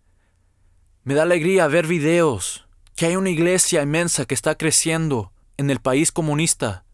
Me 1.05 1.15
da 1.15 1.23
alegría 1.23 1.69
ver 1.69 1.87
videos 1.87 2.67
que 3.01 3.07
hay 3.07 3.17
una 3.17 3.31
iglesia 3.31 3.81
inmensa 3.81 4.27
que 4.27 4.35
está 4.35 4.57
creciendo 4.57 5.33
en 5.57 5.71
el 5.71 5.81
país 5.81 6.13
comunista 6.13 6.85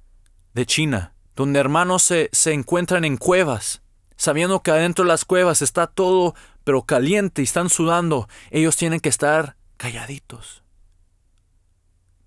de 0.54 0.64
China, 0.64 1.14
donde 1.34 1.58
hermanos 1.58 2.04
se, 2.04 2.30
se 2.30 2.52
encuentran 2.52 3.04
en 3.04 3.16
cuevas, 3.16 3.82
sabiendo 4.16 4.62
que 4.62 4.70
adentro 4.70 5.04
de 5.04 5.08
las 5.08 5.24
cuevas 5.24 5.62
está 5.62 5.88
todo 5.88 6.36
pero 6.62 6.82
caliente 6.82 7.42
y 7.42 7.44
están 7.44 7.70
sudando, 7.70 8.28
ellos 8.52 8.76
tienen 8.76 9.00
que 9.00 9.08
estar 9.08 9.56
calladitos. 9.78 10.62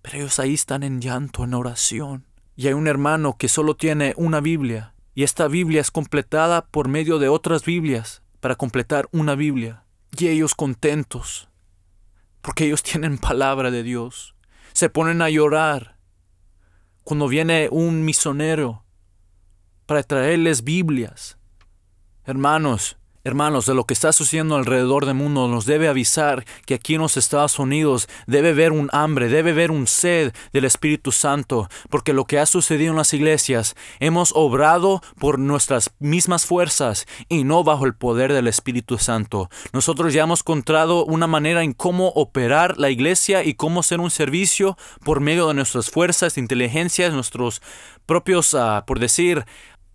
Pero 0.01 0.17
ellos 0.17 0.39
ahí 0.39 0.55
están 0.55 0.83
en 0.83 0.99
llanto, 0.99 1.45
en 1.45 1.53
oración. 1.53 2.25
Y 2.57 2.67
hay 2.67 2.73
un 2.73 2.85
hermano 2.85 3.37
que 3.37 3.47
solo 3.47 3.77
tiene 3.77 4.13
una 4.17 4.41
Biblia, 4.41 4.93
y 5.15 5.23
esta 5.23 5.47
Biblia 5.47 5.79
es 5.79 5.89
completada 5.89 6.65
por 6.65 6.89
medio 6.89 7.17
de 7.17 7.29
otras 7.29 7.63
Biblias 7.63 8.23
para 8.41 8.55
completar 8.55 9.07
una 9.13 9.35
Biblia. 9.35 9.85
Y 10.17 10.27
ellos 10.27 10.53
contentos, 10.53 11.48
porque 12.41 12.65
ellos 12.65 12.83
tienen 12.83 13.17
palabra 13.17 13.71
de 13.71 13.83
Dios. 13.83 14.35
Se 14.73 14.89
ponen 14.89 15.21
a 15.21 15.29
llorar 15.29 15.97
cuando 17.03 17.27
viene 17.27 17.69
un 17.71 18.05
misionero 18.05 18.85
para 19.85 20.03
traerles 20.03 20.63
Biblias. 20.63 21.37
Hermanos, 22.25 22.97
Hermanos, 23.29 23.67
de 23.67 23.75
lo 23.75 23.85
que 23.85 23.93
está 23.93 24.11
sucediendo 24.11 24.55
alrededor 24.55 25.05
del 25.05 25.13
mundo 25.13 25.47
nos 25.47 25.67
debe 25.67 25.87
avisar 25.87 26.45
que 26.65 26.73
aquí 26.73 26.95
en 26.95 27.01
los 27.01 27.15
Estados 27.15 27.59
Unidos 27.59 28.09
debe 28.25 28.49
haber 28.49 28.71
un 28.71 28.89
hambre, 28.91 29.29
debe 29.29 29.51
haber 29.51 29.69
un 29.69 29.85
sed 29.85 30.33
del 30.51 30.65
Espíritu 30.65 31.11
Santo, 31.11 31.69
porque 31.91 32.11
lo 32.11 32.25
que 32.25 32.39
ha 32.39 32.47
sucedido 32.47 32.89
en 32.89 32.97
las 32.97 33.13
iglesias 33.13 33.75
hemos 33.99 34.31
obrado 34.35 35.03
por 35.19 35.37
nuestras 35.37 35.91
mismas 35.99 36.47
fuerzas 36.47 37.05
y 37.27 37.43
no 37.43 37.63
bajo 37.63 37.85
el 37.85 37.93
poder 37.93 38.33
del 38.33 38.47
Espíritu 38.47 38.97
Santo. 38.97 39.51
Nosotros 39.73 40.11
ya 40.11 40.23
hemos 40.23 40.39
encontrado 40.39 41.05
una 41.05 41.27
manera 41.27 41.61
en 41.61 41.73
cómo 41.73 42.07
operar 42.15 42.79
la 42.79 42.89
iglesia 42.89 43.43
y 43.43 43.53
cómo 43.53 43.81
hacer 43.81 43.99
un 43.99 44.09
servicio 44.09 44.75
por 45.05 45.19
medio 45.19 45.47
de 45.49 45.53
nuestras 45.53 45.91
fuerzas, 45.91 46.39
inteligencias, 46.39 47.13
nuestros 47.13 47.61
propios, 48.07 48.55
ah, 48.55 48.85
por 48.87 48.97
decir, 48.97 49.45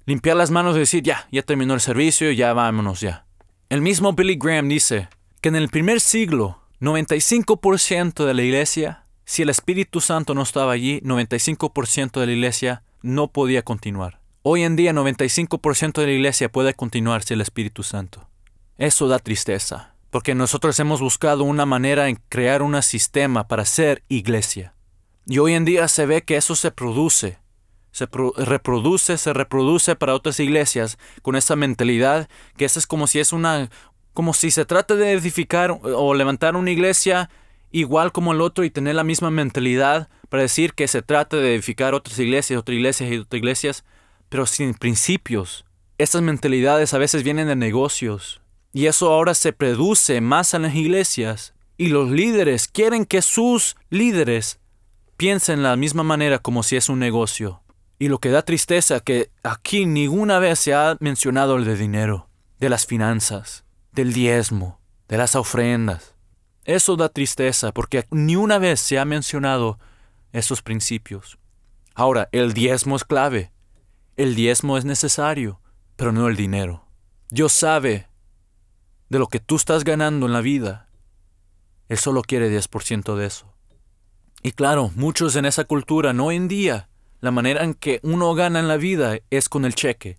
limpiar 0.07 0.37
las 0.37 0.51
manos 0.51 0.77
y 0.77 0.81
decir, 0.81 1.03
ya, 1.03 1.29
ya 1.31 1.43
terminó 1.43 1.75
el 1.75 1.81
servicio, 1.81 2.31
ya 2.31 2.53
vámonos 2.53 3.01
ya. 3.01 3.27
El 3.69 3.81
mismo 3.81 4.13
Billy 4.13 4.37
Graham 4.37 4.69
dice 4.69 5.09
que 5.41 5.49
en 5.49 5.57
el 5.57 5.69
primer 5.69 6.01
siglo, 6.01 6.61
95% 6.81 8.25
de 8.25 8.35
la 8.35 8.43
iglesia, 8.43 9.07
si 9.25 9.43
el 9.43 9.51
Espíritu 9.51 10.01
Santo 10.01 10.35
no 10.35 10.43
estaba 10.43 10.73
allí, 10.73 11.01
95% 11.01 12.21
de 12.21 12.27
la 12.27 12.33
iglesia 12.33 12.83
no 13.03 13.29
podía 13.29 13.63
continuar. 13.63 14.21
Hoy 14.43 14.63
en 14.63 14.77
día 14.77 14.93
95% 14.93 16.01
de 16.01 16.07
la 16.07 16.13
iglesia 16.13 16.51
puede 16.51 16.75
continuar 16.75 17.23
sin 17.23 17.37
el 17.37 17.41
Espíritu 17.41 17.83
Santo. 17.83 18.29
Eso 18.77 19.09
da 19.09 19.19
tristeza. 19.19 19.95
porque 20.11 20.37
nosotros 20.37 20.79
hemos 20.79 21.01
buscado 21.01 21.43
una 21.43 21.67
manera 21.67 22.09
en 22.09 22.21
crear 22.29 22.63
un 22.63 22.81
sistema 22.83 23.49
para 23.49 23.65
ser 23.65 24.05
iglesia. 24.07 24.73
Y 25.27 25.39
hoy 25.39 25.55
en 25.55 25.65
día 25.65 25.89
se 25.89 26.07
ve 26.07 26.23
que 26.23 26.37
eso 26.37 26.55
se 26.55 26.71
produce, 26.71 27.39
se 27.95 28.09
reproduce, 28.37 29.17
se 29.17 29.33
reproduce 29.33 29.95
para 29.95 30.17
otras 30.17 30.41
iglesias 30.41 30.99
con 31.23 31.37
esa 31.37 31.55
mentalidad 31.55 32.29
que 32.57 32.65
eso 32.65 32.81
es 32.81 32.89
como 32.89 33.07
si 33.07 33.21
es 33.21 33.33
una, 33.33 33.71
como 34.13 34.35
si 34.35 34.51
se 34.51 34.65
trata 34.65 34.97
de 34.97 35.13
edificar 35.13 35.79
o 35.81 36.13
levantar 36.15 36.57
una 36.57 36.73
iglesia 36.73 37.31
igual 37.71 38.11
como 38.11 38.33
el 38.33 38.41
otro 38.41 38.65
y 38.65 38.71
tener 38.71 38.97
la 38.97 39.05
misma 39.05 39.31
mentalidad 39.31 40.09
para 40.29 40.43
decir 40.43 40.75
que 40.75 40.89
se 40.89 41.03
trata 41.03 41.37
de 41.37 41.55
edificar 41.55 41.95
otras 41.95 42.19
iglesias, 42.19 42.59
otras 42.59 42.75
iglesias 42.75 43.13
y 43.13 43.19
otras 43.19 43.39
iglesias, 43.39 43.85
pero 44.29 44.45
sin 44.47 44.75
principios. 44.75 45.65
Estas 45.97 46.23
mentalidades 46.23 46.95
a 46.95 46.99
veces 46.99 47.23
vienen 47.23 47.47
de 47.47 47.55
negocios 47.55 48.43
y 48.73 48.87
eso 48.87 49.13
ahora 49.13 49.35
se 49.35 49.53
produce 49.53 50.21
más 50.21 50.53
en 50.55 50.63
las 50.63 50.75
iglesias 50.75 51.55
y 51.79 51.91
los 51.91 52.11
líderes 52.11 52.67
quieren 52.67 53.05
que 53.05 53.23
sus 53.23 53.77
líderes 53.89 54.59
piensen 55.17 55.59
de 55.59 55.63
la 55.63 55.77
misma 55.77 56.03
manera 56.03 56.41
como 56.41 56.65
si 56.65 56.75
es 56.75 56.89
un 56.89 56.99
negocio. 56.99 57.61
Y 58.05 58.09
lo 58.09 58.19
que 58.19 58.29
da 58.29 58.43
tristeza 58.43 59.01
que 59.01 59.31
aquí 59.43 59.87
ninguna 59.87 60.39
vez 60.39 60.59
se 60.59 60.75
ha 60.75 60.99
mencionado 61.01 61.57
el 61.57 61.65
de 61.65 61.75
dinero, 61.75 62.29
de 62.59 62.69
las 62.69 62.85
finanzas, 62.85 63.65
del 63.93 64.13
diezmo, 64.13 64.79
de 65.09 65.17
las 65.17 65.35
ofrendas. 65.35 66.15
Eso 66.65 66.97
da 66.97 67.09
tristeza 67.09 67.73
porque 67.73 68.07
ni 68.11 68.37
una 68.37 68.59
vez 68.59 68.81
se 68.81 68.99
ha 68.99 69.07
mencionado 69.07 69.79
esos 70.33 70.61
principios. 70.61 71.39
Ahora, 71.95 72.29
el 72.33 72.53
diezmo 72.53 72.95
es 72.97 73.05
clave. 73.05 73.53
El 74.19 74.35
diezmo 74.35 74.77
es 74.77 74.85
necesario, 74.85 75.63
pero 75.97 76.13
no 76.13 76.29
el 76.29 76.37
dinero. 76.37 76.87
Dios 77.31 77.55
sabe 77.55 78.11
de 79.09 79.19
lo 79.19 79.29
que 79.29 79.41
tú 79.41 79.57
estás 79.57 79.83
ganando 79.83 80.27
en 80.27 80.35
la 80.35 80.43
vida. 80.43 80.91
Él 81.89 81.97
solo 81.97 82.21
quiere 82.21 82.55
10% 82.55 83.17
de 83.17 83.25
eso. 83.25 83.55
Y 84.43 84.53
claro, 84.53 84.93
muchos 84.95 85.37
en 85.37 85.47
esa 85.47 85.65
cultura, 85.65 86.13
no 86.13 86.33
en 86.33 86.49
día, 86.49 86.91
la 87.25 87.31
manera 87.31 87.65
en 87.65 87.73
que 87.73 88.01
uno 88.03 88.35
gana 88.35 88.61
en 88.61 88.69
la 88.69 88.77
vida 88.77 89.17
es 89.31 89.49
con 89.49 89.65
el 89.65 89.75
cheque. 89.75 90.19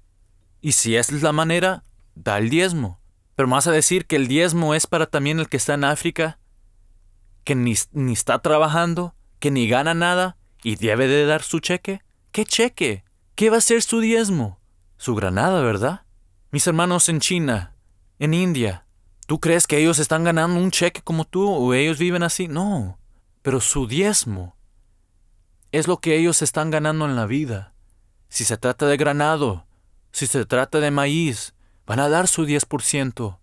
Y 0.60 0.72
si 0.72 0.96
es 0.96 1.12
la 1.12 1.32
manera, 1.32 1.84
da 2.16 2.40
el 2.40 2.50
diezmo. 2.50 3.00
Pero 3.36 3.48
más 3.48 3.68
a 3.68 3.72
decir 3.72 4.08
que 4.08 4.16
el 4.16 4.28
diezmo 4.28 4.74
es 4.74 4.88
para 4.88 5.06
también 5.06 5.40
el 5.40 5.48
que 5.48 5.58
está 5.58 5.76
en 5.76 5.84
África, 5.84 6.40
que 7.44 7.54
ni, 7.54 7.76
ni 7.92 8.14
está 8.14 8.40
trabajando, 8.40 9.14
que 9.38 9.52
ni 9.52 9.68
gana 9.68 9.94
nada 9.94 10.38
y 10.64 10.78
debe 10.78 11.06
de 11.08 11.28
dar 11.28 11.44
su 11.44 11.60
cheque. 11.60 12.02
¿Qué 12.32 12.44
cheque? 12.44 13.04
¿Qué 13.36 13.52
va 13.52 13.58
a 13.58 13.62
ser 13.62 13.84
su 13.84 14.00
diezmo? 14.00 14.60
Su 14.98 15.14
granada, 15.14 15.62
¿verdad? 15.62 16.06
Mis 16.50 16.66
hermanos 16.66 17.08
en 17.08 17.20
China, 17.20 17.76
en 18.18 18.34
India, 18.34 18.88
¿tú 19.28 19.40
crees 19.40 19.68
que 19.68 19.78
ellos 19.78 20.00
están 20.00 20.24
ganando 20.24 20.60
un 20.60 20.72
cheque 20.72 21.04
como 21.04 21.26
tú 21.26 21.48
o 21.48 21.76
ellos 21.76 22.00
viven 22.00 22.24
así? 22.24 22.48
No. 22.48 22.98
Pero 23.44 23.62
su 23.62 23.86
diezmo 23.86 24.56
es 25.78 25.90
lo 25.90 25.98
que 25.98 26.16
ellos 26.16 26.42
están 26.42 26.72
ganando 26.72 27.04
en 27.04 27.18
la 27.18 27.26
vida. 27.26 27.74
Si 28.30 28.46
se 28.46 28.56
trata 28.56 28.88
de 28.88 28.96
granado, 28.96 29.66
si 30.14 30.26
se 30.26 30.46
trata 30.46 30.80
de 30.80 30.90
maíz, 30.90 31.54
van 31.86 32.00
a 32.00 32.08
dar 32.08 32.30
su 32.30 32.46
10%. 32.46 33.40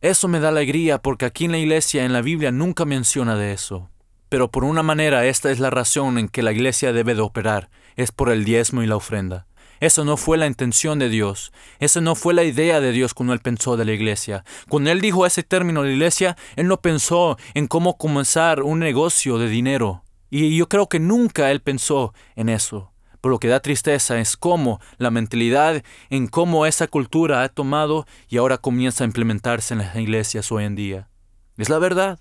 Eso 0.00 0.28
me 0.28 0.40
da 0.40 0.48
alegría 0.48 1.02
porque 1.02 1.26
aquí 1.26 1.44
en 1.44 1.52
la 1.52 1.58
iglesia, 1.58 2.06
en 2.06 2.14
la 2.14 2.22
Biblia, 2.22 2.50
nunca 2.52 2.86
menciona 2.86 3.36
de 3.36 3.52
eso. 3.52 3.90
Pero 4.30 4.50
por 4.50 4.64
una 4.64 4.82
manera 4.82 5.26
esta 5.26 5.50
es 5.50 5.60
la 5.60 5.68
razón 5.68 6.16
en 6.16 6.28
que 6.30 6.42
la 6.42 6.52
iglesia 6.52 6.94
debe 6.94 7.14
de 7.14 7.20
operar, 7.20 7.68
es 7.96 8.12
por 8.12 8.30
el 8.30 8.46
diezmo 8.46 8.82
y 8.82 8.86
la 8.86 8.96
ofrenda. 8.96 9.46
Eso 9.78 10.06
no 10.06 10.16
fue 10.16 10.38
la 10.38 10.46
intención 10.46 10.98
de 10.98 11.10
Dios. 11.10 11.52
Esa 11.80 12.00
no 12.00 12.14
fue 12.14 12.32
la 12.32 12.44
idea 12.44 12.80
de 12.80 12.92
Dios 12.92 13.12
cuando 13.12 13.34
Él 13.34 13.40
pensó 13.40 13.76
de 13.76 13.84
la 13.84 13.92
iglesia. 13.92 14.42
Cuando 14.70 14.90
Él 14.90 15.02
dijo 15.02 15.26
ese 15.26 15.42
término 15.42 15.84
la 15.84 15.90
iglesia, 15.90 16.38
Él 16.56 16.66
no 16.66 16.80
pensó 16.80 17.36
en 17.52 17.66
cómo 17.66 17.98
comenzar 17.98 18.62
un 18.62 18.78
negocio 18.78 19.36
de 19.36 19.48
dinero. 19.48 20.03
Y 20.36 20.56
yo 20.56 20.68
creo 20.68 20.88
que 20.88 20.98
nunca 20.98 21.52
él 21.52 21.60
pensó 21.60 22.12
en 22.34 22.48
eso. 22.48 22.90
Pero 23.20 23.34
lo 23.34 23.38
que 23.38 23.46
da 23.46 23.60
tristeza 23.60 24.18
es 24.18 24.36
cómo 24.36 24.80
la 24.98 25.12
mentalidad, 25.12 25.84
en 26.10 26.26
cómo 26.26 26.66
esa 26.66 26.88
cultura 26.88 27.44
ha 27.44 27.48
tomado 27.48 28.04
y 28.28 28.38
ahora 28.38 28.58
comienza 28.58 29.04
a 29.04 29.06
implementarse 29.06 29.74
en 29.74 29.78
las 29.78 29.94
iglesias 29.94 30.50
hoy 30.50 30.64
en 30.64 30.74
día. 30.74 31.08
Es 31.56 31.68
la 31.68 31.78
verdad. 31.78 32.18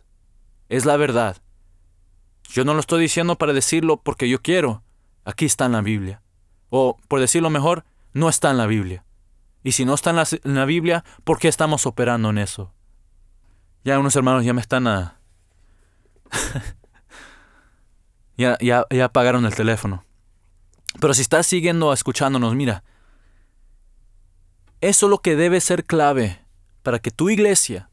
Es 0.70 0.86
la 0.86 0.96
verdad. 0.96 1.38
Yo 2.50 2.64
no 2.66 2.76
lo 2.76 2.82
estoy 2.82 3.02
diciendo 3.02 3.36
para 3.36 3.52
decirlo 3.52 3.98
porque 3.98 4.30
yo 4.30 4.44
quiero. 4.44 4.84
Aquí 5.26 5.46
está 5.46 5.66
en 5.66 5.72
la 5.72 5.82
Biblia. 5.82 6.22
O, 6.70 7.00
por 7.08 7.20
decirlo 7.20 7.50
mejor, 7.50 7.84
no 8.14 8.30
está 8.30 8.52
en 8.52 8.58
la 8.58 8.68
Biblia. 8.68 9.04
Y 9.64 9.72
si 9.72 9.86
no 9.86 9.96
está 9.96 10.12
en 10.12 10.18
la, 10.18 10.28
en 10.32 10.54
la 10.54 10.66
Biblia, 10.66 11.04
¿por 11.24 11.40
qué 11.40 11.48
estamos 11.48 11.88
operando 11.88 12.30
en 12.30 12.38
eso? 12.38 12.76
Ya 13.84 13.98
unos 13.98 14.16
hermanos 14.16 14.46
ya 14.46 14.54
me 14.54 14.62
están 14.62 14.86
a... 14.86 15.18
Ya, 18.38 18.58
ya, 18.60 18.86
ya 18.90 19.06
apagaron 19.06 19.46
el 19.46 19.54
teléfono. 19.54 20.06
Pero 21.00 21.14
si 21.14 21.22
estás 21.22 21.48
siguiendo 21.48 21.94
escuchándonos, 21.94 22.56
mira, 22.56 22.84
eso 24.82 25.06
es 25.06 25.10
lo 25.10 25.20
que 25.20 25.36
debe 25.36 25.62
ser 25.62 25.86
clave 25.86 26.40
para 26.82 27.00
que 27.00 27.12
tu 27.12 27.30
iglesia, 27.30 27.90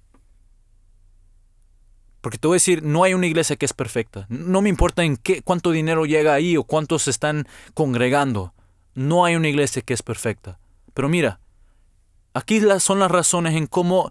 porque 2.21 2.39
te 2.39 2.49
voy 2.49 2.57
a 2.57 2.57
decir, 2.57 2.83
no 2.83 3.05
hay 3.05 3.15
una 3.15 3.27
iglesia 3.27 3.57
que 3.57 3.65
es 3.65 3.73
perfecta. 3.73 4.27
No 4.29 4.61
me 4.61 4.69
importa 4.69 5.05
en 5.05 5.17
qué, 5.17 5.43
cuánto 5.43 5.71
dinero 5.71 6.05
llega 6.05 6.35
ahí 6.35 6.57
o 6.57 6.65
cuántos 6.65 7.05
se 7.05 7.11
están 7.11 7.47
congregando. 7.73 8.53
No 8.95 9.25
hay 9.25 9.37
una 9.37 9.49
iglesia 9.49 9.83
que 9.83 9.95
es 9.95 10.03
perfecta. 10.03 10.59
Pero 10.93 11.09
mira, 11.09 11.41
aquí 12.35 12.61
son 12.79 12.99
las 12.99 13.11
razones 13.11 13.55
en 13.55 13.67
cómo 13.67 14.11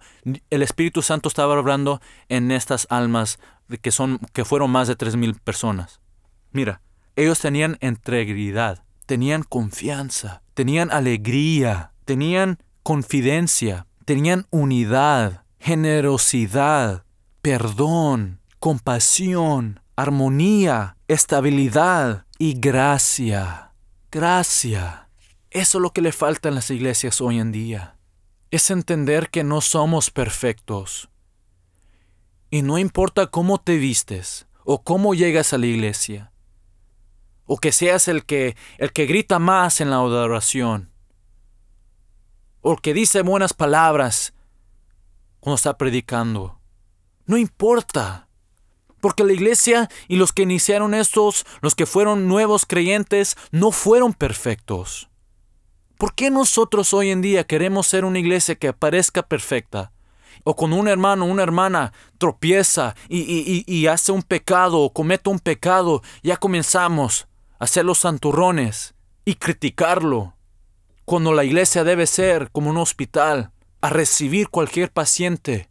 el 0.49 0.61
Espíritu 0.63 1.01
Santo 1.01 1.29
estaba 1.29 1.55
hablando 1.55 2.01
en 2.29 2.51
estas 2.51 2.87
almas 2.89 3.39
que, 3.81 3.91
son, 3.91 4.19
que 4.33 4.45
fueron 4.45 4.71
más 4.71 4.87
de 4.87 4.95
tres 4.95 5.15
mil 5.15 5.35
personas. 5.35 5.99
Mira, 6.51 6.81
ellos 7.15 7.39
tenían 7.39 7.77
integridad, 7.81 8.83
tenían 9.05 9.43
confianza, 9.43 10.41
tenían 10.53 10.91
alegría, 10.91 11.91
tenían 12.05 12.59
confidencia, 12.81 13.87
tenían 14.05 14.47
unidad, 14.49 15.43
generosidad, 15.59 17.03
perdón, 17.41 18.39
compasión, 18.59 19.81
armonía, 19.95 20.97
estabilidad 21.07 22.25
y 22.37 22.53
gracia. 22.59 23.73
Gracia. 24.11 25.09
Eso 25.51 25.77
es 25.77 25.81
lo 25.81 25.91
que 25.91 26.01
le 26.01 26.11
falta 26.11 26.49
en 26.49 26.55
las 26.55 26.71
iglesias 26.71 27.21
hoy 27.21 27.39
en 27.39 27.51
día. 27.51 27.95
Es 28.49 28.71
entender 28.71 29.29
que 29.29 29.43
no 29.43 29.61
somos 29.61 30.09
perfectos. 30.09 31.09
Y 32.49 32.63
no 32.63 32.79
importa 32.79 33.27
cómo 33.27 33.59
te 33.59 33.77
vistes 33.77 34.47
o 34.63 34.83
cómo 34.83 35.13
llegas 35.13 35.53
a 35.53 35.59
la 35.59 35.67
iglesia 35.67 36.31
o 37.51 37.57
que 37.57 37.71
seas 37.71 38.07
el 38.07 38.25
que 38.25 38.55
el 38.77 38.93
que 38.93 39.07
grita 39.07 39.39
más 39.39 39.81
en 39.81 39.89
la 39.89 39.95
adoración 39.95 40.91
o 42.61 42.73
el 42.73 42.81
que 42.81 42.93
dice 42.93 43.23
buenas 43.23 43.53
palabras 43.53 44.33
cuando 45.39 45.55
está 45.55 45.75
predicando. 45.75 46.59
No 47.25 47.37
importa. 47.37 48.27
Porque 49.01 49.23
la 49.23 49.31
iglesia 49.31 49.89
y 50.09 50.17
los 50.17 50.33
que 50.33 50.41
iniciaron 50.43 50.93
estos, 50.93 51.45
los 51.61 51.73
que 51.73 51.85
fueron 51.85 52.27
nuevos 52.27 52.65
creyentes, 52.65 53.37
no 53.51 53.71
fueron 53.71 54.13
perfectos. 54.13 55.09
¿Por 55.97 56.13
qué 56.13 56.29
nosotros 56.29 56.93
hoy 56.93 57.09
en 57.09 57.21
día 57.21 57.45
queremos 57.45 57.87
ser 57.87 58.03
una 58.03 58.19
iglesia 58.19 58.55
que 58.55 58.73
parezca 58.73 59.23
perfecta? 59.23 59.93
O 60.43 60.55
cuando 60.55 60.75
un 60.75 60.89
hermano 60.89 61.25
o 61.25 61.29
una 61.29 61.43
hermana 61.43 61.93
tropieza 62.17 62.93
y, 63.07 63.19
y, 63.19 63.63
y 63.65 63.87
hace 63.87 64.11
un 64.11 64.21
pecado 64.21 64.79
o 64.79 64.93
comete 64.93 65.29
un 65.29 65.39
pecado, 65.39 66.03
ya 66.21 66.35
comenzamos 66.35 67.28
hacer 67.59 67.85
los 67.85 67.99
santurrones 67.99 68.95
y 69.25 69.35
criticarlo, 69.35 70.33
cuando 71.05 71.33
la 71.33 71.43
iglesia 71.43 71.83
debe 71.83 72.07
ser 72.07 72.49
como 72.51 72.69
un 72.69 72.77
hospital, 72.77 73.51
a 73.81 73.89
recibir 73.89 74.49
cualquier 74.49 74.91
paciente 74.91 75.69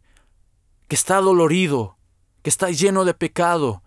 que 0.87 0.95
está 0.95 1.17
dolorido, 1.21 1.97
que 2.41 2.49
está 2.49 2.69
lleno 2.71 3.05
de 3.05 3.13
pecado, 3.13 3.83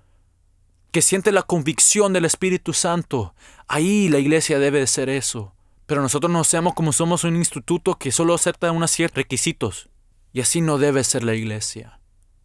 que 0.92 1.02
siente 1.02 1.32
la 1.32 1.42
convicción 1.42 2.12
del 2.12 2.24
Espíritu 2.24 2.72
Santo. 2.72 3.34
Ahí 3.66 4.08
la 4.08 4.18
iglesia 4.18 4.58
debe 4.58 4.80
de 4.80 4.86
ser 4.86 5.08
eso. 5.08 5.54
Pero 5.86 6.02
nosotros 6.02 6.30
no 6.30 6.44
seamos 6.44 6.74
como 6.74 6.92
somos 6.92 7.24
un 7.24 7.36
instituto 7.36 7.98
que 7.98 8.12
solo 8.12 8.34
acepta 8.34 8.70
unos 8.70 8.90
ciertos 8.90 9.16
requisitos. 9.16 9.88
Y 10.32 10.40
así 10.40 10.60
no 10.60 10.78
debe 10.78 11.02
ser 11.02 11.24
la 11.24 11.34
iglesia. 11.34 11.98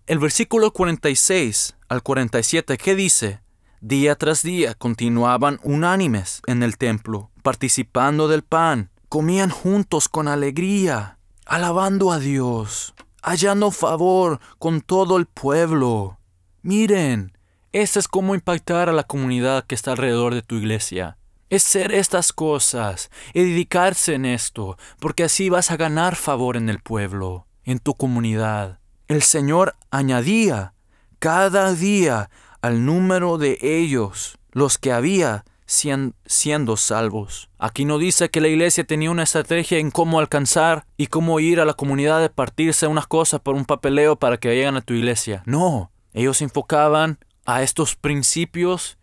El 0.07 0.19
versículo 0.19 0.71
46 0.71 1.75
al 1.89 2.01
47, 2.01 2.77
¿qué 2.77 2.95
dice? 2.95 3.41
Día 3.81 4.15
tras 4.15 4.41
día 4.41 4.73
continuaban 4.73 5.59
unánimes 5.61 6.41
en 6.47 6.63
el 6.63 6.77
templo, 6.77 7.29
participando 7.43 8.27
del 8.27 8.41
pan, 8.41 8.89
comían 9.07 9.51
juntos 9.51 10.09
con 10.09 10.27
alegría, 10.27 11.19
alabando 11.45 12.11
a 12.11 12.17
Dios, 12.17 12.95
hallando 13.21 13.69
favor 13.69 14.39
con 14.57 14.81
todo 14.81 15.17
el 15.17 15.27
pueblo. 15.27 16.17
Miren, 16.63 17.37
ese 17.71 17.99
es 17.99 18.07
cómo 18.07 18.33
impactar 18.33 18.89
a 18.89 18.93
la 18.93 19.03
comunidad 19.03 19.65
que 19.65 19.75
está 19.75 19.91
alrededor 19.91 20.33
de 20.33 20.41
tu 20.41 20.55
iglesia. 20.55 21.17
Es 21.51 21.61
ser 21.61 21.93
estas 21.93 22.33
cosas 22.33 23.11
y 23.33 23.43
dedicarse 23.43 24.15
en 24.15 24.25
esto, 24.25 24.77
porque 24.99 25.23
así 25.23 25.49
vas 25.49 25.69
a 25.69 25.77
ganar 25.77 26.15
favor 26.15 26.57
en 26.57 26.69
el 26.69 26.79
pueblo, 26.79 27.45
en 27.63 27.77
tu 27.77 27.93
comunidad. 27.93 28.79
el 29.07 29.21
Señor 29.21 29.75
añadía 29.91 30.73
cada 31.19 31.73
día 31.73 32.29
al 32.61 32.85
número 32.85 33.37
de 33.37 33.57
ellos 33.61 34.37
los 34.51 34.77
que 34.77 34.91
había 34.91 35.45
siendo 35.67 36.77
salvos. 36.77 37.49
Aquí 37.57 37.83
no 37.83 37.97
dice 37.97 38.29
que 38.29 38.41
la 38.41 38.47
iglesia 38.47 38.85
tenía 38.85 39.11
una 39.11 39.23
estrategia 39.23 39.79
en 39.79 39.91
cómo 39.91 40.19
alcanzar 40.19 40.85
y 40.95 41.07
cómo 41.07 41.39
ir 41.39 41.59
a 41.59 41.65
la 41.65 41.73
comunidad 41.73 42.21
de 42.21 42.29
partirse 42.29 42.87
unas 42.87 43.07
cosas 43.07 43.41
por 43.41 43.55
un 43.55 43.65
papeleo 43.65 44.15
para 44.15 44.37
que 44.37 44.49
lleguen 44.49 44.77
a 44.77 44.81
tu 44.81 44.93
iglesia. 44.93 45.43
No, 45.45 45.91
ellos 46.13 46.41
enfocaban 46.41 47.19
a 47.45 47.63
estos 47.63 47.95
principios 47.95 48.97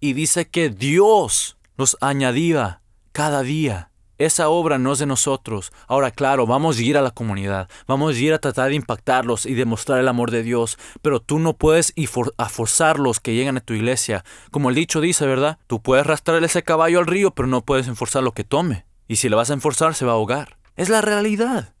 y 0.00 0.12
dice 0.12 0.48
que 0.48 0.70
Dios 0.70 1.56
los 1.76 1.96
añadía 2.00 2.82
cada 3.12 3.42
día. 3.42 3.87
Esa 4.18 4.48
obra 4.48 4.78
no 4.78 4.92
es 4.92 4.98
de 4.98 5.06
nosotros. 5.06 5.72
Ahora, 5.86 6.10
claro, 6.10 6.44
vamos 6.44 6.78
a 6.78 6.82
ir 6.82 6.98
a 6.98 7.02
la 7.02 7.12
comunidad, 7.12 7.68
vamos 7.86 8.16
a 8.16 8.18
ir 8.18 8.34
a 8.34 8.40
tratar 8.40 8.70
de 8.70 8.74
impactarlos 8.74 9.46
y 9.46 9.54
demostrar 9.54 10.00
el 10.00 10.08
amor 10.08 10.32
de 10.32 10.42
Dios, 10.42 10.76
pero 11.02 11.20
tú 11.20 11.38
no 11.38 11.54
puedes 11.54 11.92
ir 11.94 12.10
a 12.36 12.48
forzarlos 12.48 13.20
que 13.20 13.34
lleguen 13.34 13.56
a 13.56 13.60
tu 13.60 13.74
iglesia. 13.74 14.24
Como 14.50 14.70
el 14.70 14.74
dicho 14.74 15.00
dice, 15.00 15.24
¿verdad? 15.26 15.58
Tú 15.68 15.80
puedes 15.80 16.04
arrastrar 16.04 16.42
ese 16.42 16.64
caballo 16.64 16.98
al 16.98 17.06
río, 17.06 17.30
pero 17.30 17.46
no 17.46 17.64
puedes 17.64 17.86
enforzar 17.86 18.22
lo 18.22 18.32
que 18.32 18.44
tome. 18.44 18.86
Y 19.06 19.16
si 19.16 19.28
le 19.28 19.36
vas 19.36 19.50
a 19.50 19.54
enforzar, 19.54 19.94
se 19.94 20.04
va 20.04 20.12
a 20.12 20.14
ahogar. 20.16 20.58
Es 20.76 20.88
la 20.88 21.00
realidad. 21.00 21.74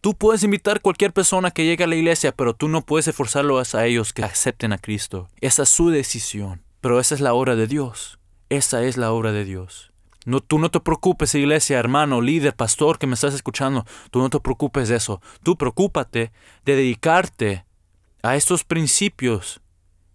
Tú 0.00 0.14
puedes 0.14 0.42
invitar 0.42 0.76
a 0.76 0.80
cualquier 0.80 1.12
persona 1.12 1.50
que 1.50 1.64
llegue 1.64 1.84
a 1.84 1.88
la 1.88 1.96
iglesia, 1.96 2.32
pero 2.32 2.54
tú 2.54 2.68
no 2.68 2.82
puedes 2.82 3.08
esforzarlos 3.08 3.74
a 3.74 3.86
ellos 3.86 4.12
que 4.12 4.22
acepten 4.22 4.72
a 4.72 4.78
Cristo. 4.78 5.28
Esa 5.40 5.62
es 5.62 5.68
su 5.68 5.90
decisión. 5.90 6.62
Pero 6.80 7.00
esa 7.00 7.14
es 7.14 7.20
la 7.20 7.34
obra 7.34 7.56
de 7.56 7.66
Dios. 7.66 8.18
Esa 8.48 8.84
es 8.84 8.96
la 8.96 9.10
obra 9.12 9.32
de 9.32 9.44
Dios. 9.44 9.92
No, 10.26 10.40
tú 10.40 10.58
no 10.58 10.72
te 10.72 10.80
preocupes, 10.80 11.36
iglesia, 11.36 11.78
hermano, 11.78 12.20
líder, 12.20 12.54
pastor 12.56 12.98
que 12.98 13.06
me 13.06 13.14
estás 13.14 13.32
escuchando. 13.32 13.86
Tú 14.10 14.18
no 14.18 14.28
te 14.28 14.40
preocupes 14.40 14.88
de 14.88 14.96
eso. 14.96 15.22
Tú 15.44 15.56
preocúpate 15.56 16.32
de 16.64 16.76
dedicarte 16.76 17.64
a 18.22 18.34
estos 18.34 18.64
principios. 18.64 19.60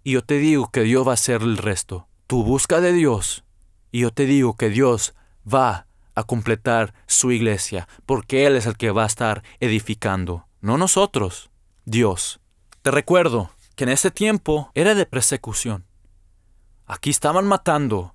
Y 0.04 0.12
yo 0.12 0.22
te 0.22 0.38
digo 0.38 0.70
que 0.70 0.82
Dios 0.82 1.08
va 1.08 1.12
a 1.12 1.14
hacer 1.14 1.42
el 1.42 1.56
resto. 1.56 2.10
Tú 2.28 2.44
busca 2.44 2.82
de 2.82 2.92
Dios. 2.92 3.46
Y 3.90 4.02
yo 4.02 4.12
te 4.12 4.26
digo 4.26 4.58
que 4.58 4.70
Dios 4.70 5.16
va 5.52 5.88
a 6.14 6.24
completar 6.24 6.94
su 7.08 7.32
iglesia. 7.32 7.88
Porque 8.06 8.46
Él 8.46 8.58
es 8.58 8.66
el 8.66 8.76
que 8.76 8.92
va 8.92 9.04
a 9.04 9.08
estar 9.08 9.44
edificando. 9.62 10.46
No 10.60 10.78
nosotros. 10.78 11.52
Dios. 11.86 12.42
Te 12.82 12.92
recuerdo 12.92 13.52
que 13.78 13.86
en 13.86 13.92
ese 13.92 14.12
tiempo 14.12 14.72
era 14.74 14.94
de 14.94 15.06
persecución. 15.06 15.86
Aquí 16.86 17.10
estaban 17.10 17.48
matando 17.48 18.14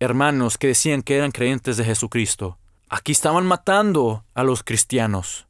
hermanos 0.00 0.58
que 0.58 0.68
decían 0.68 1.02
que 1.02 1.16
eran 1.16 1.32
creyentes 1.32 1.76
de 1.76 1.84
Jesucristo. 1.84 2.58
Aquí 2.88 3.12
estaban 3.12 3.46
matando 3.46 4.24
a 4.34 4.42
los 4.42 4.62
cristianos. 4.62 5.46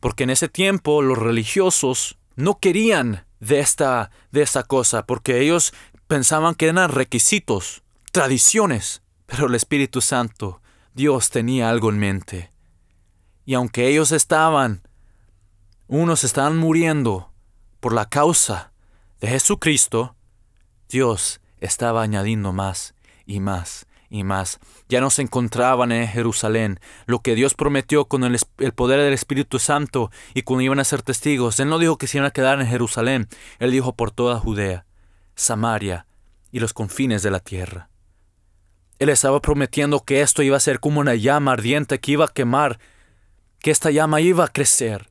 Porque 0.00 0.24
en 0.24 0.30
ese 0.30 0.48
tiempo 0.48 1.02
los 1.02 1.18
religiosos 1.18 2.18
no 2.36 2.58
querían 2.58 3.26
de 3.38 3.60
esta, 3.60 4.10
de 4.32 4.48
cosa, 4.66 5.06
porque 5.06 5.40
ellos 5.40 5.72
pensaban 6.06 6.54
que 6.54 6.68
eran 6.68 6.90
requisitos, 6.90 7.82
tradiciones. 8.12 9.02
Pero 9.26 9.46
el 9.46 9.54
Espíritu 9.54 10.00
Santo, 10.00 10.60
Dios 10.94 11.30
tenía 11.30 11.70
algo 11.70 11.90
en 11.90 11.98
mente. 11.98 12.50
Y 13.44 13.54
aunque 13.54 13.88
ellos 13.88 14.10
estaban, 14.10 14.82
unos 15.86 16.24
estaban 16.24 16.56
muriendo 16.56 17.30
por 17.78 17.92
la 17.92 18.08
causa 18.08 18.72
de 19.20 19.28
Jesucristo, 19.28 20.16
Dios 20.88 21.40
estaba 21.60 22.02
añadiendo 22.02 22.52
más 22.52 22.94
y 23.26 23.40
más 23.40 23.86
y 24.10 24.24
más. 24.24 24.58
Ya 24.88 25.00
no 25.00 25.08
se 25.08 25.22
encontraban 25.22 25.92
en 25.92 26.06
Jerusalén. 26.08 26.80
Lo 27.06 27.20
que 27.20 27.36
Dios 27.36 27.54
prometió 27.54 28.06
con 28.06 28.24
el, 28.24 28.38
poder 28.74 29.00
del 29.00 29.14
Espíritu 29.14 29.58
Santo 29.58 30.10
y 30.34 30.42
cuando 30.42 30.62
iban 30.62 30.80
a 30.80 30.84
ser 30.84 31.02
testigos. 31.02 31.58
Él 31.60 31.68
no 31.68 31.78
dijo 31.78 31.96
que 31.96 32.08
se 32.08 32.18
iban 32.18 32.26
a 32.26 32.32
quedar 32.32 32.60
en 32.60 32.66
Jerusalén. 32.66 33.28
Él 33.60 33.70
dijo 33.70 33.94
por 33.94 34.10
toda 34.10 34.38
Judea, 34.38 34.84
Samaria 35.36 36.06
y 36.50 36.58
los 36.58 36.74
confines 36.74 37.22
de 37.22 37.30
la 37.30 37.40
tierra. 37.40 37.88
Él 38.98 39.08
estaba 39.08 39.40
prometiendo 39.40 40.04
que 40.04 40.20
esto 40.20 40.42
iba 40.42 40.56
a 40.56 40.60
ser 40.60 40.80
como 40.80 41.00
una 41.00 41.14
llama 41.14 41.52
ardiente 41.52 42.00
que 42.00 42.12
iba 42.12 42.26
a 42.26 42.32
quemar, 42.32 42.80
que 43.60 43.70
esta 43.70 43.90
llama 43.90 44.20
iba 44.20 44.44
a 44.44 44.48
crecer. 44.48 45.10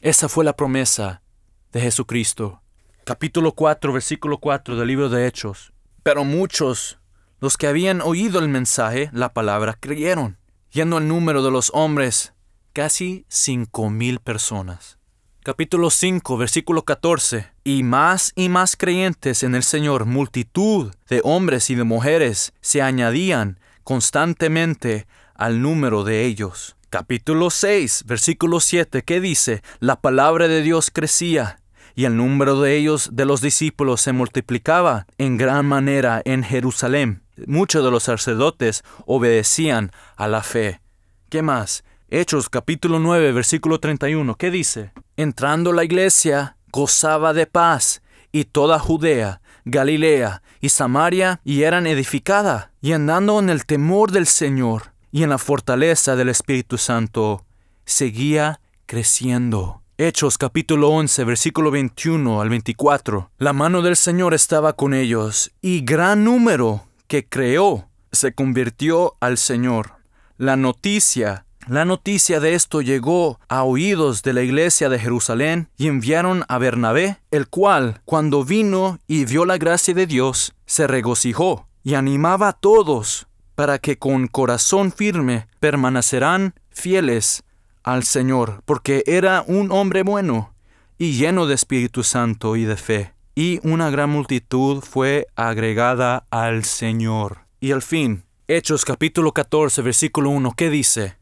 Esa 0.00 0.28
fue 0.28 0.44
la 0.44 0.56
promesa 0.56 1.22
de 1.70 1.82
Jesucristo. 1.82 2.62
Capítulo 3.04 3.52
4, 3.52 3.92
versículo 3.92 4.38
4 4.38 4.76
del 4.76 4.88
libro 4.88 5.08
de 5.08 5.26
Hechos. 5.26 5.72
Pero 6.02 6.24
muchos 6.24 6.98
los 7.40 7.56
que 7.56 7.68
habían 7.68 8.00
oído 8.00 8.40
el 8.40 8.48
mensaje, 8.48 9.10
la 9.12 9.32
palabra, 9.32 9.76
creyeron, 9.78 10.38
yendo 10.70 10.98
el 10.98 11.06
número 11.06 11.42
de 11.42 11.50
los 11.50 11.70
hombres, 11.72 12.32
casi 12.72 13.24
cinco 13.28 13.90
mil 13.90 14.18
personas. 14.18 14.98
Capítulo 15.44 15.90
5, 15.90 16.36
versículo 16.36 16.82
14. 16.82 17.46
Y 17.64 17.82
más 17.82 18.32
y 18.34 18.48
más 18.48 18.76
creyentes 18.76 19.42
en 19.42 19.54
el 19.54 19.62
Señor, 19.62 20.04
multitud 20.04 20.92
de 21.08 21.20
hombres 21.24 21.70
y 21.70 21.74
de 21.74 21.84
mujeres 21.84 22.52
se 22.60 22.82
añadían 22.82 23.58
constantemente 23.82 25.06
al 25.34 25.62
número 25.62 26.04
de 26.04 26.26
ellos. 26.26 26.76
Capítulo 26.90 27.50
6, 27.50 28.04
versículo 28.06 28.60
7, 28.60 29.02
que 29.04 29.20
dice, 29.20 29.62
la 29.78 30.00
palabra 30.00 30.48
de 30.48 30.60
Dios 30.60 30.90
crecía 30.92 31.60
y 31.94 32.04
el 32.04 32.16
número 32.16 32.60
de 32.60 32.76
ellos 32.76 33.10
de 33.12 33.24
los 33.24 33.40
discípulos 33.40 34.00
se 34.00 34.12
multiplicaba 34.12 35.06
en 35.18 35.36
gran 35.36 35.66
manera 35.66 36.20
en 36.24 36.42
Jerusalén 36.42 37.22
muchos 37.46 37.84
de 37.84 37.90
los 37.90 38.04
sacerdotes 38.04 38.82
obedecían 39.06 39.92
a 40.16 40.28
la 40.28 40.42
fe. 40.42 40.80
¿Qué 41.28 41.42
más? 41.42 41.84
Hechos 42.10 42.48
capítulo 42.48 42.98
9 42.98 43.32
versículo 43.32 43.80
31. 43.80 44.34
¿Qué 44.36 44.50
dice? 44.50 44.92
Entrando 45.16 45.72
la 45.72 45.84
iglesia, 45.84 46.56
gozaba 46.72 47.32
de 47.32 47.46
paz, 47.46 48.02
y 48.32 48.44
toda 48.44 48.78
Judea, 48.78 49.40
Galilea 49.64 50.42
y 50.60 50.70
Samaria 50.70 51.40
y 51.44 51.62
eran 51.62 51.86
edificada, 51.86 52.72
y 52.80 52.92
andando 52.92 53.38
en 53.38 53.50
el 53.50 53.66
temor 53.66 54.10
del 54.10 54.26
Señor 54.26 54.92
y 55.10 55.22
en 55.22 55.30
la 55.30 55.38
fortaleza 55.38 56.16
del 56.16 56.28
Espíritu 56.28 56.78
Santo, 56.78 57.44
seguía 57.84 58.60
creciendo. 58.86 59.82
Hechos 59.98 60.38
capítulo 60.38 60.90
11 60.90 61.24
versículo 61.24 61.70
21 61.70 62.40
al 62.40 62.48
24. 62.48 63.30
La 63.38 63.52
mano 63.52 63.82
del 63.82 63.96
Señor 63.96 64.32
estaba 64.32 64.74
con 64.74 64.94
ellos, 64.94 65.50
y 65.60 65.80
gran 65.80 66.24
número 66.24 66.87
que 67.08 67.26
creó 67.26 67.88
se 68.12 68.32
convirtió 68.32 69.16
al 69.20 69.38
Señor. 69.38 69.96
La 70.36 70.56
noticia, 70.56 71.46
la 71.66 71.84
noticia 71.84 72.38
de 72.38 72.54
esto 72.54 72.80
llegó 72.80 73.40
a 73.48 73.64
oídos 73.64 74.22
de 74.22 74.32
la 74.32 74.42
iglesia 74.42 74.88
de 74.88 74.98
Jerusalén 74.98 75.68
y 75.76 75.88
enviaron 75.88 76.44
a 76.48 76.58
Bernabé, 76.58 77.18
el 77.30 77.48
cual, 77.48 78.00
cuando 78.04 78.44
vino 78.44 78.98
y 79.06 79.24
vio 79.24 79.44
la 79.44 79.58
gracia 79.58 79.94
de 79.94 80.06
Dios, 80.06 80.54
se 80.66 80.86
regocijó 80.86 81.66
y 81.82 81.94
animaba 81.94 82.48
a 82.48 82.52
todos 82.52 83.26
para 83.54 83.78
que 83.78 83.98
con 83.98 84.28
corazón 84.28 84.92
firme 84.92 85.48
permanecerán 85.58 86.54
fieles 86.70 87.42
al 87.82 88.04
Señor, 88.04 88.62
porque 88.64 89.02
era 89.06 89.42
un 89.46 89.72
hombre 89.72 90.02
bueno 90.02 90.54
y 90.98 91.12
lleno 91.12 91.46
de 91.46 91.54
Espíritu 91.54 92.04
Santo 92.04 92.54
y 92.56 92.64
de 92.64 92.76
fe 92.76 93.17
y 93.38 93.60
una 93.62 93.88
gran 93.88 94.10
multitud 94.10 94.82
fue 94.82 95.28
agregada 95.36 96.26
al 96.28 96.64
Señor. 96.64 97.46
Y 97.60 97.70
al 97.70 97.82
fin, 97.82 98.24
Hechos 98.48 98.84
capítulo 98.84 99.30
14, 99.30 99.80
versículo 99.80 100.30
1, 100.30 100.54
¿qué 100.56 100.68
dice? 100.70 101.18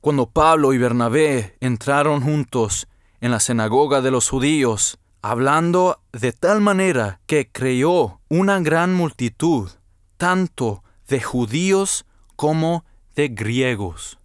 Cuando 0.00 0.28
Pablo 0.28 0.72
y 0.72 0.78
Bernabé 0.78 1.56
entraron 1.60 2.22
juntos 2.22 2.88
en 3.20 3.30
la 3.30 3.38
sinagoga 3.38 4.00
de 4.00 4.10
los 4.10 4.28
judíos, 4.28 4.98
hablando 5.22 6.02
de 6.10 6.32
tal 6.32 6.60
manera 6.60 7.20
que 7.26 7.52
creyó 7.52 8.20
una 8.28 8.58
gran 8.58 8.92
multitud, 8.92 9.70
tanto 10.16 10.82
de 11.06 11.20
judíos 11.20 12.04
como 12.34 12.84
de 13.14 13.28
griegos. 13.28 14.18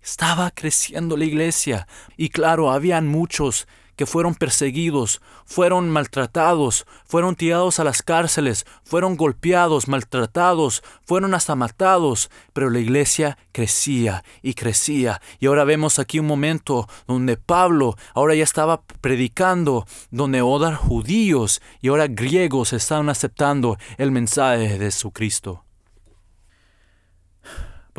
Estaba 0.00 0.52
creciendo 0.52 1.16
la 1.16 1.24
iglesia 1.24 1.88
y 2.16 2.28
claro, 2.28 2.70
habían 2.70 3.08
muchos 3.08 3.66
que 4.00 4.06
fueron 4.06 4.34
perseguidos, 4.34 5.20
fueron 5.44 5.90
maltratados, 5.90 6.86
fueron 7.04 7.36
tirados 7.36 7.80
a 7.80 7.84
las 7.84 8.00
cárceles, 8.00 8.64
fueron 8.82 9.14
golpeados, 9.14 9.88
maltratados, 9.88 10.82
fueron 11.04 11.34
hasta 11.34 11.54
matados, 11.54 12.30
pero 12.54 12.70
la 12.70 12.78
iglesia 12.78 13.36
crecía 13.52 14.24
y 14.40 14.54
crecía. 14.54 15.20
Y 15.38 15.48
ahora 15.48 15.64
vemos 15.64 15.98
aquí 15.98 16.18
un 16.18 16.26
momento 16.26 16.88
donde 17.06 17.36
Pablo 17.36 17.94
ahora 18.14 18.34
ya 18.34 18.44
estaba 18.44 18.80
predicando, 19.02 19.86
donde 20.10 20.38
ahora 20.38 20.76
judíos 20.76 21.60
y 21.82 21.88
ahora 21.88 22.06
griegos 22.06 22.72
estaban 22.72 23.10
aceptando 23.10 23.76
el 23.98 24.12
mensaje 24.12 24.78
de 24.78 24.78
Jesucristo. 24.78 25.62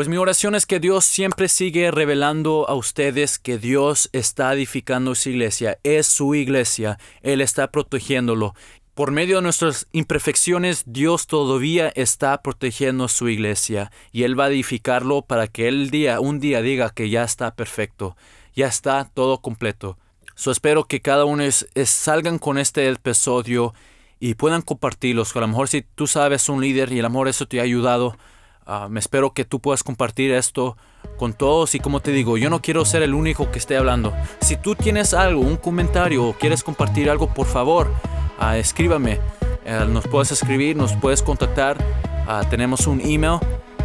Pues 0.01 0.09
mi 0.09 0.17
oración 0.17 0.55
es 0.55 0.65
que 0.65 0.79
Dios 0.79 1.05
siempre 1.05 1.47
sigue 1.47 1.91
revelando 1.91 2.67
a 2.67 2.73
ustedes 2.73 3.37
que 3.37 3.59
Dios 3.59 4.09
está 4.13 4.51
edificando 4.51 5.13
su 5.13 5.29
iglesia, 5.29 5.77
es 5.83 6.07
su 6.07 6.33
iglesia, 6.33 6.97
Él 7.21 7.39
está 7.39 7.69
protegiéndolo. 7.69 8.55
Por 8.95 9.11
medio 9.11 9.35
de 9.35 9.41
nuestras 9.43 9.85
imperfecciones, 9.91 10.85
Dios 10.87 11.27
todavía 11.27 11.89
está 11.89 12.41
protegiendo 12.41 13.07
su 13.09 13.29
iglesia 13.29 13.91
y 14.11 14.23
Él 14.23 14.39
va 14.39 14.45
a 14.45 14.49
edificarlo 14.49 15.21
para 15.21 15.45
que 15.45 15.67
el 15.67 15.91
día, 15.91 16.19
un 16.19 16.39
día 16.39 16.63
diga 16.63 16.89
que 16.89 17.11
ya 17.11 17.23
está 17.23 17.53
perfecto, 17.53 18.17
ya 18.55 18.65
está 18.65 19.07
todo 19.13 19.39
completo. 19.39 19.99
So 20.33 20.49
espero 20.49 20.85
que 20.85 21.01
cada 21.01 21.25
uno 21.25 21.43
es, 21.43 21.67
salgan 21.85 22.39
con 22.39 22.57
este 22.57 22.89
episodio 22.89 23.75
y 24.19 24.33
puedan 24.33 24.63
compartirlos. 24.63 25.35
A 25.35 25.41
lo 25.41 25.47
mejor 25.47 25.67
si 25.67 25.83
tú 25.83 26.07
sabes 26.07 26.49
un 26.49 26.59
líder 26.59 26.91
y 26.91 27.01
a 27.01 27.03
lo 27.03 27.11
mejor 27.11 27.27
eso 27.27 27.45
te 27.45 27.59
ha 27.59 27.63
ayudado, 27.63 28.17
ah, 28.65 28.87
me 28.89 28.99
espero 28.99 29.33
que 29.33 29.45
tú 29.45 29.59
puedas 29.59 29.83
compartir 29.83 30.31
esto 30.31 30.75
con 31.17 31.33
todos 31.33 31.75
y 31.75 31.79
como 31.79 31.99
te 31.99 32.11
digo, 32.11 32.37
yo 32.37 32.49
no 32.49 32.61
quiero 32.61 32.85
ser 32.85 33.03
el 33.03 33.13
único 33.13 33.51
que 33.51 33.59
esté 33.59 33.77
hablando. 33.77 34.13
Si 34.41 34.57
tú 34.57 34.75
tienes 34.75 35.13
algo, 35.13 35.41
un 35.41 35.57
comentario 35.57 36.25
o 36.25 36.33
quieres 36.33 36.63
compartir 36.63 37.09
algo, 37.09 37.33
por 37.33 37.47
favor, 37.47 37.91
uh, 38.39 38.53
escríbame. 38.55 39.19
Eh, 39.65 39.85
nos 39.87 40.07
puedes 40.07 40.31
escribir, 40.31 40.75
nos 40.75 40.93
puedes 40.93 41.21
contactar. 41.21 41.77
Ah, 42.27 42.43
tenemos 42.49 42.87
un 42.87 42.99
email. 43.01 43.37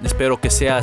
Espero 0.03 0.39
que 0.39 0.49
sea, 0.49 0.81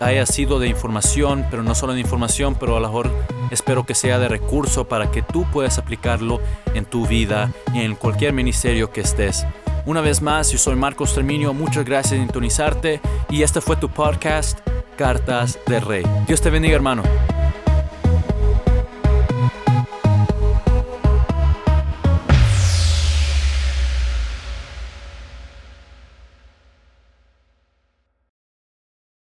haya 0.00 0.26
sido 0.26 0.58
de 0.58 0.68
información, 0.68 1.46
pero 1.50 1.62
no 1.62 1.74
solo 1.74 1.94
de 1.94 2.00
información, 2.00 2.56
pero 2.58 2.76
a 2.76 2.80
lo 2.80 2.88
mejor 2.88 3.10
espero 3.50 3.84
que 3.86 3.94
sea 3.94 4.18
de 4.18 4.28
recurso 4.28 4.88
para 4.88 5.10
que 5.10 5.22
tú 5.22 5.44
puedas 5.52 5.78
aplicarlo 5.78 6.40
en 6.74 6.84
tu 6.84 7.06
vida 7.06 7.50
y 7.74 7.80
en 7.80 7.94
cualquier 7.94 8.32
ministerio 8.32 8.90
que 8.90 9.00
estés. 9.00 9.46
Una 9.86 10.00
vez 10.00 10.20
más, 10.20 10.50
yo 10.50 10.58
soy 10.58 10.74
Marcos 10.74 11.14
Terminio, 11.14 11.54
muchas 11.54 11.84
gracias 11.84 12.18
por 12.18 12.26
sintonizarte 12.26 13.00
y 13.30 13.42
este 13.42 13.60
fue 13.60 13.76
tu 13.76 13.88
podcast 13.88 14.58
Cartas 14.96 15.58
de 15.66 15.80
Rey. 15.80 16.04
Dios 16.26 16.40
te 16.40 16.50
bendiga 16.50 16.74
hermano. 16.74 17.02